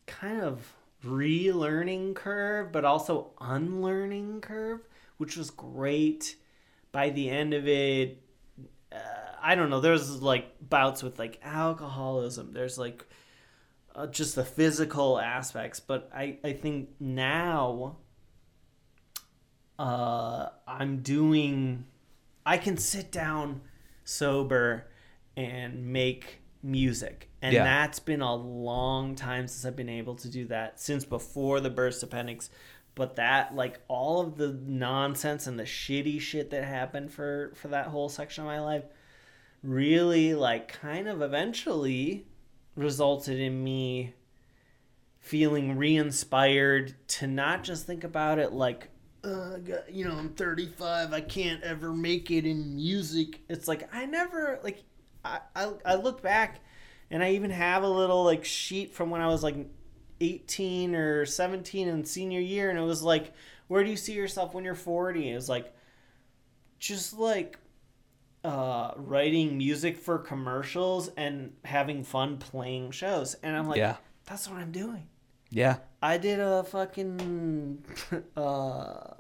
[0.06, 0.74] kind of
[1.06, 4.82] relearning curve, but also unlearning curve,
[5.18, 6.36] which was great.
[6.92, 8.22] By the end of it,
[8.92, 8.98] uh,
[9.42, 9.80] I don't know.
[9.80, 12.52] There's like bouts with like alcoholism.
[12.54, 13.06] There's like
[13.96, 17.98] uh, just the physical aspects, but I I think now
[19.80, 21.86] uh, I'm doing.
[22.46, 23.62] I can sit down
[24.04, 24.88] sober
[25.38, 27.64] and make music, and Yeah.
[27.64, 30.80] that's been a long time since I've been able to do that.
[30.80, 32.50] Since before the burst appendix,
[32.96, 37.70] but that like all of the nonsense and the shitty shit that happened for for
[37.70, 38.84] that whole section of my life
[39.64, 42.26] really like kind of eventually
[42.76, 44.14] resulted in me
[45.20, 48.90] feeling re-inspired to not just think about it like
[49.24, 53.94] uh, got- you know i'm 35 i can't ever make it in music it's like
[53.94, 54.84] i never like
[55.24, 56.62] I, I i look back
[57.12, 59.56] and i even have a little like sheet from when i was like
[60.20, 63.34] 18 or 17 in senior year and it was like
[63.68, 65.74] where do you see yourself when you're 40 it was like
[66.80, 67.58] just like
[68.44, 73.36] uh, writing music for commercials and having fun playing shows.
[73.44, 73.98] And I'm like, Yeah.
[74.26, 75.08] that's what I'm doing.
[75.52, 75.78] Yeah.
[76.02, 77.84] I did a fucking
[78.38, 79.14] uh,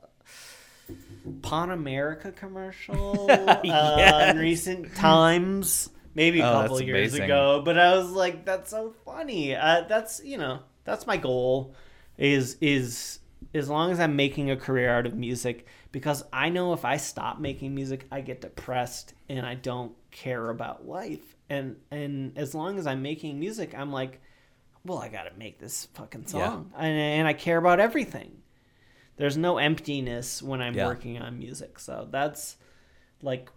[1.43, 3.29] Pan America commercial
[3.69, 7.23] uh, in recent times, maybe a Oh, couple years amazing.
[7.25, 7.61] ago.
[7.63, 9.55] But I was like, that's so funny.
[9.55, 11.75] Uh, that's you know, that's my goal.
[12.17, 13.19] Is is
[13.53, 16.97] as long as I'm making a career out of music, because I know if I
[16.97, 21.35] stop making music, I get depressed and I don't care about life.
[21.49, 24.21] And and as long as I'm making music, I'm like,
[24.85, 26.27] well, I got to make this fucking Yeah.
[26.49, 28.37] song, and, and I care about everything.
[29.17, 30.87] There's no emptiness when I'm Yeah.
[30.87, 32.57] working on music, so that's
[33.21, 33.49] like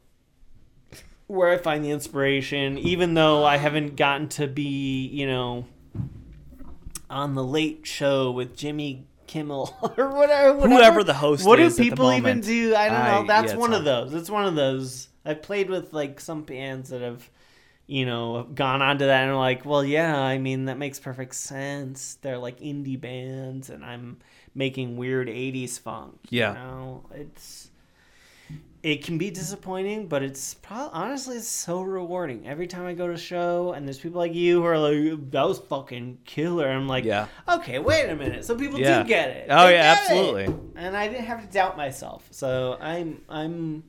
[1.26, 2.76] where I find the inspiration.
[2.78, 5.64] Even though I haven't gotten to be, you know,
[7.08, 10.68] on the Late Show with Jimmy Kimmel or whatever, whatever.
[10.68, 12.74] Whoever the host What is do people even do?
[12.76, 13.20] I don't know.
[13.22, 14.12] I- That's yeah, one of those.
[14.14, 15.08] It's one of those.
[15.24, 17.30] I've played with like some bands that have,
[17.86, 20.98] you know, gone on to that and are like, well, yeah, I mean that makes
[20.98, 22.16] perfect sense.
[22.22, 24.18] They're like indie bands, and I'm
[24.54, 26.18] making weird '80s funk.
[26.30, 26.50] Yeah.
[26.52, 27.70] you know, it's
[28.82, 32.46] it can be disappointing, but it's probably honestly it's so rewarding.
[32.46, 35.30] Every time I go to a show and there's people like you who are like,
[35.30, 37.26] "That was fucking killer," I'm like, Yeah.
[37.48, 39.02] okay, wait a minute." So people Yeah.
[39.02, 39.46] do get it.
[39.50, 40.00] Oh, They yeah, get it.
[40.00, 40.54] absolutely.
[40.76, 42.26] And I didn't have to doubt myself.
[42.30, 43.84] So I'm I'm.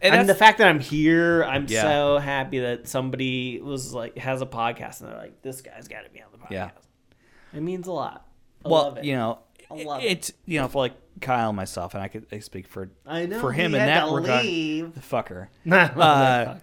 [0.00, 1.82] And And the fact that I'm here, I'm Yeah.
[1.82, 6.02] so happy that somebody was like has a podcast and they're like, "This guy's got
[6.04, 6.70] to be on the podcast." Yeah.
[7.54, 8.26] It means a lot.
[8.64, 9.04] I well, love it.
[9.04, 9.38] you know,
[9.70, 10.06] I love it.
[10.06, 13.26] it's you know for like Kyle and myself, and I could I speak for I
[13.26, 14.44] know for him in that regard.
[14.44, 14.94] leave.
[14.94, 15.48] The fucker.
[15.70, 16.58] Uh,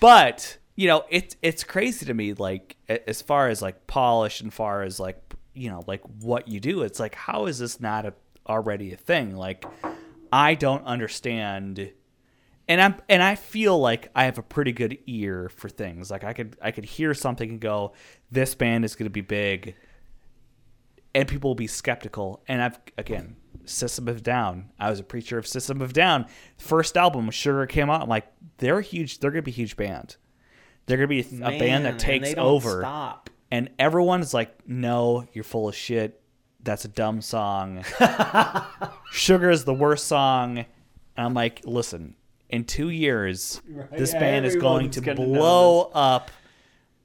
[0.00, 4.52] but you know, it's it's crazy to me, like as far as like polish and
[4.52, 5.18] far as like
[5.54, 6.82] you know, like what you do.
[6.82, 8.12] It's like how is this not a,
[8.46, 9.34] already a thing?
[9.34, 9.64] Like
[10.30, 11.90] I don't understand.
[12.68, 16.10] And I'm and I feel like I have a pretty good ear for things.
[16.10, 17.92] Like I could I could hear something and go,
[18.30, 19.76] this band is going to be big,
[21.14, 22.42] and people will be skeptical.
[22.48, 24.70] And I've again, System of Down.
[24.80, 26.26] I was a preacher of System of Down.
[26.58, 28.02] First album, Sugar came out.
[28.02, 28.26] I'm like,
[28.58, 29.20] they're huge.
[29.20, 30.16] They're gonna be a huge band.
[30.86, 32.80] They're gonna be a, Man, band that takes don't over.
[32.80, 33.30] Stop.
[33.50, 36.20] And everyone's like, no, you're full of shit.
[36.62, 37.84] That's a dumb song.
[39.12, 40.58] Sugar is the worst song.
[40.58, 40.66] And
[41.26, 42.16] I'm like, listen,
[42.48, 46.30] in two years, Right, this band is going to blow up.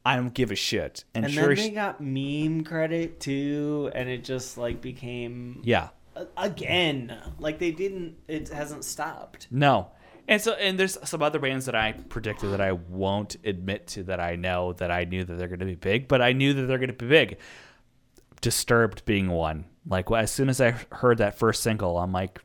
[0.03, 1.03] I don't give a shit.
[1.13, 5.89] And, And sure, then they got meme credit too, and it just like became yeah,
[6.37, 8.17] again like they didn't.
[8.27, 9.47] It hasn't stopped.
[9.51, 9.91] no.
[10.27, 14.03] And so, and there's some other bands that I predicted that I won't admit to
[14.03, 16.53] that I know that I knew that they're going to be big, but I knew
[16.53, 17.37] that they're going to be big.
[18.39, 19.65] Disturbed being one.
[19.85, 22.39] Like as soon as I heard that first single, I'm like,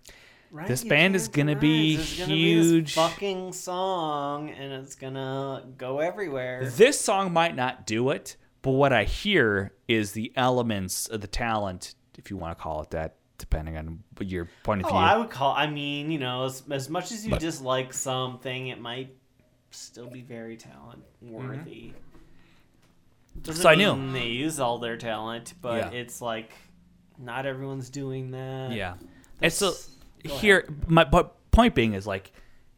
[0.57, 0.67] Right?
[0.69, 1.97] This band is gonna deny be it.
[1.99, 2.95] There's gonna be huge.
[2.95, 6.65] fucking song, and it's gonna go everywhere.
[6.71, 11.27] this song might not do it, but what I hear is the elements of the
[11.27, 14.99] talent, if you want to call it that, depending on your point of Oh, view.
[14.99, 15.55] I would call.
[15.55, 19.15] I mean, you know, as, as much as you dislike something, it might
[19.73, 21.35] still be very talent mm-hmm.
[21.35, 21.93] worthy.
[23.43, 23.95] Doesn't So I knew.
[23.95, 25.99] mean they use all their talent, but Yeah.
[26.01, 26.53] it's like
[27.19, 28.73] not everyone's doing that.
[28.73, 28.95] yeah.
[29.43, 29.96] And so That's- go ahead.
[30.31, 32.33] Here, my but point being is like,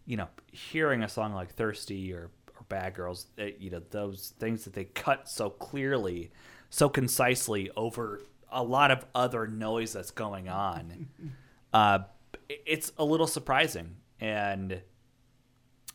[0.07, 4.35] you know, hearing a song like "Thirsty" or or "Bad Girls," eh, you know, those
[4.39, 6.31] things that they cut so clearly,
[6.71, 11.09] so concisely over a lot of other noise that's going on.
[11.73, 12.01] uh,
[12.49, 14.83] it's a little surprising, and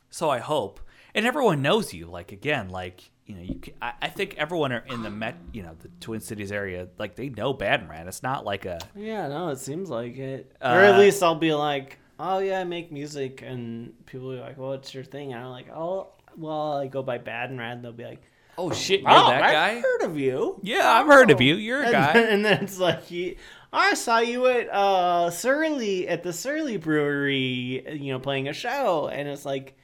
[0.10, 0.80] so I hope,
[1.16, 2.08] and everyone knows you.
[2.08, 3.56] Like again, like you know, you.
[3.56, 6.88] Can, I, I think everyone are in the Met, you know, the Twin Cities area.
[6.98, 8.08] Like they know BadnRad.
[8.08, 10.56] It's not like a Yeah, no, it seems like it.
[10.62, 14.36] or Uh, at least I'll be like, oh yeah, I make music, and people will
[14.36, 15.34] be like, well, what's your thing?
[15.34, 18.22] And I'm like, oh, well, I go by BadnRad, and they'll be like,
[18.58, 19.80] oh shit, you're oh, that I've guy.
[19.82, 20.60] heard of you.
[20.62, 21.44] Yeah, I've heard of Oh.
[21.44, 21.56] you.
[21.56, 22.14] You're a and guy.
[22.20, 23.36] And then it's like, you,
[23.72, 29.08] I saw you at uh, Surly at the Surly Brewery, you know, playing a show,
[29.08, 29.76] and it's like,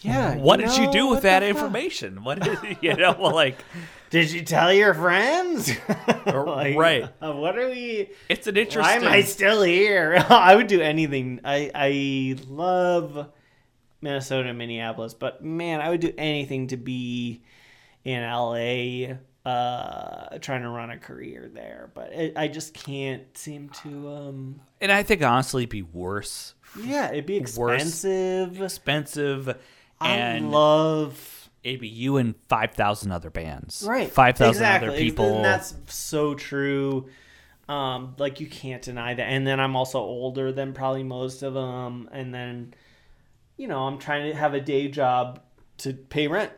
[0.00, 0.36] yeah.
[0.36, 1.56] what you did you do with that the fuck?
[1.56, 2.24] information?
[2.24, 3.16] What did you know?
[3.18, 3.58] Well, like
[4.10, 5.70] Did you tell your friends?
[6.26, 7.08] Like, right.
[7.22, 8.10] uh, what are we?
[8.28, 9.06] it's an interesting Why interesting.
[9.06, 10.24] am I still here?
[10.28, 11.40] I would do anything.
[11.44, 13.28] I I love
[14.02, 17.42] Minnesota and Minneapolis, but man, I would do anything to be
[18.04, 19.16] in LA,
[19.50, 21.90] uh, trying to run a career there.
[21.94, 24.08] But it, I just can't seem to.
[24.08, 28.04] um and I think honestly, it'd be worse, Yeah, it'd be Worse.
[28.04, 29.58] expensive.
[30.00, 33.84] I love it'd be you and five thousand other bands.
[33.86, 34.88] right five thousand exactly.
[34.88, 35.36] other people.
[35.36, 37.08] And that's so true.
[37.68, 39.24] Um, like you can't deny that.
[39.24, 42.08] And then I'm also older than probably most of them.
[42.12, 42.74] And then,
[43.58, 45.40] you know, I'm trying to have a day job
[45.78, 46.52] to pay rent.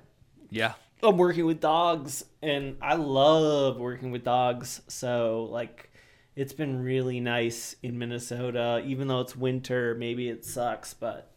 [0.50, 4.82] yeah, I'm working with dogs, and I love working with dogs.
[4.88, 5.90] So like,
[6.36, 9.94] it's been really nice in Minnesota, even though it's winter.
[9.96, 11.29] Maybe it sucks, but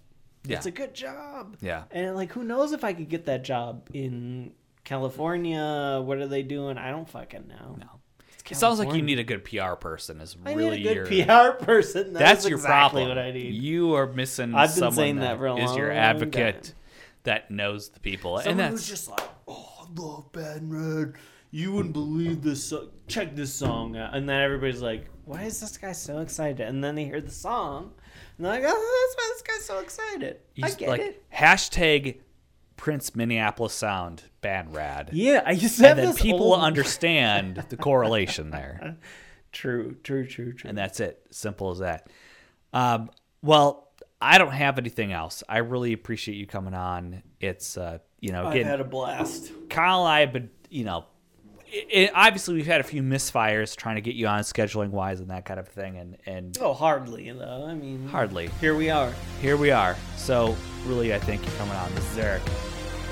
[0.45, 1.57] yeah, it's a good job.
[1.61, 1.84] yeah.
[1.91, 4.52] And like, who knows if I could get that job in
[4.84, 6.02] California?
[6.03, 6.78] What are they doing?
[6.78, 7.76] I don't fucking know.
[7.80, 7.88] No.
[8.49, 10.20] It sounds like you need a good PR person.
[10.20, 12.11] Is I really need a good your PR person.
[12.14, 13.07] That that's your exactly problem.
[13.07, 13.53] what I need.
[13.53, 14.53] You are missing.
[14.53, 16.74] I've been someone saying that for a is your advocate time.
[17.24, 20.72] that knows the people, and Someone that's who's just like, oh, I love Bad and
[21.06, 21.14] Red.
[21.52, 22.61] You wouldn't believe this.
[22.65, 24.14] So- Check this song out.
[24.15, 26.61] And then everybody's like, why is this guy so excited?
[26.61, 27.94] And then they hear the song,
[28.38, 30.39] and like, oh, that's why this guy's so excited.
[30.61, 31.30] I get like it.
[31.31, 32.19] hashtag
[32.77, 35.10] Prince Minneapolis sound BadnRad.
[35.14, 38.97] Yeah, I just have and then people old- understand the correlation there,
[39.51, 40.68] True, true, true, true.
[40.69, 41.22] and that's it.
[41.30, 42.10] Simple as that.
[42.73, 43.11] Um,
[43.43, 45.43] well, I don't have anything else.
[45.47, 47.22] I really appreciate you coming on.
[47.39, 49.51] It's uh, you know, I've again, had a blast.
[49.69, 51.05] Kyle and I have been, you know,
[51.74, 55.20] it, it- obviously we've had a few misfires trying to get you on scheduling wise
[55.20, 57.66] and that kind of thing, and and Oh, hardly though.
[57.68, 59.12] I mean, hardly Here we are.
[59.41, 59.95] here we are.
[60.18, 60.56] So
[60.86, 61.94] really, I think you're coming on.
[61.95, 62.41] This is Eric.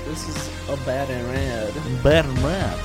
[0.04, 2.02] This is a bad and red.
[2.02, 2.78] Better man.